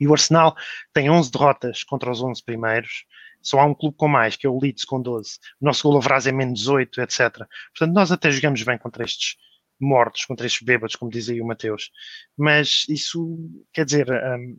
[0.00, 0.54] E o Arsenal
[0.92, 3.04] tem 11 derrotas contra os 11 primeiros.
[3.42, 5.38] Só há um clube com mais, que é o Leeds, com 12.
[5.60, 7.18] O nosso gol average é menos 8, etc.
[7.76, 9.36] Portanto, nós até jogamos bem contra estes
[9.80, 11.90] mortos, contra estes bêbados, como dizia o Mateus.
[12.36, 13.38] Mas isso,
[13.72, 14.56] quer dizer, um,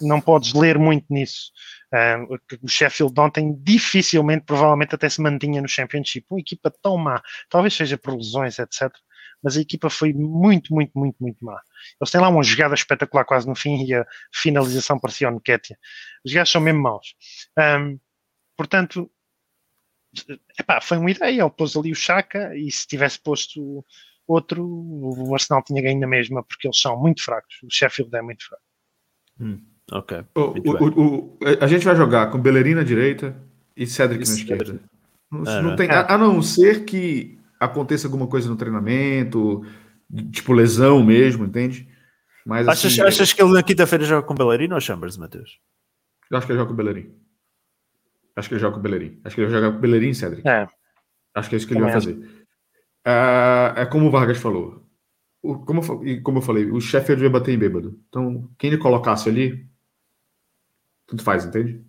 [0.00, 1.50] não podes ler muito nisso.
[1.92, 6.26] Um, o Sheffield ontem dificilmente, provavelmente até se mantinha no Championship.
[6.30, 7.20] Uma equipa tão má,
[7.50, 8.90] talvez seja por lesões, etc.
[9.42, 11.60] Mas a equipa foi muito, muito, muito, muito má.
[12.00, 15.78] Eles têm lá uma jogada espetacular quase no fim e a finalização parecia o Nketiah.
[16.24, 17.14] Os gajos são mesmo maus.
[17.58, 17.98] Um,
[18.62, 19.10] portanto,
[20.58, 21.42] epá, foi uma ideia.
[21.42, 23.84] Ele pôs ali o Chaka e se tivesse posto
[24.26, 27.56] outro, o Arsenal tinha ganho na mesma porque eles são muito fracos.
[27.64, 28.62] O Sheffield é muito fraco.
[29.40, 29.60] Hum,
[29.90, 30.24] ok.
[30.36, 33.36] O, o, o, a gente vai jogar com Bellerin na direita
[33.76, 34.80] e Cedric e na esquerda.
[35.28, 39.64] Não, ah, não tem, a, a, não ser que aconteça alguma coisa no treinamento,
[40.30, 41.88] tipo lesão mesmo, entende?
[42.46, 45.58] Mas, achas, assim, achas que ele na quinta-feira joga com Bellerin ou Chambers, Matheus?
[46.30, 47.22] Eu acho que ele joga com Bellerin.
[48.34, 49.20] Acho que ele joga com Bellerin.
[49.24, 50.48] Acho que ele vai jogar com Bellerin e Cedric.
[50.48, 50.66] É.
[51.34, 52.18] Acho que é isso que ele vai fazer.
[53.04, 54.86] É, é como o Vargas falou.
[55.42, 55.82] O, como,
[56.22, 57.98] como eu falei, o Sheffield vai bater em bêbado.
[58.08, 59.66] Então, quem ele colocasse ali,
[61.06, 61.84] tudo faz, entende?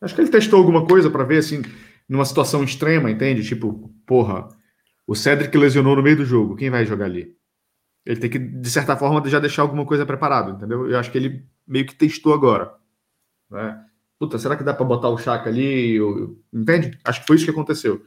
[0.00, 1.62] Acho que ele testou alguma coisa para ver, assim,
[2.08, 3.44] numa situação extrema, entende?
[3.44, 4.48] Tipo, porra,
[5.06, 7.36] o Cedric lesionou no meio do jogo, quem vai jogar ali?
[8.04, 10.88] Ele tem que, de certa forma, já deixar alguma coisa preparado, entendeu?
[10.90, 12.74] Eu acho que ele meio que testou agora.
[13.50, 13.84] Né?
[14.20, 15.98] Puta, será que dá para botar o Chaka ali?
[16.52, 16.98] Entende?
[17.02, 18.04] Acho que foi isso que aconteceu.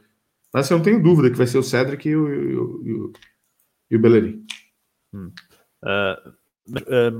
[0.52, 3.10] Mas eu não tenho dúvida que vai ser o Cedric e o, e o,
[3.90, 4.46] o, o Bellerin.
[5.12, 5.32] Hum.
[5.82, 6.30] Uh,
[6.68, 7.18] um,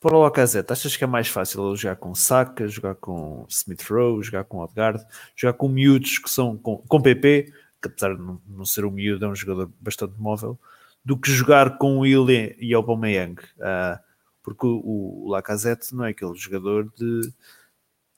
[0.00, 4.20] para o Lacazette, achas que é mais fácil jogar com Saka, jogar com Smith Rowe,
[4.24, 5.06] jogar com Odegaard,
[5.36, 9.24] jogar com miúdos que são com, com PP, que apesar de não, ser um miúdo,
[9.24, 10.58] é um jogador bastante móvel,
[11.04, 13.40] do que jogar com o Willian e Aubameyang?
[13.58, 13.98] Uh,
[14.42, 17.32] porque o, o Lacazette não é aquele jogador de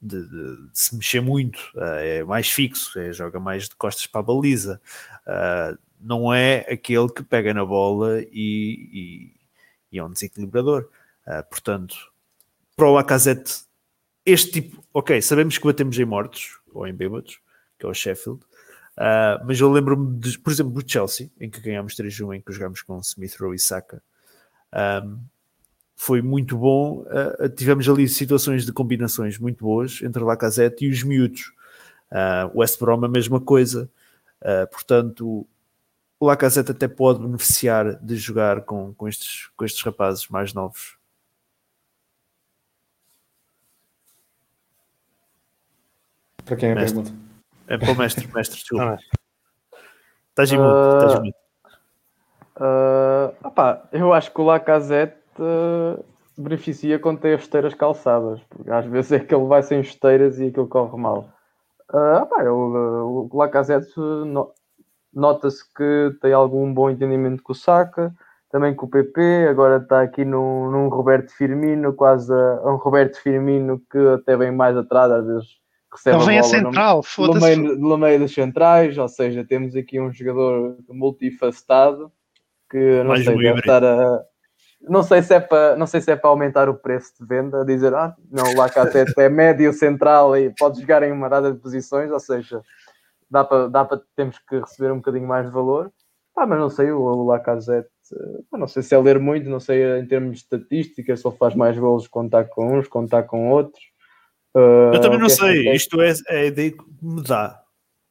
[0.01, 4.07] de, de, de, se mexer muito, uh, é mais fixo, é, joga mais de costas
[4.07, 4.81] para a baliza,
[5.27, 9.33] uh, não é aquele que pega na bola e, e,
[9.93, 10.89] e é um desequilibrador.
[11.27, 11.97] Uh, portanto,
[12.77, 13.65] para o Lacazette,
[14.25, 17.41] este tipo, ok, sabemos que batemos em mortos ou em bêbados,
[17.79, 18.41] que é o Sheffield,
[19.47, 22.99] mas eu lembro-me, por exemplo, do Chelsea, em que ganhámos 3-1, em que jogámos com
[22.99, 24.03] Smith Rowe e Saka.
[24.73, 25.21] Um,
[26.01, 27.01] foi muito bom.
[27.01, 31.53] Uh, tivemos ali situações de combinações muito boas entre Lacazette e os miúdos.
[32.11, 33.91] Uh, West Brom a mesma coisa.
[34.41, 35.45] Uh, portanto,
[36.21, 40.97] o Lacazette até pode beneficiar de jogar com, com, estes, com estes rapazes mais novos.
[46.45, 47.13] Para quem é a pergunta?
[47.67, 48.99] É para o mestre, mestre, desculpa.
[50.31, 51.35] Estás em mudo, estás em mudo.
[52.57, 55.19] Uh, opa, eu acho que o Lacazette
[56.37, 60.39] beneficia quando tem as esteiras calçadas, porque às vezes é que ele vai sem esteiras
[60.39, 61.29] e aquilo corre mal.
[61.91, 64.53] Uh, pá, o, o Lacazette no,
[65.13, 68.15] nota-se que tem algum bom entendimento com o Saka,
[68.51, 73.21] também com o PP, agora está aqui num, num Roberto Firmino, quase a, um Roberto
[73.21, 75.47] Firmino que até vem mais atrás, às vezes
[75.93, 79.75] recebe Ele vem a, central, no, no, meio, no meio dos centrais, ou seja, temos
[79.75, 82.13] aqui um jogador multifacetado
[82.71, 84.23] que não mais sei, deve estar a,
[84.81, 87.65] não sei se é para não sei se é para aumentar o preço de venda,
[87.65, 91.59] dizer ah, não, o Lacazette é médio central e pode jogar em uma data de
[91.59, 92.63] posições, ou seja,
[93.31, 95.91] dá para, dá para temos que receber um bocadinho mais de valor.
[96.37, 97.89] Ah, mas não sei, o, Lacazette,
[98.53, 101.55] não sei se é ler muito, não sei em termos de estatística, se ele faz
[101.57, 103.83] mais golos contar com uns, contar com outros.
[104.55, 107.61] Uh, Eu também não sei, isto é, é a ideia que me dá.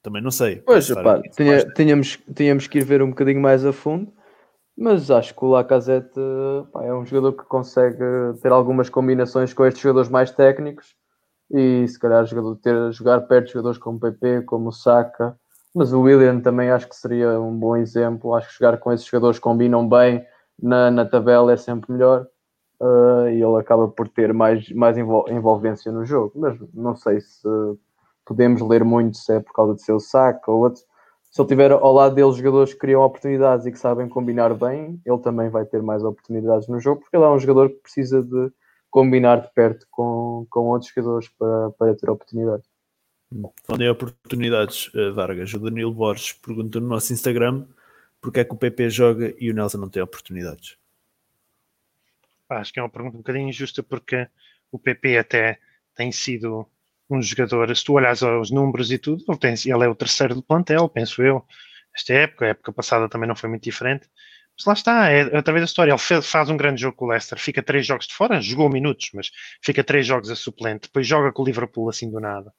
[0.03, 0.57] Também não sei.
[0.57, 4.11] Pois, pá, tinha, tínhamos, tínhamos que ir ver um bocadinho mais a fundo.
[4.77, 6.19] Mas acho que o Lacazette
[6.71, 7.97] pá, é um jogador que consegue
[8.43, 10.95] ter algumas combinações com estes jogadores mais técnicos
[11.49, 15.35] e se calhar jogador, ter, jogar perto de jogadores como o PP, como o Saka.
[15.73, 18.35] Mas o William também acho que seria um bom exemplo.
[18.35, 20.23] Acho que jogar com esses jogadores combinam bem
[20.61, 22.27] na, na tabela é sempre melhor.
[22.79, 26.33] Uh, e ele acaba por ter mais, mais envolvência no jogo.
[26.35, 27.47] Mas não sei se
[28.23, 30.83] podemos ler muito se é por causa de ser o Saka ou outro
[31.38, 34.99] se ele tiver ao lado dele jogadores que criam oportunidades e que sabem combinar bem,
[35.05, 38.23] ele também vai ter mais oportunidades no jogo, porque ele é um jogador que precisa
[38.23, 38.51] de
[38.89, 42.68] combinar de perto com, com outros jogadores para, para ter oportunidades.
[43.64, 47.68] Falando em oportunidades, uh, Vargas, o Danilo Borges pergunta no nosso Instagram
[48.19, 50.76] porque é que o PP joga e o Nelson não tem oportunidades?
[52.49, 54.27] Acho que é uma pergunta um bocadinho injusta porque
[54.72, 55.59] o PP até
[55.93, 56.68] tem sido
[57.09, 60.35] um jogador, se tu olhas aos números e tudo, ele, tem, ele é o terceiro
[60.35, 61.45] do plantel, penso eu.
[61.95, 64.07] Esta época, a época passada também não foi muito diferente.
[64.57, 65.91] Mas lá está, é através da história.
[65.91, 68.69] Ele fez, faz um grande jogo com o Leicester, fica três jogos de fora, jogou
[68.69, 69.31] minutos, mas
[69.63, 72.51] fica três jogos a suplente, depois joga com o Liverpool assim do nada.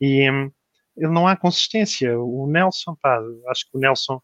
[0.00, 0.50] E hum,
[0.96, 2.18] ele não há consistência.
[2.18, 4.20] O Nelson, pá, acho que o Nelson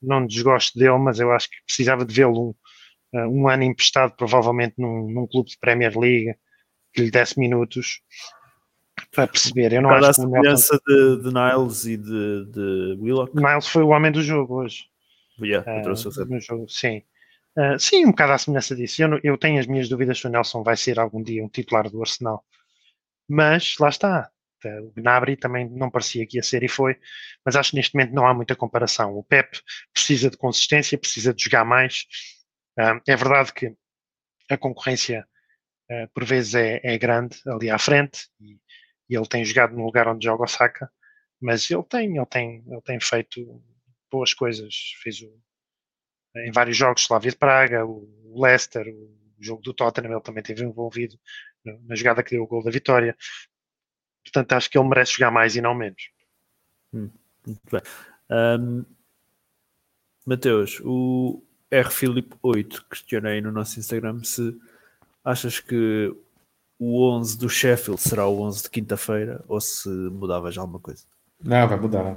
[0.00, 2.56] não desgosto dele, mas eu acho que precisava de vê-lo
[3.12, 6.34] um, um ano emprestado, provavelmente num, num clube de Premier League,
[6.92, 8.00] que lhe desse minutos
[9.12, 9.72] para perceber.
[9.72, 10.56] Eu não Cada acho que o Nelson.
[10.56, 13.36] semelhança de, de Niles e de, de Willock.
[13.36, 14.86] Niles foi o homem do jogo hoje.
[15.40, 17.02] Yeah, eu Ah, trouxe o no jogo, sim.
[17.56, 19.02] Ah, sim, um bocado à semelhança disso.
[19.02, 21.88] Eu, eu tenho as minhas dúvidas se o Nelson vai ser algum dia um titular
[21.90, 22.44] do Arsenal.
[23.28, 24.30] Mas lá está.
[24.64, 26.96] Ah, O Gnabry também não parecia que ia ser e foi.
[27.44, 29.14] Mas acho que neste momento não há muita comparação.
[29.16, 29.58] O Pep
[29.92, 32.06] precisa de consistência, precisa de jogar mais.
[32.78, 33.74] Ah, é verdade que
[34.48, 35.26] a concorrência
[35.90, 38.56] ah, por vezes é, é grande ali à frente e,
[39.08, 40.90] e ele tem jogado no lugar onde joga o Saka.
[41.40, 43.62] Mas ele tem, ele tem, ele tem feito
[44.10, 44.74] boas coisas.
[45.02, 45.32] Fez o,
[46.36, 50.64] em vários jogos, Slavia de Praga, o Leicester, o jogo do Tottenham, ele também esteve
[50.64, 51.18] envolvido
[51.64, 53.16] na, jogada que deu o gol da vitória.
[54.22, 56.10] Portanto, acho que ele merece jogar mais e não menos.
[56.92, 57.82] Muito bem.
[58.30, 58.84] Ahm,
[60.24, 61.90] Mateus, o R.
[61.90, 64.56] Filipe 8 questionei no nosso Instagram se
[65.24, 66.14] achas que
[66.84, 71.04] o 11 do Sheffield será o 11 de quinta-feira ou se mudavas alguma coisa.
[71.40, 72.16] Não, vai mudar.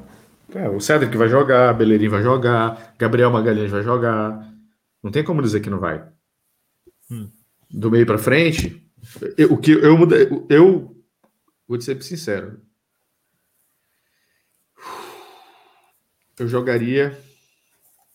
[0.56, 4.52] É, o Cedric vai jogar, Bellerin vai jogar, Gabriel Magalhães vai jogar.
[5.04, 6.04] Não tem como dizer que não vai.
[7.12, 7.30] Hum.
[7.70, 8.84] Do meio para frente,
[9.38, 11.00] eu, o que eu mudei, eu
[11.68, 12.60] vou te ser sincero.
[16.40, 17.16] Eu jogaria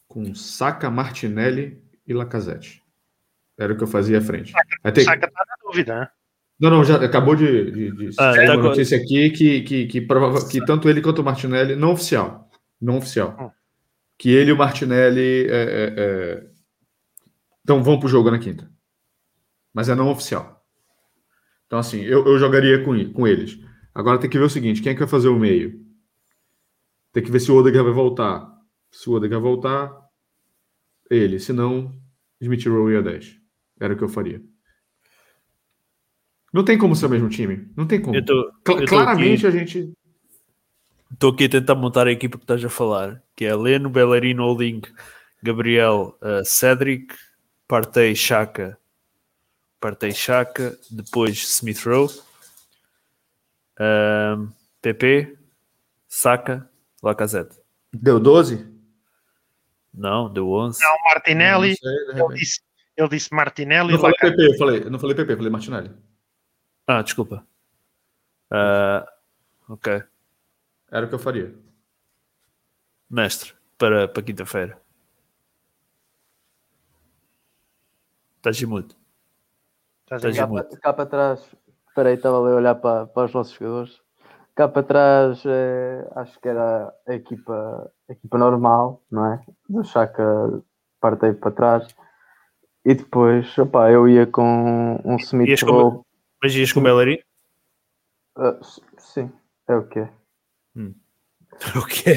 [0.08, 2.82] com Saka, Martinelli e Lacazette.
[3.56, 4.52] Era o que eu fazia à frente.
[4.82, 6.08] Vai ter- Saca tá na dúvida, né?
[6.60, 9.86] Não, não, já acabou de, de, de Ah, sair tá uma notícia aqui que, que,
[9.86, 12.50] que, prova- que tanto ele quanto o Martinelli, não oficial,
[12.80, 13.50] não oficial, Hum.
[14.18, 16.46] que ele e o Martinelli é, é,
[17.62, 18.70] então vão pro jogo na quinta.
[19.72, 20.62] Mas é não oficial.
[21.66, 23.58] Então, assim, eu, eu jogaria com, com eles.
[23.94, 25.80] Agora tem que ver o seguinte: quem é que vai fazer o meio?
[27.12, 28.46] Tem que ver se o Odegaard vai voltar.
[28.90, 29.92] Se o Odegaard voltar,
[31.10, 31.38] ele.
[31.38, 31.92] Se não,
[32.40, 33.36] Smith Rowe ia 10.
[33.80, 34.42] Era o que eu faria.
[36.52, 37.68] Não tem como ser o mesmo time.
[37.76, 38.16] Não tem como.
[38.16, 39.92] Eu tô- Cla- eu tô claramente aqui- a gente.
[41.12, 44.44] Estou aqui a tentar montar a equipa que estás a falar, que é Leno, Bellerino,
[44.44, 44.80] Holding,
[45.42, 47.14] Gabriel, uh, Cedric,
[47.68, 48.78] Partey, Chaka,
[49.80, 52.08] Partey, Chaka, depois Smith Rowe,
[53.80, 54.48] um,
[54.82, 55.36] PP,
[56.08, 56.68] Saka,
[57.02, 57.56] Lacazette.
[57.92, 58.66] Deu 12?
[59.92, 60.80] Não, deu 11.
[60.80, 62.60] Não, Martinelli, Não sei, ele disse,
[62.96, 64.36] ele disse Martinelli Não falei Lacazette.
[64.36, 65.90] PP, eu falei, eu não falei PP, eu falei Martinelli.
[66.92, 67.46] Ah, desculpa.
[68.50, 69.06] Uh,
[69.72, 70.02] ok.
[70.90, 71.54] Era o que eu faria.
[73.08, 74.76] Mestre, para, para quinta-feira.
[78.38, 78.96] Estás mudo.
[80.02, 80.46] Estás ver?
[80.48, 80.66] mudo.
[80.82, 81.56] Cá, para trás,
[81.86, 84.02] espera aí, estava ali a olhar para, para os nossos jogadores.
[84.56, 89.44] Cá para trás, eh, acho que era a equipa, a equipa normal, não é?
[89.68, 90.60] Do Chaka
[91.00, 91.96] partei para trás.
[92.84, 96.04] E depois, opá, eu ia com um Smith Rowe.
[96.42, 97.18] Mas ias com o Bellerin?
[98.36, 99.30] Ah, s- sim,
[99.68, 100.12] é o que é.
[101.76, 102.14] O quê?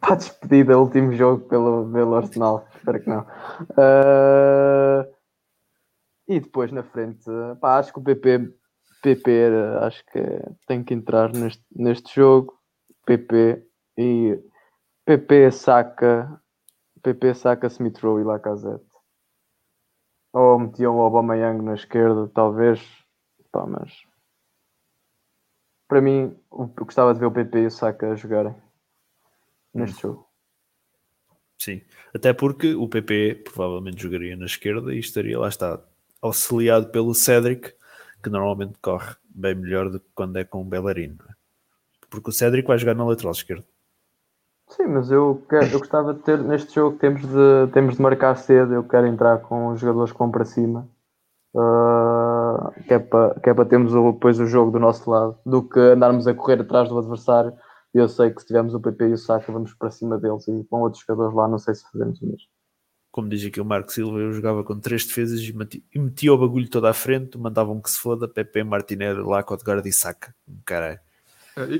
[0.00, 2.66] Para a despedida, último jogo pelo, pelo Arsenal.
[2.74, 3.26] Espero que não.
[3.76, 5.06] Ah,
[6.28, 7.24] e depois na frente,
[7.60, 8.54] pá, acho que o PP,
[9.02, 9.50] PP
[9.82, 10.20] acho que
[10.66, 12.58] tem que entrar neste, neste jogo.
[13.04, 13.66] PP
[13.98, 14.38] e
[15.04, 16.40] PP saca
[17.02, 18.86] PP saca Smith Rowe e Lacazette.
[20.32, 22.80] Ou metiam o Aubameyang na esquerda, talvez.
[23.50, 24.06] Pá, mas
[25.92, 28.54] para mim, eu gostava de ver o PP e o Saka jogarem
[29.74, 30.26] neste jogo.
[31.58, 31.82] Sim.
[32.14, 35.78] Até porque o PP provavelmente jogaria na esquerda e estaria lá está
[36.22, 37.74] auxiliado pelo Cedric,
[38.22, 41.14] que normalmente corre bem melhor do que quando é com o Bellerin.
[41.18, 41.34] não é?
[42.08, 43.66] Porque o Cedric vai jogar na lateral esquerda.
[44.76, 48.34] Sim, mas eu, quero- eu gostava de ter neste jogo temos de, temos de marcar
[48.36, 48.72] cedo.
[48.74, 50.88] Eu quero entrar com os jogadores vão para cima,
[51.54, 55.62] Ah, que é para é para termos o- depois o jogo do nosso lado, do
[55.62, 57.52] que andarmos a correr atrás do adversário.
[57.92, 60.64] Eu sei que se tivermos o PP e o Saka, vamos para cima deles e
[60.70, 62.46] com outros jogadores lá, não sei se fazemos o mesmo.
[63.10, 66.38] Como diz aqui o Marco Silva, eu jogava com três defesas e meti- metia o
[66.38, 70.34] bagulho todo à frente, mandavam que se foda, PP, Martinelli, Lacote, Guarda e Saca.
[70.64, 70.98] Caralho.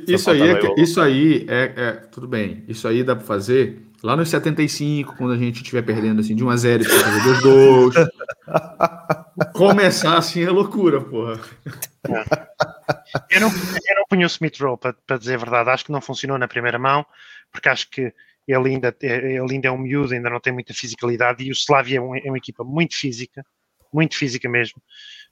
[0.07, 2.65] Isso aí, é, isso aí é, é, Tudo bem.
[2.69, 6.45] Isso aí dá para fazer lá nos 75, quando a gente estiver perdendo assim, de
[6.45, 7.95] 1 a 0 para fazer dois gols.
[9.55, 11.41] Começar assim é loucura, porra.
[13.31, 15.71] Eu não, eu não punho o Smith Rowe, para, para dizer a verdade.
[15.71, 17.07] Acho que não funcionou na primeira mão,
[17.51, 18.13] porque acho que
[18.47, 21.99] ele ainda, ele ainda é um miúdo, ainda não tem muita fisicalidade, e o Slavia
[21.99, 23.45] é, um, é uma equipa muito física,
[23.93, 24.83] muito física mesmo.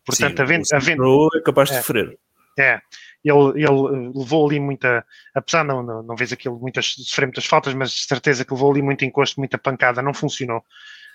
[0.04, 2.18] Portanto, Sim, havendo, havendo, é capaz de é, sofrer.
[2.58, 2.80] É,
[3.24, 7.74] ele, ele levou ali muita, apesar não, não, não vês aquilo, muitas, sofrer muitas faltas,
[7.74, 10.58] mas de certeza que levou ali muito encosto, muita pancada, não funcionou.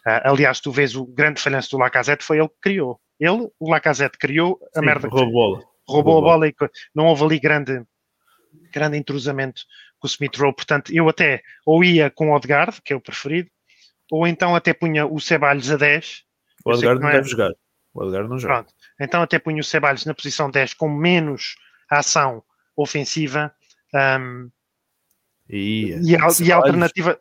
[0.06, 2.99] Uh, aliás, tu vês o grande falhanço do Lacazette foi ele que criou.
[3.19, 5.07] Ele, o Lacazette, criou a Sim, merda.
[5.07, 5.64] Roubou, bola.
[5.88, 6.56] roubou a bola e
[6.94, 7.84] não houve ali grande,
[8.72, 9.64] grande entrosamento
[9.98, 10.56] com o Smith Rowe.
[10.56, 13.49] Portanto, eu até ou ia com o Odegaard, que é o preferido,
[14.11, 16.23] ou então até punha o Ceballos a 10.
[16.64, 17.18] O Odegaard não, não é...
[17.18, 17.52] deve jogar.
[17.94, 18.53] O Odegaard não joga.
[18.53, 18.73] Pronto.
[18.99, 21.56] Então até punha o Ceballos na posição 10 com menos
[21.90, 22.44] ação
[22.76, 23.53] ofensiva
[23.94, 24.49] um,
[25.49, 27.20] e, e, a, e a alternativa.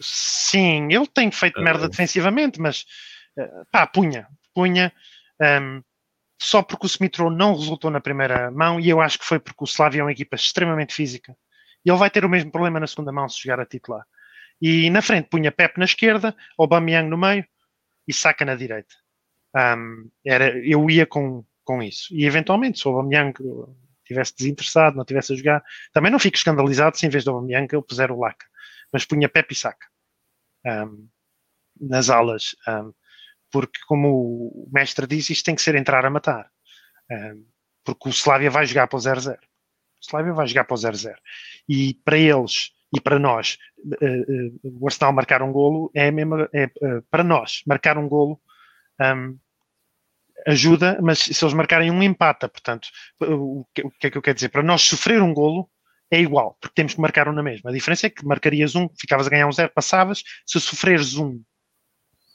[0.00, 2.86] Sim, ele tem feito merda defensivamente, mas
[3.70, 4.92] pá, punha, punha.
[5.40, 5.82] Um,
[6.38, 9.64] só porque o Smithrow não resultou na primeira mão e eu acho que foi porque
[9.64, 11.36] o Slavia é uma equipa extremamente física
[11.84, 14.04] e ele vai ter o mesmo problema na segunda mão se chegar a titular.
[14.60, 17.44] E na frente punha Pep na esquerda, Aubameyang no meio
[18.08, 18.94] e Saka na direita.
[19.54, 22.14] Um, era, eu ia com, com isso.
[22.14, 23.34] E eventualmente, se o Aubameyang
[24.06, 25.64] tivesse desinteressado, não tivesse a jogar.
[25.92, 28.46] Também não fico escandalizado se em vez do Aubameyang eu puser o Laca,
[28.92, 29.86] mas punha Pepe e Saca
[30.66, 31.08] um,
[31.80, 32.92] nas alas, um,
[33.50, 36.50] porque como o mestre diz, isto tem que ser entrar a matar,
[37.10, 37.44] um,
[37.84, 39.36] porque o Slavia vai jogar para o 0-0.
[39.36, 39.38] O
[40.00, 41.14] Slavia vai jogar para o 0-0.
[41.68, 46.48] E para eles e para nós, uh, uh, o Arsenal marcar um golo é, mesmo,
[46.52, 48.40] é uh, para nós marcar um golo
[49.00, 49.38] um,
[50.46, 52.88] ajuda, mas se eles marcarem um empata, portanto,
[53.20, 54.48] o que, o que é que eu quero dizer?
[54.48, 55.68] Para nós sofrer um golo
[56.10, 57.70] é igual, porque temos que marcar um na mesma.
[57.70, 61.42] A diferença é que marcarias um, ficavas a ganhar um zero, passavas, se sofreres um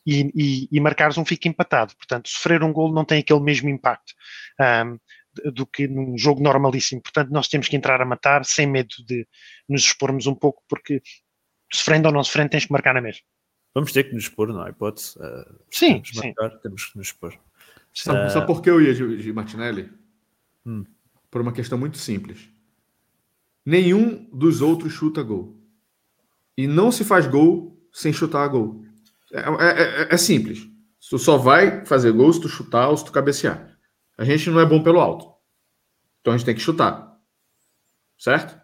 [0.05, 1.95] e, e, e marcares um, fica empatado.
[1.95, 4.13] Portanto, sofrer um golo não tem aquele mesmo impacto
[4.59, 4.99] um,
[5.51, 7.01] do que num jogo normalíssimo.
[7.01, 9.25] Portanto, nós temos que entrar a matar sem medo de
[9.69, 11.01] nos expormos um pouco, porque
[11.71, 13.21] sofrendo ou não sofrendo, tens que marcar na mesma.
[13.73, 15.17] Vamos ter que nos expor, não há hipótese.
[15.17, 16.33] Uh, sim, sim.
[16.35, 17.39] Marcar, temos que nos expor.
[17.93, 19.91] Sabe, sabe por que eu ia de, de Martinelli?
[20.65, 20.85] Hum.
[21.29, 22.49] Por uma questão muito simples.
[23.65, 25.57] Nenhum dos outros chuta gol.
[26.57, 28.85] E não se faz gol sem chutar gol.
[29.31, 30.67] É, é, é, é simples.
[31.09, 33.77] Tu só vai fazer gol se tu chutar ou se tu cabecear.
[34.17, 35.31] A gente não é bom pelo alto.
[36.21, 37.17] Então a gente tem que chutar.
[38.17, 38.59] Certo?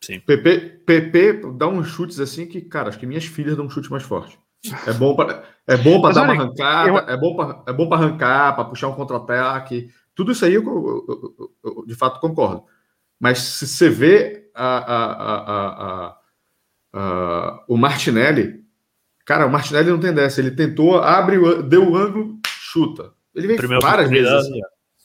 [0.00, 0.20] Sim.
[0.20, 3.90] PP, PP dá uns chutes assim que, cara, acho que minhas filhas dão um chute
[3.90, 4.38] mais forte.
[4.86, 6.98] É bom para é bom para dar olha, uma arrancada, eu...
[6.98, 9.90] é bom para é bom para arrancar, para puxar um contra-ataque.
[10.14, 12.64] Tudo isso aí eu, eu, eu, de fato concordo.
[13.18, 16.16] Mas se você vê a, a,
[16.92, 18.62] a, o Martinelli,
[19.24, 20.40] cara, o Martinelli não tem dessa.
[20.40, 23.12] Ele tentou, abre, deu o ângulo, chuta.
[23.34, 24.30] Ele vem Primeira várias vezes.
[24.30, 24.60] Assim.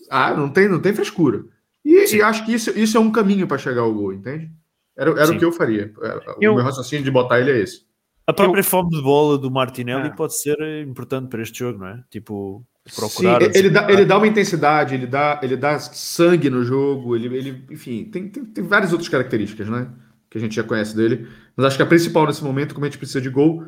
[0.09, 1.43] Ah, não tem, não tem frescura.
[1.83, 4.51] E, e, acho que isso, isso é um caminho para chegar ao gol, entende?
[4.95, 5.93] Era, era o que eu faria.
[6.35, 7.88] O meu raciocínio de botar ele é esse.
[8.29, 8.63] A própria eu...
[8.63, 10.13] fome de bola do Martinelli ah.
[10.15, 10.55] pode ser
[10.87, 12.03] importante para este jogo, não é?
[12.11, 12.63] Tipo,
[12.95, 13.41] procurar.
[13.41, 17.35] Sim, ele, dá, ele dá uma intensidade, ele dá, ele dá sangue no jogo, ele,
[17.35, 19.91] ele enfim, tem, tem, tem várias outras características, né?
[20.29, 21.27] Que a gente já conhece dele.
[21.55, 23.65] Mas acho que a principal nesse momento, como a gente precisa de gol,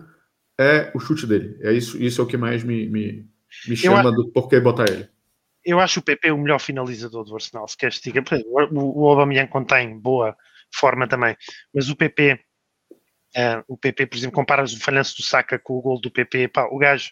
[0.59, 1.57] é o chute dele.
[1.61, 3.25] É isso, isso é o que mais me, me,
[3.67, 5.09] me chama eu, do porquê botar ele.
[5.65, 8.23] Eu acho o PP o melhor finalizador do Arsenal, se queres diga.
[8.45, 10.35] O, o Aubameyang contém boa
[10.71, 11.35] forma também,
[11.73, 12.39] mas o PP
[13.35, 16.49] Uh, o PP, por exemplo, comparas o falhanço do Saka com o gol do PP,
[16.49, 17.11] pá, o gajo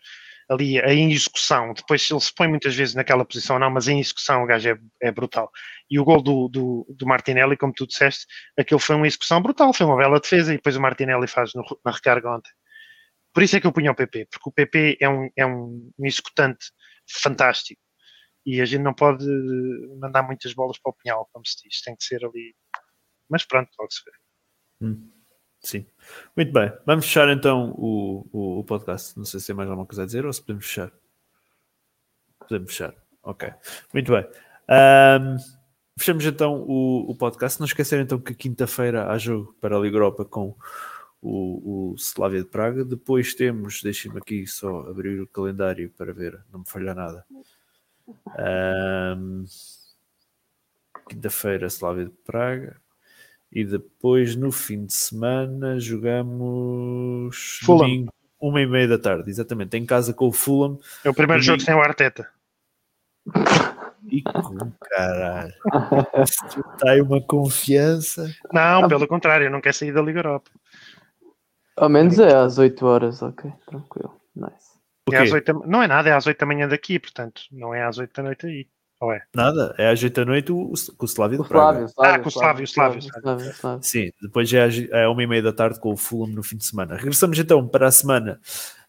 [0.50, 4.44] ali em execução, depois ele se põe muitas vezes naquela posição, não, mas em execução
[4.44, 5.52] o gajo é, é brutal.
[5.90, 8.26] E o gol do, do, do, Martinelli, como tu disseste,
[8.58, 11.64] aquilo foi uma execução brutal, foi uma bela defesa e depois o Martinelli faz no,
[11.86, 12.52] na recarga ontem.
[13.32, 15.92] Por isso é que eu punho o PP, porque o PP é um, é um
[16.00, 16.72] executante
[17.08, 17.82] fantástico
[18.44, 19.26] e a gente não pode
[20.00, 22.56] mandar muitas bolas para o pinhal, como se diz, tem que ser ali.
[23.30, 24.88] Mas pronto, logo se vê.
[24.88, 25.19] Hum.
[25.60, 25.86] Sim.
[26.36, 26.72] Muito bem.
[26.86, 29.18] Vamos fechar então o, o, o, podcast.
[29.18, 30.92] Não sei se tem mais alguma coisa a dizer ou se podemos fechar.
[32.40, 32.96] Podemos fechar.
[33.24, 33.52] Ok.
[33.94, 34.26] Muito bem.
[34.70, 35.38] Um,
[35.98, 37.60] fechamos então o, o podcast.
[37.60, 40.56] Não esquecer então que quinta-feira há jogo para a Liga Europa com
[41.22, 42.86] o, o Slavia de Praga.
[42.86, 47.26] Depois temos, deixem-me aqui só abrir o calendário para ver, não me falha nada.
[49.18, 49.46] Um,
[51.08, 52.80] quinta-feira, Slavia de Praga.
[53.52, 57.80] E depois no fim de semana jogamos Fulham.
[57.88, 60.78] domingo, uma e meia da tarde, exatamente, em casa com o Fulham.
[61.04, 61.60] É o primeiro domingo.
[61.60, 62.30] jogo sem o Arteta.
[64.12, 65.54] E com caralho.
[66.24, 68.34] Está aí uma confiança.
[68.52, 70.50] Não, pelo contrário, não quer sair da Liga Europa.
[71.76, 74.16] Ao menos é às 8 horas, ok, tranquilo.
[74.36, 74.70] Nice.
[75.12, 75.36] É às quê?
[75.36, 77.98] 8 da- Não é nada, é às 8 da manhã daqui, portanto, não é às
[77.98, 78.68] 8 da noite aí.
[79.00, 79.22] Ou é?
[79.34, 81.88] Nada, é às 8 da noite o, com o Slavia O de Praga.
[81.88, 83.84] Flávio, Ah, com o Slávio, Slávio, Slávio, Slávio.
[83.84, 86.66] Sim, depois é é uma e meia da tarde com o Fulham no fim de
[86.66, 86.96] semana.
[86.98, 88.42] Regressamos então para a semana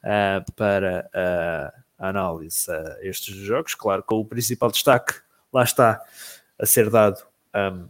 [0.03, 5.15] ah, para ah, a análise a estes jogos, claro, com o principal destaque,
[5.53, 6.01] lá está,
[6.59, 7.23] a ser dado
[7.53, 7.87] ahm,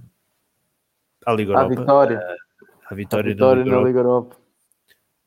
[1.24, 2.18] à Liga À Europa, vitória.
[2.18, 4.36] à À vitória, vitória na Liga Europa, Liga Europa.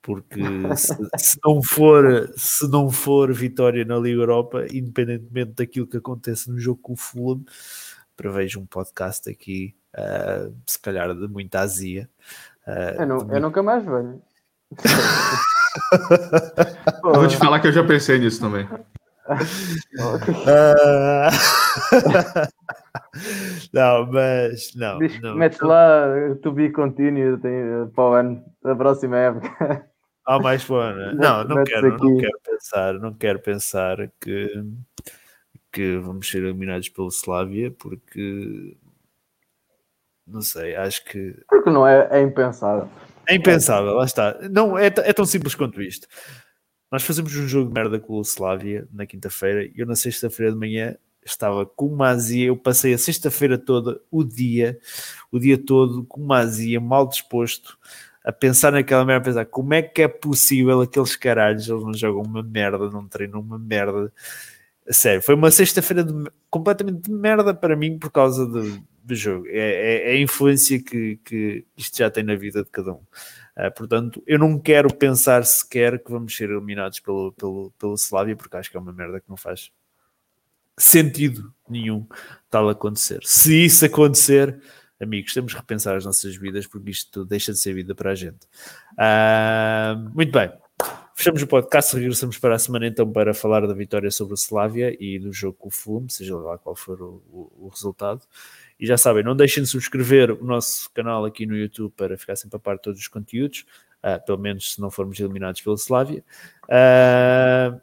[0.04, 0.40] Porque
[0.78, 6.52] se, se não for, se não for vitória na Liga Europa, independentemente daquilo que aconteça
[6.52, 7.44] no jogo com o Fulham,
[8.16, 12.08] prevejo um podcast aqui, ah, se calhar de muita azia.
[12.68, 14.22] ah, Eu, nu- eu nunca mais venho.
[17.04, 18.68] Eu vou te falar que eu já pensei nisso também.
[20.46, 21.30] Ah,
[23.74, 25.36] não, mas não, Diz- não.
[25.36, 26.06] Metes lá
[26.42, 27.42] to be continued
[27.96, 29.88] para o ano, da próxima época.
[30.26, 31.14] Há mais né?
[31.16, 34.64] Não, não Metes quero, não quero pensar, não quero pensar que,
[35.72, 38.78] que vamos ser eliminados pelo Slavia, porque
[40.26, 42.90] não sei, acho que Porque não é, é impensável.
[43.28, 44.38] é impensável, lá está.
[44.50, 46.08] Não, é, é tão simples quanto isto.
[46.90, 50.52] Nós fazemos um jogo de merda com o Slavia na quinta-feira e eu na sexta-feira
[50.52, 50.96] de manhã
[51.26, 52.48] estava com uma azia.
[52.48, 54.80] Eu passei a sexta-feira toda, o dia,
[55.32, 57.78] o dia todo, com uma azia, mal disposto,
[58.24, 61.94] a pensar naquela merda, a pensar como é que é possível aqueles caralhos, eles não
[61.94, 64.12] jogam uma merda, não treinam uma merda.
[64.90, 66.06] Sério, foi uma sexta-feira
[66.50, 69.46] completamente de merda para mim por causa do, do jogo.
[69.48, 73.02] É, é- é a influência que, que isto já tem na vida de cada um.
[73.56, 78.36] Uh, portanto, eu não quero pensar sequer que vamos ser eliminados pelo, pelo, pelo Slavia,
[78.36, 79.72] porque acho que é uma merda que não faz
[80.78, 82.06] sentido nenhum
[82.50, 83.20] tal acontecer.
[83.24, 84.60] Se isso acontecer,
[85.02, 88.16] amigos, temos que repensar as nossas vidas, porque isto deixa de ser vida para a
[88.16, 88.46] gente.
[88.94, 90.52] Uh, muito bem.
[91.16, 94.98] Fechamos o podcast, regressamos para a semana então para falar da vitória sobre o Slavia
[95.00, 98.22] e do jogo com o Fulham, seja lá qual for o, o- o resultado.
[98.80, 102.36] E já sabem, não deixem de subscrever o nosso canal aqui no YouTube para ficar
[102.36, 103.66] sempre a par de todos os conteúdos,
[104.02, 106.24] ah, pelo menos se não formos eliminados pelo Slavia.
[106.70, 107.78] Ah,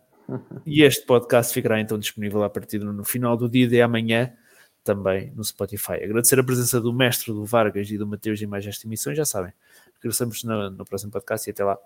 [0.66, 4.32] e este podcast ficará então disponível a partir do no final do dia de amanhã,
[4.82, 5.94] também no Spotify.
[6.02, 9.24] Agradecer a presença do mestre, do Vargas e do Mateus em mais esta emissão, já
[9.24, 9.52] sabem.
[9.94, 11.78] Regressamos no, no próximo podcast e até lá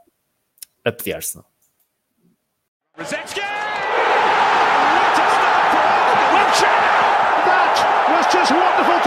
[0.85, 1.51] a pedir Arsenal.
[2.97, 3.41] Rosetsky!
[3.41, 6.75] What a start for Arsenal!
[7.45, 7.77] That
[8.11, 9.04] was just wonderful